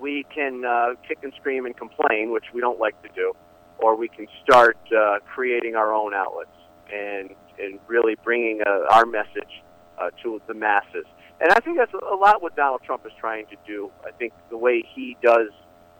we 0.00 0.24
can 0.34 0.64
uh, 0.64 0.94
kick 1.06 1.18
and 1.22 1.32
scream 1.38 1.66
and 1.66 1.76
complain, 1.76 2.32
which 2.32 2.46
we 2.52 2.60
don't 2.60 2.80
like 2.80 3.00
to 3.02 3.08
do, 3.14 3.32
or 3.78 3.96
we 3.96 4.08
can 4.08 4.26
start 4.42 4.76
uh, 4.96 5.18
creating 5.34 5.76
our 5.76 5.94
own 5.94 6.14
outlets 6.14 6.50
and 6.92 7.30
and 7.58 7.78
really 7.86 8.16
bringing 8.24 8.60
uh, 8.66 8.94
our 8.94 9.04
message 9.04 9.62
uh, 9.98 10.10
to 10.22 10.40
the 10.46 10.54
masses. 10.54 11.04
And 11.40 11.52
I 11.52 11.60
think 11.60 11.76
that's 11.76 11.92
a 11.92 12.14
lot 12.14 12.42
what 12.42 12.56
Donald 12.56 12.82
Trump 12.84 13.04
is 13.06 13.12
trying 13.20 13.46
to 13.46 13.56
do. 13.66 13.90
I 14.06 14.10
think 14.12 14.32
the 14.50 14.56
way 14.56 14.82
he 14.94 15.16
does 15.22 15.50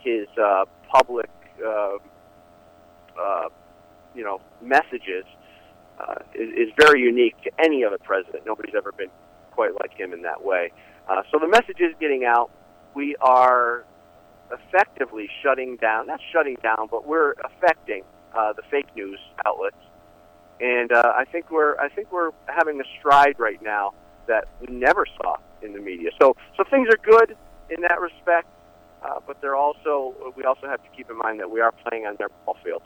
his 0.02 0.26
uh, 0.38 0.64
public, 0.88 1.30
uh, 1.64 1.96
uh, 3.20 3.48
you 4.14 4.24
know, 4.24 4.40
messages 4.60 5.24
uh, 5.98 6.16
is, 6.34 6.68
is 6.68 6.74
very 6.78 7.00
unique 7.00 7.34
to 7.42 7.50
any 7.58 7.84
other 7.84 7.98
president. 7.98 8.44
Nobody's 8.46 8.74
ever 8.74 8.92
been 8.92 9.10
quite 9.52 9.72
like 9.80 9.94
him 9.94 10.12
in 10.12 10.22
that 10.22 10.44
way. 10.44 10.72
Uh, 11.08 11.22
so 11.30 11.38
the 11.38 11.48
message 11.48 11.80
is 11.80 11.94
getting 12.00 12.24
out. 12.24 12.50
We 12.94 13.16
are 13.20 13.84
effectively 14.50 15.28
shutting 15.42 15.76
down, 15.76 16.06
not 16.06 16.20
shutting 16.32 16.56
down, 16.62 16.88
but 16.90 17.06
we're 17.06 17.34
affecting 17.44 18.02
uh, 18.34 18.52
the 18.52 18.62
fake 18.70 18.88
news 18.94 19.18
outlets. 19.46 19.76
And 20.60 20.92
uh, 20.92 21.12
I 21.16 21.24
think 21.24 21.50
we're 21.50 21.76
I 21.78 21.88
think 21.88 22.12
we're 22.12 22.30
having 22.46 22.80
a 22.80 22.84
stride 22.98 23.38
right 23.38 23.60
now 23.62 23.94
that 24.28 24.46
we 24.60 24.72
never 24.72 25.06
saw 25.16 25.36
in 25.60 25.72
the 25.72 25.80
media. 25.80 26.10
So 26.20 26.36
so 26.56 26.64
things 26.70 26.88
are 26.88 26.98
good 27.02 27.36
in 27.70 27.82
that 27.82 28.00
respect. 28.00 28.46
Uh, 29.04 29.20
but 29.26 29.40
they're 29.40 29.56
also 29.56 30.14
we 30.36 30.44
also 30.44 30.66
have 30.66 30.82
to 30.82 30.88
keep 30.96 31.10
in 31.10 31.18
mind 31.18 31.40
that 31.40 31.50
we 31.50 31.60
are 31.60 31.72
playing 31.72 32.06
on 32.06 32.16
their 32.18 32.28
ball 32.44 32.56
field. 32.64 32.82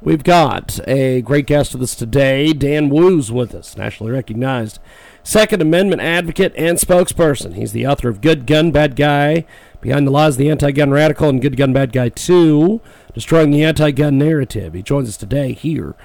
We've 0.00 0.22
got 0.22 0.78
a 0.86 1.22
great 1.22 1.46
guest 1.46 1.72
with 1.72 1.82
us 1.82 1.96
today, 1.96 2.52
Dan 2.52 2.88
Wos, 2.88 3.32
with 3.32 3.52
us, 3.52 3.76
nationally 3.76 4.12
recognized 4.12 4.78
Second 5.24 5.60
Amendment 5.60 6.00
advocate 6.00 6.54
and 6.56 6.78
spokesperson. 6.78 7.54
He's 7.54 7.72
the 7.72 7.84
author 7.84 8.08
of 8.08 8.20
Good 8.20 8.46
Gun, 8.46 8.70
Bad 8.70 8.94
Guy, 8.94 9.44
Behind 9.80 10.06
the 10.06 10.12
Lies, 10.12 10.36
the 10.36 10.50
Anti-Gun 10.50 10.92
Radical, 10.92 11.28
and 11.28 11.42
Good 11.42 11.56
Gun, 11.56 11.72
Bad 11.72 11.92
Guy 11.92 12.10
2, 12.10 12.80
Destroying 13.12 13.50
the 13.50 13.64
Anti-Gun 13.64 14.16
Narrative. 14.16 14.72
He 14.72 14.82
joins 14.82 15.08
us 15.08 15.16
today 15.16 15.52
here 15.52 15.96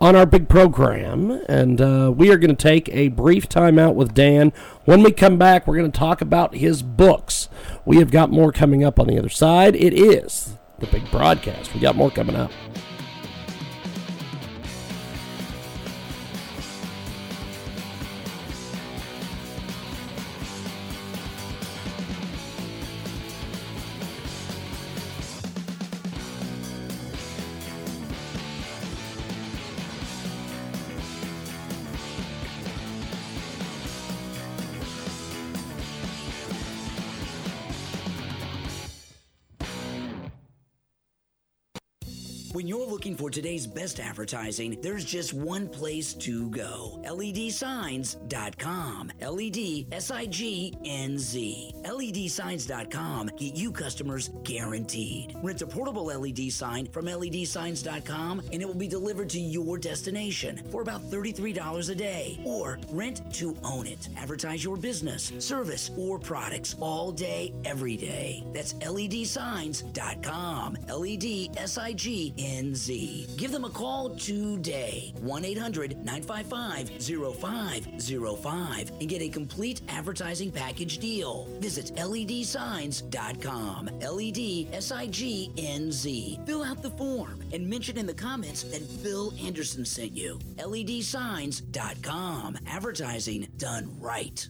on 0.00 0.16
our 0.16 0.26
big 0.26 0.48
program. 0.48 1.30
And 1.48 1.80
uh, 1.80 2.12
we 2.14 2.30
are 2.30 2.38
going 2.38 2.54
to 2.54 2.62
take 2.62 2.88
a 2.88 3.08
brief 3.08 3.48
time 3.48 3.78
out 3.78 3.94
with 3.94 4.14
Dan. 4.14 4.52
When 4.84 5.02
we 5.02 5.12
come 5.12 5.36
back, 5.38 5.66
we're 5.66 5.76
going 5.76 5.92
to 5.92 5.98
talk 5.98 6.20
about 6.20 6.54
his 6.54 6.82
books. 6.82 7.48
We 7.84 7.98
have 7.98 8.10
got 8.10 8.30
more 8.30 8.52
coming 8.52 8.82
up 8.82 8.98
on 8.98 9.06
the 9.06 9.18
other 9.18 9.28
side. 9.28 9.76
It 9.76 9.92
is 9.92 10.56
the 10.78 10.86
big 10.86 11.10
broadcast. 11.10 11.74
We 11.74 11.80
got 11.80 11.96
more 11.96 12.10
coming 12.10 12.36
up. 12.36 12.50
Best 43.74 44.00
advertising, 44.00 44.76
there's 44.82 45.04
just 45.04 45.32
one 45.32 45.68
place 45.68 46.14
to 46.14 46.50
go 46.50 47.00
LEDsignz.com. 47.04 49.12
LED 49.20 49.86
S 49.92 50.10
I 50.10 50.26
G 50.26 50.74
N 50.84 51.18
Z. 51.18 51.74
LEDsignz.com 51.84 53.30
get 53.36 53.54
you 53.54 53.72
customers 53.72 54.30
guaranteed. 54.44 55.34
Rent 55.42 55.62
a 55.62 55.66
portable 55.66 56.06
LED 56.06 56.52
sign 56.52 56.86
from 56.86 57.06
LEDsignz.com 57.06 58.42
and 58.52 58.62
it 58.62 58.66
will 58.66 58.74
be 58.74 58.88
delivered 58.88 59.30
to 59.30 59.40
your 59.40 59.78
destination 59.78 60.62
for 60.70 60.82
about 60.82 61.02
$33 61.10 61.90
a 61.90 61.94
day. 61.94 62.40
Or 62.44 62.78
rent 62.90 63.32
to 63.34 63.56
own 63.64 63.86
it. 63.86 64.08
Advertise 64.16 64.64
your 64.64 64.76
business, 64.76 65.32
service, 65.38 65.90
or 65.96 66.18
products 66.18 66.76
all 66.80 67.12
day, 67.12 67.52
every 67.64 67.96
day. 67.96 68.44
That's 68.52 68.74
LEDsignz.com. 68.74 70.76
LED 70.88 71.56
S 71.56 71.78
I 71.78 71.92
G 71.92 72.34
NZ. 72.36 73.36
Give 73.36 73.52
them 73.52 73.59
a 73.64 73.70
call 73.70 74.10
today. 74.10 75.12
1 75.20 75.44
800 75.44 76.04
955 76.04 77.02
0505 77.02 78.90
and 79.00 79.08
get 79.08 79.22
a 79.22 79.28
complete 79.28 79.80
advertising 79.88 80.50
package 80.50 80.98
deal. 80.98 81.46
Visit 81.60 81.94
ledsignz.com. 81.96 83.90
LED 84.00 84.74
S 84.74 84.90
I 84.92 85.06
G 85.06 85.52
N 85.56 85.92
Z. 85.92 86.40
Fill 86.46 86.64
out 86.64 86.82
the 86.82 86.90
form 86.90 87.40
and 87.52 87.68
mention 87.68 87.98
in 87.98 88.06
the 88.06 88.14
comments 88.14 88.62
that 88.64 89.02
Bill 89.02 89.32
Anderson 89.44 89.84
sent 89.84 90.16
you. 90.16 90.38
ledsignz.com. 90.58 92.58
Advertising 92.66 93.48
done 93.58 93.90
right. 94.00 94.48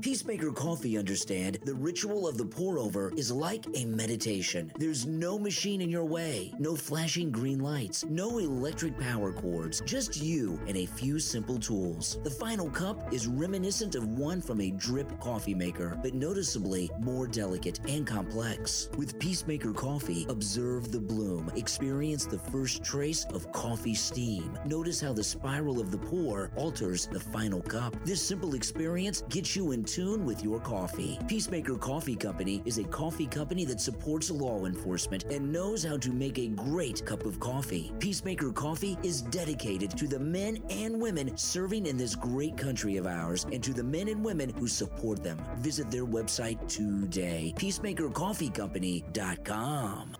Peacemaker 0.00 0.50
Coffee 0.50 0.96
understand 0.96 1.58
the 1.66 1.74
ritual 1.74 2.26
of 2.26 2.38
the 2.38 2.44
pour 2.44 2.78
over 2.78 3.12
is 3.16 3.30
like 3.30 3.66
a 3.74 3.84
meditation. 3.84 4.72
There's 4.78 5.04
no 5.04 5.38
machine 5.38 5.82
in 5.82 5.90
your 5.90 6.06
way, 6.06 6.54
no 6.58 6.74
flashing 6.74 7.30
green 7.30 7.58
lights, 7.58 8.06
no 8.06 8.38
electric 8.38 8.98
power 8.98 9.30
cords, 9.30 9.82
just 9.84 10.22
you 10.22 10.58
and 10.66 10.76
a 10.76 10.86
few 10.86 11.18
simple 11.18 11.58
tools. 11.58 12.18
The 12.22 12.30
final 12.30 12.70
cup 12.70 13.12
is 13.12 13.26
reminiscent 13.26 13.94
of 13.94 14.08
one 14.08 14.40
from 14.40 14.62
a 14.62 14.70
drip 14.70 15.20
coffee 15.20 15.54
maker, 15.54 15.98
but 16.02 16.14
noticeably 16.14 16.90
more 16.98 17.26
delicate 17.26 17.80
and 17.86 18.06
complex. 18.06 18.88
With 18.96 19.18
Peacemaker 19.18 19.74
Coffee, 19.74 20.24
observe 20.30 20.92
the 20.92 21.00
bloom, 21.00 21.50
experience 21.56 22.24
the 22.24 22.38
first 22.38 22.82
trace 22.82 23.26
of 23.34 23.52
coffee 23.52 23.94
steam. 23.94 24.56
Notice 24.64 25.00
how 25.00 25.12
the 25.12 25.24
spiral 25.24 25.78
of 25.78 25.90
the 25.90 25.98
pour 25.98 26.50
alters 26.56 27.06
the 27.06 27.20
final 27.20 27.60
cup. 27.60 27.94
This 28.06 28.22
simple 28.22 28.54
experience 28.54 29.24
gets 29.28 29.54
you 29.54 29.72
in 29.72 29.84
tune 29.94 30.24
with 30.24 30.42
your 30.44 30.60
coffee. 30.60 31.18
Peacemaker 31.26 31.76
Coffee 31.76 32.16
Company 32.16 32.62
is 32.64 32.78
a 32.78 32.84
coffee 32.84 33.26
company 33.26 33.64
that 33.64 33.80
supports 33.80 34.30
law 34.30 34.66
enforcement 34.66 35.24
and 35.24 35.52
knows 35.52 35.82
how 35.82 35.96
to 35.96 36.12
make 36.12 36.38
a 36.38 36.46
great 36.48 37.04
cup 37.04 37.24
of 37.24 37.40
coffee. 37.40 37.92
Peacemaker 37.98 38.52
Coffee 38.52 38.96
is 39.02 39.22
dedicated 39.22 39.90
to 39.96 40.06
the 40.06 40.18
men 40.18 40.62
and 40.70 41.00
women 41.00 41.36
serving 41.36 41.86
in 41.86 41.96
this 41.96 42.14
great 42.14 42.56
country 42.56 42.98
of 42.98 43.06
ours 43.06 43.46
and 43.52 43.64
to 43.64 43.72
the 43.72 43.82
men 43.82 44.06
and 44.08 44.24
women 44.24 44.50
who 44.50 44.68
support 44.68 45.24
them. 45.24 45.38
Visit 45.58 45.90
their 45.90 46.06
website 46.06 46.68
today, 46.68 47.52
peacemakercoffeecompany.com. 47.56 50.19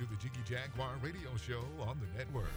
to 0.00 0.06
the 0.06 0.16
Jiggy 0.16 0.40
Jaguar 0.48 0.92
radio 1.02 1.28
show 1.36 1.60
on 1.82 2.00
the 2.00 2.18
network. 2.18 2.48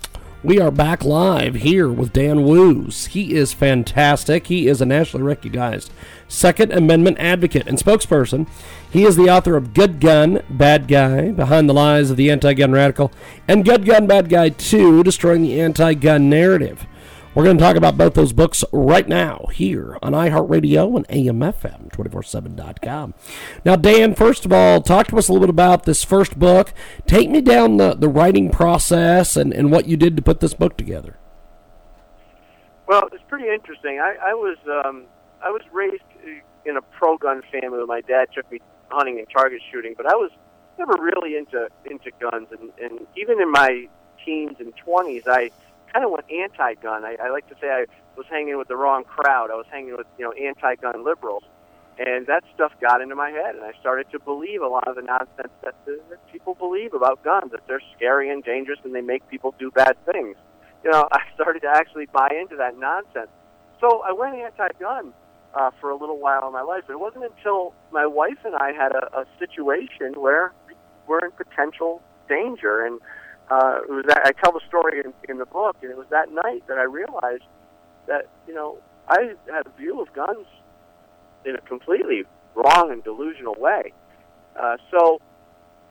We 0.43 0.61
are 0.61 0.71
back 0.71 1.03
live 1.03 1.55
here 1.55 1.89
with 1.89 2.13
Dan 2.13 2.43
Wos. 2.43 3.07
He 3.07 3.33
is 3.33 3.51
fantastic. 3.51 4.47
He 4.47 4.69
is 4.69 4.79
a 4.79 4.85
nationally 4.85 5.25
recognized 5.25 5.91
Second 6.29 6.71
Amendment 6.71 7.17
advocate 7.19 7.67
and 7.67 7.77
spokesperson. 7.77 8.47
He 8.89 9.03
is 9.03 9.17
the 9.17 9.29
author 9.29 9.57
of 9.57 9.73
Good 9.73 9.99
Gun, 9.99 10.41
Bad 10.49 10.87
Guy, 10.87 11.31
Behind 11.31 11.67
the 11.67 11.73
Lies 11.73 12.09
of 12.09 12.15
the 12.15 12.31
Anti 12.31 12.53
Gun 12.53 12.71
Radical, 12.71 13.11
and 13.45 13.65
Good 13.65 13.85
Gun, 13.85 14.07
Bad 14.07 14.29
Guy 14.29 14.47
2, 14.47 15.03
Destroying 15.03 15.41
the 15.41 15.59
Anti 15.59 15.95
Gun 15.95 16.29
Narrative. 16.29 16.87
We're 17.35 17.45
going 17.45 17.57
to 17.57 17.63
talk 17.63 17.75
about 17.75 17.97
both 17.97 18.13
those 18.13 18.31
books 18.31 18.63
right 18.71 19.07
now 19.07 19.47
here 19.51 19.97
on 20.03 20.13
iHeartRadio 20.13 20.95
and 20.95 21.07
AMFM 21.07 21.91
247.com. 21.91 23.15
Now, 23.65 23.75
Dan, 23.75 24.13
first 24.13 24.45
of 24.45 24.53
all, 24.53 24.81
talk 24.81 25.07
to 25.07 25.17
us 25.17 25.29
a 25.29 25.33
little 25.33 25.47
bit 25.47 25.49
about 25.49 25.85
this 25.85 26.03
first 26.03 26.37
book. 26.37 26.75
Take 27.07 27.31
me 27.31 27.41
down 27.41 27.77
the, 27.77 27.95
the 27.95 28.07
writing 28.07 28.51
process 28.51 29.35
and, 29.35 29.51
and 29.51 29.71
what 29.71 29.87
you 29.87 29.97
did 29.97 30.15
to 30.15 30.21
put 30.21 30.41
this 30.41 30.53
book 30.53 30.77
together. 30.77 31.17
Well, 32.87 33.09
it's 33.11 33.23
pretty 33.27 33.49
interesting. 33.49 33.99
I, 33.99 34.15
I 34.29 34.33
was 34.35 34.57
um, 34.85 35.05
I 35.43 35.49
was 35.49 35.61
raised 35.71 36.03
in 36.65 36.77
a 36.77 36.81
pro 36.81 37.17
gun 37.17 37.41
family. 37.51 37.83
My 37.87 38.01
dad 38.01 38.27
took 38.35 38.51
me 38.51 38.59
hunting 38.89 39.17
and 39.17 39.27
target 39.35 39.61
shooting, 39.71 39.95
but 39.97 40.05
I 40.05 40.13
was 40.13 40.29
never 40.77 40.93
really 40.99 41.35
into 41.35 41.67
into 41.89 42.11
guns. 42.19 42.49
And, 42.51 42.71
and 42.79 43.07
even 43.17 43.41
in 43.41 43.51
my 43.51 43.87
teens 44.23 44.57
and 44.59 44.75
twenties, 44.77 45.23
I 45.25 45.49
kind 45.93 46.05
of 46.05 46.11
went 46.11 46.25
anti-gun. 46.31 47.05
I, 47.05 47.15
I 47.21 47.29
like 47.29 47.47
to 47.49 47.55
say 47.61 47.69
I 47.69 47.85
was 48.17 48.25
hanging 48.29 48.57
with 48.57 48.67
the 48.67 48.75
wrong 48.75 49.03
crowd. 49.03 49.51
I 49.51 49.55
was 49.55 49.65
hanging 49.71 49.95
with 49.95 50.07
you 50.17 50.25
know 50.25 50.31
anti-gun 50.31 51.03
liberals, 51.05 51.43
and 51.97 52.25
that 52.27 52.43
stuff 52.53 52.73
got 52.81 53.01
into 53.01 53.15
my 53.15 53.29
head, 53.29 53.55
and 53.55 53.63
I 53.63 53.73
started 53.79 54.07
to 54.11 54.19
believe 54.19 54.61
a 54.61 54.67
lot 54.67 54.87
of 54.87 54.95
the 54.95 55.03
nonsense 55.03 55.53
that, 55.63 55.75
that 55.85 56.31
people 56.31 56.55
believe 56.55 56.93
about 56.93 57.23
guns, 57.23 57.51
that 57.51 57.61
they're 57.67 57.81
scary 57.95 58.29
and 58.29 58.43
dangerous, 58.43 58.79
and 58.83 58.93
they 58.93 59.01
make 59.01 59.27
people 59.29 59.53
do 59.59 59.71
bad 59.71 59.95
things. 60.05 60.35
You 60.83 60.91
know, 60.91 61.07
I 61.11 61.19
started 61.35 61.61
to 61.61 61.69
actually 61.69 62.07
buy 62.07 62.29
into 62.39 62.55
that 62.57 62.77
nonsense. 62.77 63.29
So 63.79 64.01
I 64.01 64.13
went 64.13 64.35
anti-gun 64.35 65.13
uh, 65.53 65.71
for 65.79 65.89
a 65.89 65.95
little 65.95 66.17
while 66.17 66.47
in 66.47 66.53
my 66.53 66.61
life. 66.61 66.83
It 66.89 66.99
wasn't 66.99 67.25
until 67.25 67.73
my 67.91 68.05
wife 68.05 68.39
and 68.45 68.55
I 68.55 68.71
had 68.71 68.93
a, 68.93 69.19
a 69.19 69.25
situation 69.37 70.19
where 70.19 70.53
we're 71.07 71.19
in 71.19 71.31
potential 71.31 72.01
danger, 72.27 72.85
and 72.85 72.99
uh, 73.49 73.79
it 73.83 73.89
was 73.89 74.05
that, 74.07 74.21
I 74.25 74.31
tell 74.31 74.51
the 74.51 74.61
story 74.67 75.01
in, 75.03 75.13
in 75.29 75.37
the 75.37 75.45
book, 75.45 75.77
and 75.81 75.91
it 75.91 75.97
was 75.97 76.07
that 76.09 76.31
night 76.31 76.63
that 76.67 76.77
I 76.77 76.83
realized 76.83 77.43
that 78.07 78.27
you 78.47 78.53
know 78.53 78.77
I 79.07 79.35
had 79.51 79.67
a 79.67 79.77
view 79.77 80.01
of 80.01 80.13
guns 80.13 80.45
in 81.45 81.55
a 81.55 81.61
completely 81.61 82.23
wrong 82.55 82.91
and 82.91 83.03
delusional 83.03 83.55
way. 83.57 83.91
Uh, 84.59 84.77
so 84.91 85.19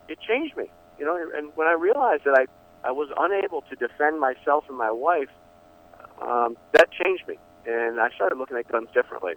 it 0.09 0.19
changed 0.21 0.57
me, 0.57 0.71
you 0.99 1.05
know. 1.05 1.17
And 1.37 1.53
when 1.55 1.67
I 1.67 1.73
realized 1.73 2.25
that 2.25 2.35
I 2.35 2.47
I 2.89 2.93
was 2.93 3.09
unable 3.17 3.63
to 3.63 3.77
defend 3.77 4.19
myself 4.19 4.65
and 4.69 4.77
my 4.77 4.91
wife, 4.91 5.31
um, 6.21 6.57
that 6.73 6.89
changed 6.91 7.29
me, 7.29 7.39
and 7.67 8.01
I 8.01 8.11
started 8.15 8.39
looking 8.39 8.57
at 8.57 8.67
guns 8.69 8.89
differently. 8.95 9.35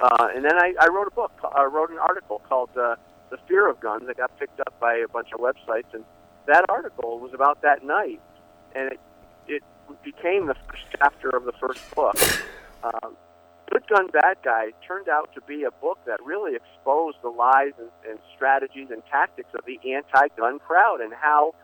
Uh, 0.00 0.28
and 0.34 0.44
then 0.44 0.54
I, 0.54 0.74
I 0.80 0.88
wrote 0.88 1.08
a 1.08 1.14
book. 1.14 1.32
I 1.42 1.64
wrote 1.64 1.90
an 1.90 1.98
article 1.98 2.40
called 2.48 2.70
uh, 2.76 2.96
"The 3.30 3.38
Fear 3.48 3.68
of 3.68 3.80
Guns." 3.80 4.06
That 4.06 4.16
got 4.16 4.38
picked 4.38 4.60
up 4.60 4.74
by 4.78 4.96
a 4.96 5.08
bunch 5.08 5.28
of 5.32 5.40
websites, 5.40 5.92
and 5.92 6.04
that 6.46 6.64
article 6.68 7.18
was 7.18 7.32
about 7.34 7.62
that 7.62 7.84
night, 7.84 8.20
and 8.74 8.92
it 8.92 9.00
it 9.48 9.62
became 10.02 10.46
the 10.46 10.54
first 10.68 10.82
chapter 10.98 11.30
of 11.30 11.44
the 11.44 11.52
first 11.52 11.80
book. 11.94 12.16
Um, 12.82 13.16
Good 13.70 13.86
Gun 13.88 14.08
Bad 14.08 14.38
Guy 14.44 14.72
turned 14.86 15.08
out 15.08 15.30
to 15.34 15.40
be 15.42 15.64
a 15.64 15.70
book 15.70 15.98
that 16.06 16.18
really 16.24 16.56
exposed 16.56 17.18
the 17.22 17.28
lies 17.28 17.72
and, 17.78 17.90
and 18.08 18.18
strategies 18.34 18.88
and 18.90 19.02
tactics 19.10 19.50
of 19.54 19.64
the 19.66 19.78
anti-gun 19.92 20.58
crowd 20.60 21.00
and 21.00 21.12
how 21.12 21.54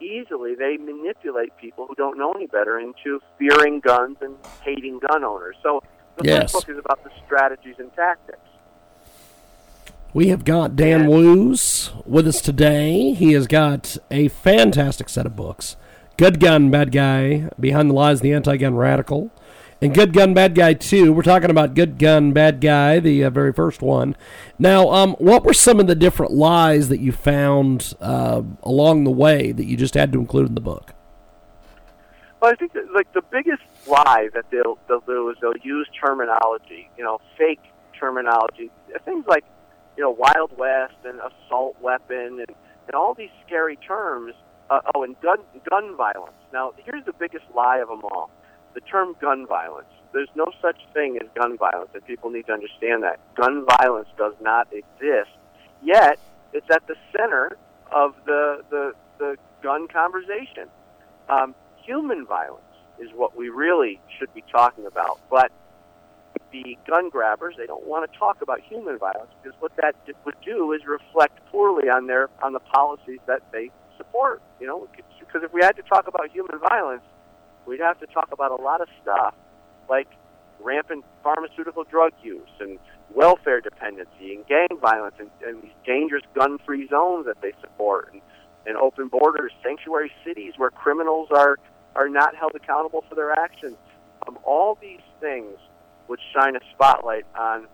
easily 0.00 0.54
they 0.54 0.76
manipulate 0.76 1.56
people 1.56 1.86
who 1.86 1.94
don't 1.94 2.16
know 2.18 2.32
any 2.32 2.46
better 2.46 2.78
into 2.78 3.20
fearing 3.38 3.80
guns 3.80 4.16
and 4.20 4.34
hating 4.62 4.98
gun 4.98 5.24
owners. 5.24 5.56
So 5.62 5.82
the 6.16 6.24
Yes. 6.26 6.52
first 6.52 6.66
book 6.66 6.76
is 6.76 6.78
about 6.84 7.04
the 7.04 7.10
strategies 7.24 7.76
and 7.78 7.92
tactics. 7.94 8.38
We 10.12 10.26
have 10.28 10.44
got 10.44 10.74
Dan 10.74 11.06
Wos 11.06 11.92
with 12.04 12.26
us 12.26 12.40
today. 12.40 13.12
He 13.12 13.32
has 13.34 13.46
got 13.46 13.96
a 14.10 14.26
fantastic 14.26 15.08
set 15.08 15.24
of 15.24 15.36
books 15.36 15.76
Good 16.16 16.40
Gun, 16.40 16.68
Bad 16.68 16.90
Guy, 16.90 17.48
Behind 17.60 17.88
the 17.88 17.94
Lies 17.94 18.18
of 18.18 18.22
the 18.22 18.32
Anti 18.32 18.56
Gun 18.56 18.74
Radical, 18.74 19.30
and 19.80 19.94
Good 19.94 20.12
Gun, 20.12 20.34
Bad 20.34 20.56
Guy 20.56 20.74
2. 20.74 21.12
We're 21.12 21.22
talking 21.22 21.48
about 21.48 21.74
Good 21.74 21.96
Gun, 21.96 22.32
Bad 22.32 22.60
Guy, 22.60 22.98
the 22.98 23.22
uh, 23.22 23.30
very 23.30 23.52
first 23.52 23.82
one. 23.82 24.16
Now, 24.58 24.90
um, 24.90 25.12
what 25.20 25.44
were 25.44 25.54
some 25.54 25.78
of 25.78 25.86
the 25.86 25.94
different 25.94 26.32
lies 26.32 26.88
that 26.88 26.98
you 26.98 27.12
found 27.12 27.94
uh, 28.00 28.42
along 28.64 29.04
the 29.04 29.12
way 29.12 29.52
that 29.52 29.66
you 29.66 29.76
just 29.76 29.94
had 29.94 30.12
to 30.12 30.18
include 30.18 30.48
in 30.48 30.56
the 30.56 30.60
book? 30.60 30.92
Well, 32.42 32.50
I 32.50 32.56
think 32.56 32.72
that, 32.72 32.92
like 32.92 33.12
the 33.12 33.22
biggest 33.30 33.62
lie 33.86 34.28
that 34.34 34.46
they'll 34.50 34.76
they'll 34.88 35.04
do 35.06 35.30
is 35.30 35.36
they'll 35.40 35.52
use 35.62 35.86
terminology, 36.04 36.90
you 36.98 37.04
know, 37.04 37.20
fake 37.38 37.62
terminology, 37.96 38.72
things 39.04 39.24
like 39.28 39.44
you 40.00 40.06
know 40.06 40.16
Wild 40.18 40.56
West 40.56 40.94
and 41.04 41.20
assault 41.20 41.76
weapon 41.82 42.38
and 42.40 42.56
and 42.86 42.94
all 42.94 43.12
these 43.12 43.28
scary 43.46 43.76
terms. 43.76 44.32
Uh, 44.70 44.80
oh, 44.94 45.02
and 45.02 45.20
gun 45.20 45.40
gun 45.68 45.94
violence. 45.94 46.32
Now, 46.54 46.72
here's 46.78 47.04
the 47.04 47.12
biggest 47.12 47.44
lie 47.54 47.80
of 47.80 47.88
them 47.88 48.00
all: 48.04 48.30
the 48.72 48.80
term 48.80 49.14
gun 49.20 49.46
violence. 49.46 49.88
There's 50.14 50.30
no 50.34 50.46
such 50.62 50.78
thing 50.94 51.18
as 51.20 51.28
gun 51.34 51.58
violence, 51.58 51.90
and 51.92 52.02
people 52.06 52.30
need 52.30 52.46
to 52.46 52.52
understand 52.52 53.02
that 53.02 53.20
gun 53.34 53.66
violence 53.78 54.08
does 54.16 54.32
not 54.40 54.68
exist. 54.72 55.36
Yet, 55.82 56.18
it's 56.54 56.70
at 56.72 56.86
the 56.86 56.96
center 57.14 57.58
of 57.92 58.14
the 58.24 58.62
the, 58.70 58.92
the 59.18 59.36
gun 59.62 59.86
conversation. 59.86 60.68
Um, 61.28 61.54
human 61.84 62.24
violence 62.24 62.64
is 62.98 63.10
what 63.14 63.36
we 63.36 63.50
really 63.50 64.00
should 64.18 64.32
be 64.32 64.44
talking 64.50 64.86
about. 64.86 65.20
But 65.28 65.52
the 66.52 66.76
gun 66.86 67.08
grabbers, 67.08 67.54
they 67.56 67.66
don't 67.66 67.86
want 67.86 68.10
to 68.10 68.18
talk 68.18 68.42
about 68.42 68.60
human 68.60 68.98
violence 68.98 69.30
because 69.42 69.58
what 69.60 69.72
that 69.76 69.94
would 70.24 70.34
do 70.44 70.72
is 70.72 70.82
reflect 70.86 71.38
poorly 71.50 71.88
on 71.88 72.06
their 72.06 72.28
on 72.42 72.52
the 72.52 72.60
policies 72.60 73.20
that 73.26 73.42
they 73.52 73.70
support. 73.96 74.42
You 74.60 74.66
know, 74.66 74.88
because 75.18 75.42
if 75.42 75.52
we 75.52 75.60
had 75.62 75.76
to 75.76 75.82
talk 75.82 76.06
about 76.06 76.30
human 76.30 76.58
violence, 76.58 77.02
we'd 77.66 77.80
have 77.80 77.98
to 78.00 78.06
talk 78.06 78.30
about 78.32 78.58
a 78.58 78.62
lot 78.62 78.80
of 78.80 78.88
stuff 79.02 79.34
like 79.88 80.08
rampant 80.60 81.04
pharmaceutical 81.22 81.84
drug 81.84 82.12
use 82.22 82.48
and 82.60 82.78
welfare 83.14 83.60
dependency 83.60 84.34
and 84.34 84.46
gang 84.46 84.68
violence 84.80 85.14
and, 85.18 85.30
and 85.46 85.62
these 85.62 85.72
dangerous 85.84 86.22
gun-free 86.34 86.86
zones 86.88 87.26
that 87.26 87.40
they 87.42 87.52
support 87.60 88.10
and, 88.12 88.22
and 88.66 88.76
open 88.76 89.08
borders, 89.08 89.52
sanctuary 89.62 90.12
cities 90.24 90.54
where 90.56 90.70
criminals 90.70 91.28
are 91.30 91.58
are 91.96 92.08
not 92.08 92.36
held 92.36 92.52
accountable 92.54 93.04
for 93.08 93.16
their 93.16 93.32
actions. 93.32 93.76
Um, 94.28 94.38
all 94.44 94.78
these 94.80 95.00
things 95.20 95.58
would 96.10 96.20
shine 96.34 96.56
a 96.56 96.60
spotlight 96.74 97.24
on 97.38 97.66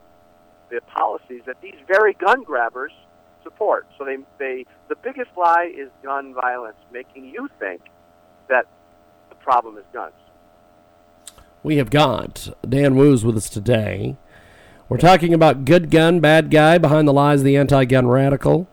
the 0.70 0.80
policies 0.82 1.43
that 1.47 1.61
these 1.62 1.74
very 1.89 2.12
gun 2.14 2.45
grabbers 2.45 2.93
support. 3.43 3.87
So 3.99 4.05
they, 4.05 4.18
they 4.39 4.66
the 4.89 4.97
biggest 4.97 5.30
lie 5.37 5.72
is 5.74 5.89
gun 6.03 6.34
violence, 6.34 6.76
making 6.93 7.24
you 7.24 7.49
think 7.59 7.80
that 8.49 8.66
the 9.30 9.34
problem 9.37 9.78
is 9.78 9.84
guns. 9.93 10.12
We 11.62 11.78
have 11.78 11.91
got 11.91 12.49
Dan 12.68 12.95
Wos 12.95 13.24
with 13.24 13.37
us 13.37 13.49
today. 13.49 14.16
We're 14.89 14.99
talking 14.99 15.34
about 15.34 15.64
Good 15.64 15.91
Gun, 15.91 16.20
Bad 16.20 16.51
Guy, 16.51 16.78
Behind 16.78 17.09
the 17.09 17.12
Lies 17.12 17.41
of 17.41 17.45
the 17.45 17.57
Anti 17.57 17.87
Gun 17.87 18.07
Radical, 18.07 18.68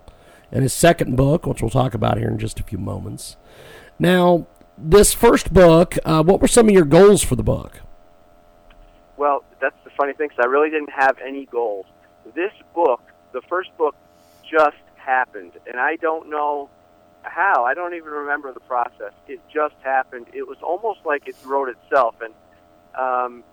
and 0.51 0.61
his 0.61 0.73
second 0.73 1.15
book, 1.15 1.47
which 1.47 1.61
we'll 1.61 1.71
talk 1.71 1.95
about 1.95 2.19
here 2.19 2.27
in 2.27 2.37
just 2.37 2.59
a 2.59 2.63
few 2.63 2.77
moments. 2.77 3.35
Now, 3.97 4.45
this 4.77 5.13
first 5.13 5.53
book, 5.53 5.97
uh, 6.05 6.21
what 6.21 6.39
were 6.41 6.47
some 6.47 6.67
of 6.67 6.73
your 6.73 6.85
goals 6.85 7.23
for 7.23 7.35
the 7.35 7.41
book? 7.43 7.81
Well, 9.23 9.45
that's 9.61 9.81
the 9.85 9.89
funny 9.91 10.11
thing, 10.11 10.27
'cause 10.27 10.39
I 10.41 10.47
really 10.47 10.69
didn't 10.69 10.89
have 10.89 11.17
any 11.19 11.45
goals. 11.45 11.85
This 12.33 12.51
book, 12.73 13.01
the 13.31 13.41
first 13.43 13.69
book, 13.77 13.95
just 14.43 14.75
happened, 14.97 15.53
and 15.65 15.79
I 15.79 15.95
don't 15.95 16.27
know 16.27 16.69
how. 17.21 17.63
I 17.63 17.73
don't 17.73 17.93
even 17.93 18.11
remember 18.11 18.51
the 18.51 18.59
process. 18.59 19.13
It 19.29 19.39
just 19.47 19.75
happened. 19.81 20.27
It 20.33 20.45
was 20.45 20.61
almost 20.61 21.05
like 21.05 21.25
it 21.29 21.37
wrote 21.45 21.69
itself, 21.69 22.15
and 22.19 22.33
um, 22.95 23.45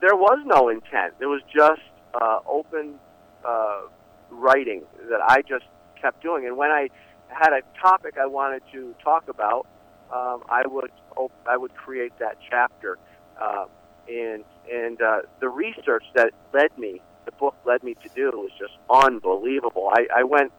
there 0.00 0.16
was 0.16 0.38
no 0.46 0.70
intent. 0.70 1.12
It 1.20 1.26
was 1.26 1.42
just 1.42 1.82
uh, 2.14 2.38
open 2.46 2.98
uh, 3.44 3.82
writing 4.30 4.86
that 5.10 5.20
I 5.20 5.42
just 5.42 5.66
kept 6.00 6.22
doing. 6.22 6.46
And 6.46 6.56
when 6.56 6.70
I 6.70 6.88
had 7.28 7.52
a 7.52 7.60
topic 7.78 8.16
I 8.16 8.24
wanted 8.24 8.62
to 8.72 8.94
talk 9.04 9.28
about, 9.28 9.66
um, 10.10 10.42
I 10.48 10.66
would 10.66 10.90
op- 11.16 11.46
I 11.46 11.58
would 11.58 11.74
create 11.76 12.18
that 12.18 12.38
chapter. 12.48 12.96
Uh, 13.38 13.66
and 14.08 14.42
and 14.72 15.00
uh, 15.00 15.22
the 15.40 15.48
research 15.48 16.04
that 16.14 16.32
led 16.52 16.76
me, 16.78 17.00
the 17.24 17.32
book 17.32 17.54
led 17.64 17.82
me 17.82 17.94
to 18.02 18.08
do, 18.14 18.30
was 18.34 18.50
just 18.58 18.74
unbelievable. 18.90 19.90
I, 19.92 20.06
I 20.20 20.24
went 20.24 20.52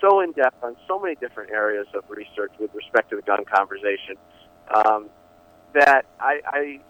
so 0.00 0.20
in 0.20 0.32
depth 0.32 0.62
on 0.62 0.76
so 0.88 0.98
many 0.98 1.14
different 1.16 1.50
areas 1.50 1.86
of 1.94 2.04
research 2.08 2.52
with 2.58 2.74
respect 2.74 3.10
to 3.10 3.16
the 3.16 3.22
gun 3.22 3.44
conversation 3.44 4.16
um, 4.74 5.10
that 5.74 6.06
I, 6.18 6.40
I 6.46 6.80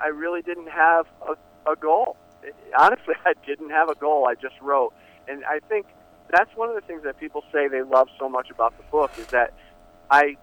I 0.00 0.08
really 0.08 0.42
didn't 0.42 0.68
have 0.68 1.06
a, 1.26 1.70
a 1.70 1.76
goal. 1.76 2.16
Honestly, 2.76 3.14
I 3.26 3.34
didn't 3.46 3.70
have 3.70 3.88
a 3.88 3.94
goal. 3.94 4.26
I 4.28 4.34
just 4.34 4.54
wrote, 4.60 4.92
and 5.26 5.44
I 5.44 5.60
think 5.68 5.86
that's 6.30 6.54
one 6.56 6.68
of 6.68 6.74
the 6.74 6.82
things 6.82 7.02
that 7.04 7.18
people 7.18 7.42
say 7.52 7.68
they 7.68 7.82
love 7.82 8.08
so 8.18 8.28
much 8.28 8.50
about 8.50 8.76
the 8.76 8.84
book 8.90 9.10
is 9.18 9.26
that 9.28 9.54
I 10.10 10.36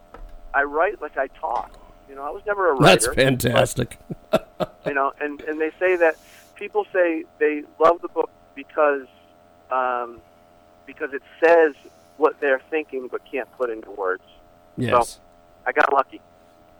I 0.53 0.63
write 0.63 1.01
like 1.01 1.17
I 1.17 1.27
talk. 1.27 1.71
You 2.09 2.15
know, 2.15 2.23
I 2.23 2.29
was 2.29 2.43
never 2.45 2.69
a 2.69 2.73
writer. 2.73 2.83
That's 2.83 3.07
fantastic. 3.07 3.97
But, 4.29 4.77
you 4.85 4.93
know, 4.93 5.13
and 5.19 5.41
and 5.41 5.59
they 5.59 5.71
say 5.79 5.95
that 5.97 6.15
people 6.55 6.85
say 6.93 7.25
they 7.39 7.63
love 7.79 8.01
the 8.01 8.09
book 8.09 8.29
because 8.55 9.07
um, 9.71 10.21
because 10.85 11.13
it 11.13 11.23
says 11.43 11.73
what 12.17 12.39
they're 12.39 12.61
thinking 12.69 13.07
but 13.09 13.21
can't 13.29 13.51
put 13.57 13.69
into 13.69 13.91
words. 13.91 14.23
Yes. 14.77 15.09
So 15.09 15.19
I 15.65 15.71
got 15.71 15.91
lucky. 15.93 16.21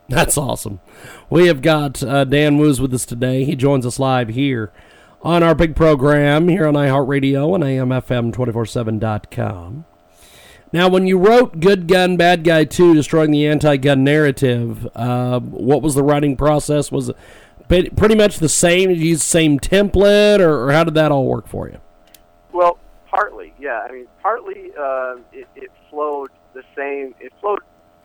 That's 0.08 0.38
awesome. 0.38 0.82
We 1.30 1.48
have 1.48 1.64
got 1.64 2.04
uh, 2.04 2.26
Dan 2.26 2.58
Wos 2.58 2.80
with 2.80 2.94
us 2.94 3.06
today. 3.06 3.44
He 3.44 3.56
joins 3.56 3.84
us 3.86 3.98
live 3.98 4.30
here 4.30 4.72
on 5.24 5.42
our 5.42 5.56
big 5.56 5.76
program 5.76 6.48
here 6.48 6.68
on 6.68 6.76
iHeartRadio 6.76 7.56
and 7.56 7.64
AMFM247.com. 7.64 9.86
Now, 10.76 10.90
when 10.90 11.08
you 11.08 11.18
wrote 11.18 11.62
Good 11.62 11.88
Gun, 11.88 12.18
Bad 12.18 12.44
Guy 12.44 12.66
2, 12.66 12.96
Destroying 12.96 13.32
the 13.32 13.48
Anti 13.48 13.78
Gun 13.78 14.04
Narrative, 14.04 14.86
uh, 14.94 15.40
what 15.40 15.82
was 15.82 15.96
the 15.96 16.04
writing 16.04 16.36
process? 16.36 16.92
Was 16.92 17.14
it 17.70 17.96
pretty 17.96 18.16
much 18.16 18.40
the 18.40 18.50
same? 18.50 18.90
Did 18.90 18.98
you 18.98 19.12
use 19.12 19.20
the 19.20 19.26
same 19.26 19.58
template, 19.58 20.42
or, 20.42 20.66
or 20.66 20.74
how 20.74 20.84
did 20.84 20.96
that 20.96 21.14
all 21.14 21.28
work 21.28 21.48
for 21.48 21.70
you? 21.70 21.80
Well, 22.52 22.78
partly, 23.10 23.54
yeah. 23.58 23.88
I 23.90 23.92
mean, 23.94 24.08
partly 24.22 24.74
uh, 24.78 25.16
it, 25.32 25.48
it 25.56 25.72
flowed 25.90 26.32
the 26.54 26.64
same. 26.76 27.16
It 27.22 27.32
flowed 27.40 27.60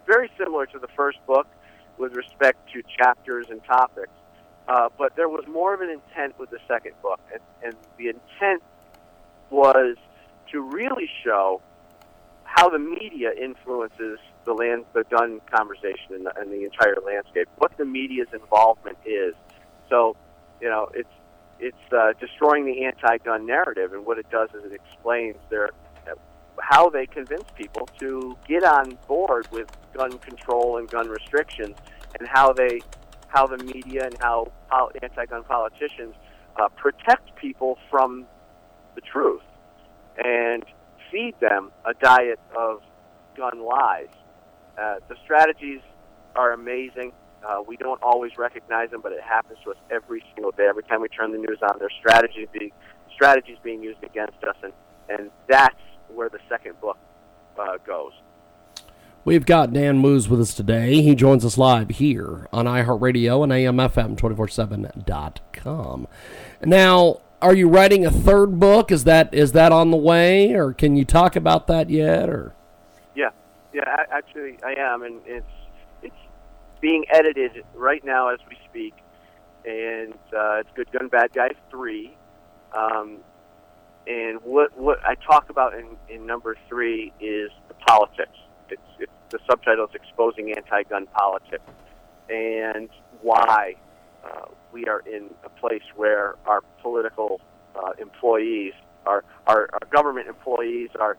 very 0.06 0.30
similar 0.38 0.66
to 0.66 0.78
the 0.78 0.88
first 0.96 1.18
book 1.26 1.48
with 1.98 2.14
respect 2.14 2.70
to 2.72 2.84
chapters 2.96 3.46
and 3.50 3.64
topics. 3.64 4.12
Uh, 4.68 4.90
but 4.96 5.16
there 5.16 5.28
was 5.28 5.44
more 5.48 5.74
of 5.74 5.80
an 5.80 5.90
intent 5.90 6.38
with 6.38 6.50
the 6.50 6.60
second 6.68 6.92
book, 7.02 7.18
and, 7.32 7.42
and 7.64 7.74
the 7.98 8.10
intent 8.10 8.62
was 9.50 9.96
to 10.52 10.62
really 10.62 11.10
show 11.24 11.60
how 12.54 12.68
the 12.68 12.78
media 12.78 13.30
influences 13.40 14.18
the 14.44 14.52
land, 14.52 14.84
the 14.92 15.04
gun 15.04 15.40
conversation, 15.54 16.10
and 16.10 16.26
the, 16.26 16.40
and 16.40 16.50
the 16.50 16.64
entire 16.64 16.96
landscape. 17.04 17.48
What 17.58 17.76
the 17.78 17.84
media's 17.84 18.28
involvement 18.32 18.98
is. 19.06 19.34
So, 19.88 20.16
you 20.60 20.68
know, 20.68 20.88
it's 20.94 21.08
it's 21.60 21.92
uh, 21.92 22.12
destroying 22.18 22.64
the 22.64 22.84
anti-gun 22.84 23.46
narrative, 23.46 23.92
and 23.92 24.04
what 24.04 24.18
it 24.18 24.28
does 24.30 24.48
is 24.50 24.64
it 24.64 24.72
explains 24.72 25.36
their 25.48 25.70
how 26.60 26.90
they 26.90 27.06
convince 27.06 27.44
people 27.54 27.88
to 27.98 28.36
get 28.46 28.64
on 28.64 28.98
board 29.08 29.48
with 29.50 29.68
gun 29.94 30.18
control 30.18 30.76
and 30.76 30.90
gun 30.90 31.08
restrictions, 31.08 31.76
and 32.18 32.28
how 32.28 32.52
they 32.52 32.80
how 33.28 33.46
the 33.46 33.58
media 33.58 34.06
and 34.06 34.16
how, 34.20 34.50
anti-gun 35.02 35.44
politicians 35.44 36.14
uh, 36.56 36.68
protect 36.70 37.34
people 37.36 37.78
from 37.88 38.26
the 38.96 39.00
truth 39.00 39.42
and 40.22 40.64
feed 41.10 41.34
them 41.40 41.70
a 41.84 41.94
diet 41.94 42.38
of 42.56 42.82
gun 43.36 43.64
lies. 43.64 44.08
Uh, 44.78 44.96
the 45.08 45.16
strategies 45.24 45.80
are 46.36 46.52
amazing. 46.52 47.12
Uh, 47.46 47.62
we 47.66 47.76
don't 47.76 48.02
always 48.02 48.32
recognize 48.36 48.90
them, 48.90 49.00
but 49.00 49.12
it 49.12 49.22
happens 49.22 49.58
to 49.64 49.70
us 49.70 49.76
every 49.90 50.22
single 50.34 50.52
day. 50.52 50.66
Every 50.68 50.82
time 50.82 51.00
we 51.00 51.08
turn 51.08 51.32
the 51.32 51.38
news 51.38 51.58
on, 51.62 51.76
there's 51.78 51.94
strategies 51.98 52.48
being 52.52 52.70
strategies 53.14 53.56
being 53.62 53.82
used 53.82 54.02
against 54.04 54.42
us, 54.44 54.56
and 54.62 54.72
and 55.08 55.30
that's 55.48 55.74
where 56.08 56.28
the 56.28 56.38
second 56.48 56.80
book 56.80 56.98
uh, 57.58 57.78
goes. 57.86 58.12
We've 59.24 59.44
got 59.44 59.72
Dan 59.72 60.02
Wos 60.02 60.28
with 60.28 60.40
us 60.40 60.54
today. 60.54 61.02
He 61.02 61.14
joins 61.14 61.44
us 61.44 61.58
live 61.58 61.90
here 61.90 62.48
on 62.52 62.64
iHeartRadio 62.64 63.44
and 63.44 63.52
AMFM247.com. 63.52 66.08
Now, 66.64 67.20
are 67.42 67.54
you 67.54 67.68
writing 67.68 68.06
a 68.06 68.10
third 68.10 68.58
book? 68.58 68.90
Is 68.90 69.04
that 69.04 69.32
is 69.34 69.52
that 69.52 69.72
on 69.72 69.90
the 69.90 69.96
way, 69.96 70.52
or 70.54 70.72
can 70.72 70.96
you 70.96 71.04
talk 71.04 71.36
about 71.36 71.66
that 71.68 71.90
yet? 71.90 72.28
Or 72.28 72.54
yeah, 73.14 73.30
yeah, 73.72 74.04
actually, 74.10 74.58
I 74.64 74.74
am, 74.78 75.02
and 75.02 75.20
it's 75.26 75.46
it's 76.02 76.14
being 76.80 77.04
edited 77.10 77.64
right 77.74 78.04
now 78.04 78.28
as 78.28 78.38
we 78.48 78.56
speak, 78.68 78.94
and 79.64 80.14
uh, 80.36 80.60
it's 80.60 80.70
Good 80.74 80.90
Gun 80.92 81.08
Bad 81.08 81.32
Guy 81.32 81.50
three. 81.70 82.16
Um, 82.76 83.18
and 84.06 84.40
what 84.42 84.76
what 84.78 85.04
I 85.04 85.14
talk 85.14 85.50
about 85.50 85.74
in, 85.74 85.96
in 86.08 86.26
number 86.26 86.56
three 86.68 87.12
is 87.20 87.50
the 87.68 87.74
politics 87.74 88.38
it's, 88.70 88.82
it's 88.98 89.12
the 89.30 89.38
subtitle 89.48 89.86
is 89.86 89.94
exposing 89.94 90.52
anti-gun 90.56 91.06
politics 91.06 91.62
and 92.28 92.88
why 93.22 93.74
uh, 94.24 94.46
we 94.72 94.84
are 94.86 95.00
in 95.00 95.30
a 95.44 95.48
place 95.48 95.82
where 95.96 96.36
our 96.46 96.60
political 96.82 97.40
uh, 97.76 97.92
employees, 97.98 98.72
our, 99.06 99.24
our, 99.46 99.68
our 99.72 99.88
government 99.90 100.28
employees, 100.28 100.90
are 100.98 101.16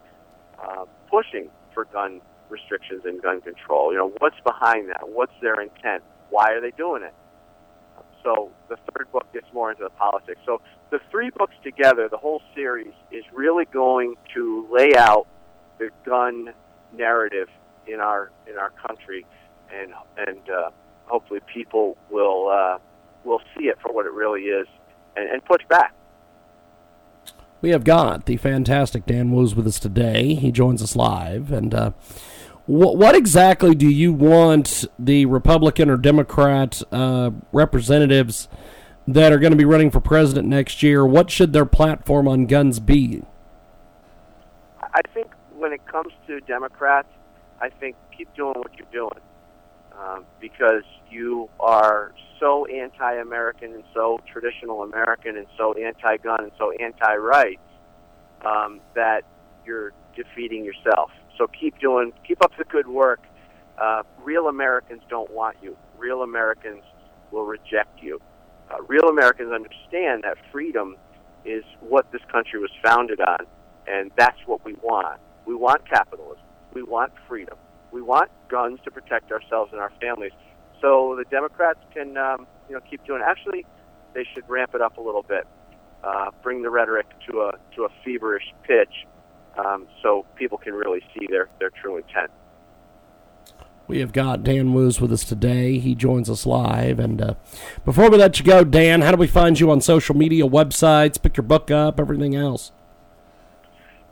uh, 0.61 0.85
pushing 1.09 1.49
for 1.73 1.85
gun 1.85 2.21
restrictions 2.49 3.03
and 3.05 3.21
gun 3.21 3.41
control. 3.41 3.91
You 3.91 3.99
know, 3.99 4.13
what's 4.19 4.39
behind 4.43 4.89
that? 4.89 5.07
What's 5.07 5.33
their 5.41 5.59
intent? 5.61 6.03
Why 6.29 6.51
are 6.51 6.61
they 6.61 6.71
doing 6.71 7.03
it? 7.03 7.13
So 8.23 8.51
the 8.69 8.75
third 8.75 9.11
book 9.11 9.31
gets 9.33 9.47
more 9.53 9.71
into 9.71 9.83
the 9.83 9.89
politics. 9.89 10.39
So 10.45 10.61
the 10.91 10.99
three 11.09 11.31
books 11.31 11.55
together, 11.63 12.07
the 12.09 12.17
whole 12.17 12.41
series, 12.53 12.93
is 13.11 13.23
really 13.33 13.65
going 13.65 14.15
to 14.35 14.67
lay 14.71 14.91
out 14.95 15.27
the 15.79 15.89
gun 16.05 16.53
narrative 16.95 17.47
in 17.87 17.99
our 17.99 18.31
in 18.47 18.57
our 18.57 18.69
country, 18.71 19.25
and 19.73 19.93
and 20.17 20.49
uh, 20.49 20.69
hopefully 21.05 21.39
people 21.51 21.97
will 22.11 22.49
uh, 22.49 22.77
will 23.23 23.41
see 23.57 23.65
it 23.65 23.77
for 23.81 23.91
what 23.93 24.05
it 24.05 24.13
really 24.13 24.43
is 24.43 24.67
and, 25.15 25.29
and 25.29 25.43
push 25.45 25.61
back. 25.69 25.93
We 27.61 27.69
have 27.69 27.83
got 27.83 28.25
the 28.25 28.37
fantastic 28.37 29.05
Dan 29.05 29.31
Wos 29.31 29.53
with 29.53 29.67
us 29.67 29.79
today. 29.79 30.33
He 30.33 30.51
joins 30.51 30.81
us 30.81 30.95
live, 30.95 31.51
and 31.51 31.73
uh, 31.75 31.91
what, 32.65 32.97
what 32.97 33.15
exactly 33.15 33.75
do 33.75 33.87
you 33.87 34.11
want 34.13 34.85
the 34.97 35.25
Republican 35.25 35.89
or 35.89 35.97
Democrat 35.97 36.81
uh, 36.91 37.31
representatives 37.51 38.47
that 39.07 39.31
are 39.31 39.39
going 39.39 39.51
to 39.51 39.57
be 39.57 39.65
running 39.65 39.91
for 39.91 39.99
president 39.99 40.47
next 40.47 40.81
year? 40.81 41.05
What 41.05 41.29
should 41.29 41.53
their 41.53 41.65
platform 41.65 42.27
on 42.27 42.45
guns 42.45 42.79
be? 42.79 43.23
I 44.81 45.01
think 45.13 45.27
when 45.55 45.73
it 45.73 45.85
comes 45.85 46.13
to 46.27 46.39
Democrats, 46.41 47.09
I 47.59 47.69
think 47.69 47.95
keep 48.15 48.33
doing 48.35 48.55
what 48.55 48.71
you're 48.77 48.87
doing 48.91 49.21
um, 49.99 50.25
because 50.39 50.83
you 51.09 51.49
are 51.59 52.10
anti-American 52.91 53.73
and 53.73 53.83
so 53.93 54.19
traditional 54.31 54.83
American 54.83 55.37
and 55.37 55.47
so 55.57 55.73
anti-gun 55.73 56.43
and 56.43 56.51
so 56.57 56.71
anti-right 56.71 57.59
um, 58.45 58.79
that 58.95 59.23
you're 59.65 59.91
defeating 60.15 60.65
yourself. 60.65 61.11
So 61.37 61.47
keep 61.47 61.79
doing, 61.79 62.13
keep 62.27 62.43
up 62.43 62.51
the 62.57 62.65
good 62.65 62.87
work. 62.87 63.21
Uh, 63.77 64.03
real 64.23 64.47
Americans 64.47 65.01
don't 65.09 65.31
want 65.31 65.57
you. 65.61 65.75
Real 65.97 66.21
Americans 66.23 66.83
will 67.31 67.45
reject 67.45 68.01
you. 68.01 68.19
Uh, 68.69 68.81
real 68.87 69.09
Americans 69.09 69.51
understand 69.51 70.23
that 70.23 70.37
freedom 70.51 70.95
is 71.45 71.63
what 71.79 72.11
this 72.11 72.21
country 72.31 72.59
was 72.59 72.71
founded 72.83 73.19
on, 73.19 73.45
and 73.87 74.11
that's 74.17 74.37
what 74.45 74.63
we 74.63 74.73
want. 74.81 75.19
We 75.45 75.55
want 75.55 75.87
capitalism. 75.89 76.43
We 76.73 76.83
want 76.83 77.11
freedom. 77.27 77.57
We 77.91 78.01
want 78.01 78.29
guns 78.47 78.79
to 78.85 78.91
protect 78.91 79.31
ourselves 79.31 79.71
and 79.73 79.81
our 79.81 79.91
families. 79.99 80.31
So 80.81 81.15
the 81.17 81.25
Democrats 81.29 81.79
can, 81.93 82.17
um, 82.17 82.47
you 82.67 82.75
know, 82.75 82.81
keep 82.89 83.05
doing. 83.05 83.21
Actually, 83.25 83.65
they 84.13 84.25
should 84.33 84.47
ramp 84.49 84.71
it 84.73 84.81
up 84.81 84.97
a 84.97 85.01
little 85.01 85.23
bit, 85.23 85.47
uh, 86.03 86.31
bring 86.41 86.61
the 86.61 86.69
rhetoric 86.69 87.07
to 87.29 87.41
a 87.41 87.51
to 87.75 87.85
a 87.85 87.89
feverish 88.03 88.53
pitch, 88.63 89.05
um, 89.57 89.87
so 90.01 90.25
people 90.35 90.57
can 90.57 90.73
really 90.73 91.01
see 91.13 91.27
their 91.29 91.49
their 91.59 91.69
true 91.69 91.97
intent. 91.97 92.31
We 93.87 93.99
have 93.99 94.13
got 94.13 94.43
Dan 94.43 94.73
Wos 94.73 95.01
with 95.01 95.11
us 95.11 95.25
today. 95.25 95.77
He 95.77 95.95
joins 95.95 96.29
us 96.29 96.45
live. 96.45 96.97
And 96.97 97.21
uh, 97.21 97.33
before 97.83 98.09
we 98.09 98.17
let 98.17 98.39
you 98.39 98.45
go, 98.45 98.63
Dan, 98.63 99.01
how 99.01 99.11
do 99.11 99.17
we 99.17 99.27
find 99.27 99.59
you 99.59 99.69
on 99.69 99.81
social 99.81 100.15
media, 100.15 100.45
websites, 100.45 101.21
pick 101.21 101.35
your 101.35 101.43
book 101.43 101.69
up, 101.69 101.99
everything 101.99 102.33
else? 102.33 102.71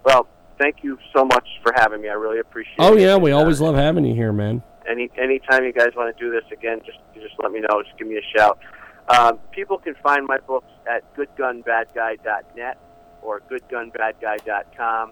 Well, 0.03 0.27
thank 0.57 0.83
you 0.83 0.97
so 1.15 1.23
much 1.23 1.47
for 1.63 1.71
having 1.77 2.01
me. 2.01 2.09
I 2.09 2.13
really 2.13 2.39
appreciate 2.39 2.75
oh, 2.77 2.87
it. 2.87 2.91
Oh 2.91 2.97
yeah, 2.97 3.15
we 3.15 3.31
always 3.31 3.61
love 3.61 3.75
having 3.75 4.03
you 4.03 4.13
here, 4.13 4.33
man. 4.33 4.63
Any 4.89 5.09
anytime 5.17 5.63
you 5.63 5.71
guys 5.73 5.89
want 5.95 6.15
to 6.15 6.23
do 6.23 6.31
this 6.31 6.43
again, 6.51 6.81
just 6.85 6.97
just 7.13 7.35
let 7.41 7.51
me 7.51 7.59
know. 7.59 7.83
Just 7.83 7.97
give 7.97 8.07
me 8.07 8.17
a 8.17 8.37
shout. 8.37 8.59
Um, 9.07 9.39
people 9.51 9.77
can 9.77 9.95
find 10.03 10.25
my 10.27 10.37
books 10.37 10.71
at 10.87 11.03
goodgunbadguy.net 11.15 12.77
or 13.21 13.41
goodgunbadguy.com 13.41 15.11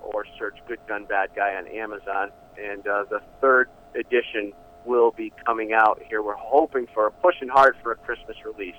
or 0.00 0.24
search 0.38 0.58
Good 0.66 0.80
Gun 0.86 1.04
Bad 1.04 1.30
Guy 1.34 1.54
on 1.56 1.66
Amazon. 1.68 2.30
And 2.58 2.86
uh, 2.86 3.04
the 3.10 3.20
third 3.40 3.68
edition 3.94 4.52
will 4.84 5.10
be 5.10 5.32
coming 5.44 5.72
out 5.72 6.02
here. 6.08 6.22
We're 6.22 6.36
hoping 6.36 6.86
for, 6.92 7.10
pushing 7.10 7.48
hard 7.48 7.76
for 7.82 7.92
a 7.92 7.96
Christmas 7.96 8.36
release. 8.44 8.76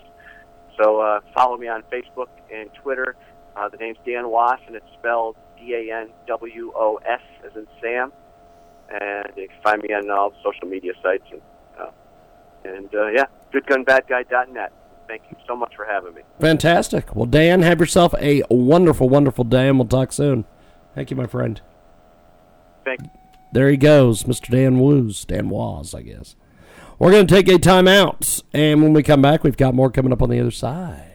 So 0.81 0.99
uh, 0.99 1.21
follow 1.33 1.57
me 1.57 1.67
on 1.67 1.83
Facebook 1.83 2.27
and 2.53 2.69
Twitter. 2.73 3.15
Uh, 3.55 3.69
the 3.69 3.77
name's 3.77 3.97
Dan 4.05 4.29
Wos, 4.29 4.59
and 4.67 4.75
it's 4.75 4.85
spelled 4.99 5.37
D 5.57 5.73
A 5.73 6.01
N 6.01 6.09
W 6.27 6.73
O 6.75 6.99
S 7.05 7.21
as 7.45 7.55
in 7.55 7.67
Sam. 7.81 8.11
And 8.89 9.27
you 9.35 9.47
can 9.47 9.57
find 9.63 9.81
me 9.81 9.93
on 9.93 10.09
all 10.09 10.33
social 10.43 10.67
media 10.67 10.93
sites. 11.01 11.25
And, 11.31 11.41
uh, 11.79 11.91
and 12.63 12.93
uh, 12.93 13.07
yeah, 13.07 13.25
goodgunbadguy.net. 13.53 14.73
Thank 15.07 15.23
you 15.29 15.37
so 15.47 15.55
much 15.55 15.75
for 15.75 15.85
having 15.85 16.15
me. 16.15 16.21
Fantastic. 16.39 17.15
Well, 17.15 17.25
Dan, 17.25 17.61
have 17.61 17.79
yourself 17.79 18.13
a 18.19 18.43
wonderful, 18.49 19.07
wonderful 19.07 19.43
day, 19.43 19.67
and 19.67 19.77
we'll 19.77 19.87
talk 19.87 20.11
soon. 20.11 20.45
Thank 20.95 21.11
you, 21.11 21.17
my 21.17 21.27
friend. 21.27 21.61
Thank 22.83 23.01
you. 23.01 23.09
there 23.51 23.69
he 23.69 23.77
goes, 23.77 24.23
Mr. 24.23 24.49
Dan 24.49 24.79
Woos, 24.79 25.25
Dan 25.25 25.49
Wos, 25.49 25.93
I 25.93 26.01
guess. 26.01 26.35
We're 26.97 27.11
going 27.11 27.27
to 27.27 27.33
take 27.35 27.47
a 27.47 27.59
timeout, 27.59 28.41
and 28.53 28.81
when 28.81 28.93
we 28.93 29.03
come 29.03 29.21
back, 29.21 29.43
we've 29.43 29.57
got 29.57 29.75
more 29.75 29.91
coming 29.91 30.13
up 30.13 30.21
on 30.21 30.29
the 30.29 30.39
other 30.39 30.51
side. 30.51 31.14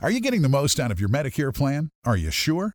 Are 0.00 0.10
you 0.10 0.20
getting 0.20 0.42
the 0.42 0.48
most 0.48 0.80
out 0.80 0.90
of 0.90 0.98
your 0.98 1.08
Medicare 1.10 1.54
plan? 1.54 1.90
Are 2.04 2.16
you 2.16 2.30
sure? 2.30 2.74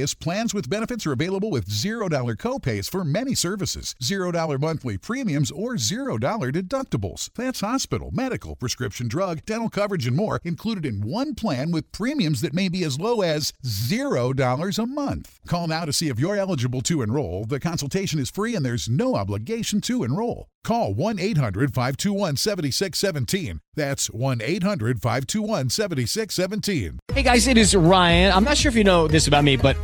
plans 0.13 0.53
with 0.53 0.69
benefits 0.69 1.05
are 1.05 1.11
available 1.13 1.51
with 1.51 1.69
$0 1.69 2.09
copays 2.37 2.89
for 2.89 3.03
many 3.03 3.35
services, 3.35 3.95
$0 4.03 4.59
monthly 4.59 4.97
premiums, 4.97 5.51
or 5.51 5.75
$0 5.75 6.19
deductibles. 6.19 7.29
That's 7.35 7.61
hospital, 7.61 8.09
medical, 8.11 8.55
prescription 8.55 9.07
drug, 9.07 9.45
dental 9.45 9.69
coverage, 9.69 10.07
and 10.07 10.15
more 10.15 10.41
included 10.43 10.85
in 10.85 11.01
one 11.01 11.35
plan 11.35 11.71
with 11.71 11.91
premiums 11.91 12.41
that 12.41 12.53
may 12.53 12.67
be 12.67 12.83
as 12.83 12.99
low 12.99 13.21
as 13.21 13.53
$0 13.63 14.79
a 14.79 14.85
month. 14.87 15.39
Call 15.47 15.67
now 15.67 15.85
to 15.85 15.93
see 15.93 16.09
if 16.09 16.19
you're 16.19 16.35
eligible 16.35 16.81
to 16.81 17.01
enroll. 17.01 17.45
The 17.45 17.59
consultation 17.59 18.19
is 18.19 18.31
free 18.31 18.55
and 18.55 18.65
there's 18.65 18.89
no 18.89 19.15
obligation 19.15 19.81
to 19.81 20.03
enroll. 20.03 20.47
Call 20.63 20.93
1 20.93 21.19
800 21.19 21.73
521 21.73 22.37
7617. 22.37 23.61
That's 23.75 24.11
1 24.11 24.41
800 24.43 25.01
521 25.01 25.69
7617. 25.69 26.99
Hey 27.11 27.23
guys, 27.23 27.47
it 27.47 27.57
is 27.57 27.75
Ryan. 27.75 28.31
I'm 28.31 28.43
not 28.43 28.57
sure 28.57 28.69
if 28.69 28.75
you 28.75 28.83
know 28.83 29.07
this 29.07 29.27
about 29.27 29.43
me, 29.43 29.57
but 29.57 29.75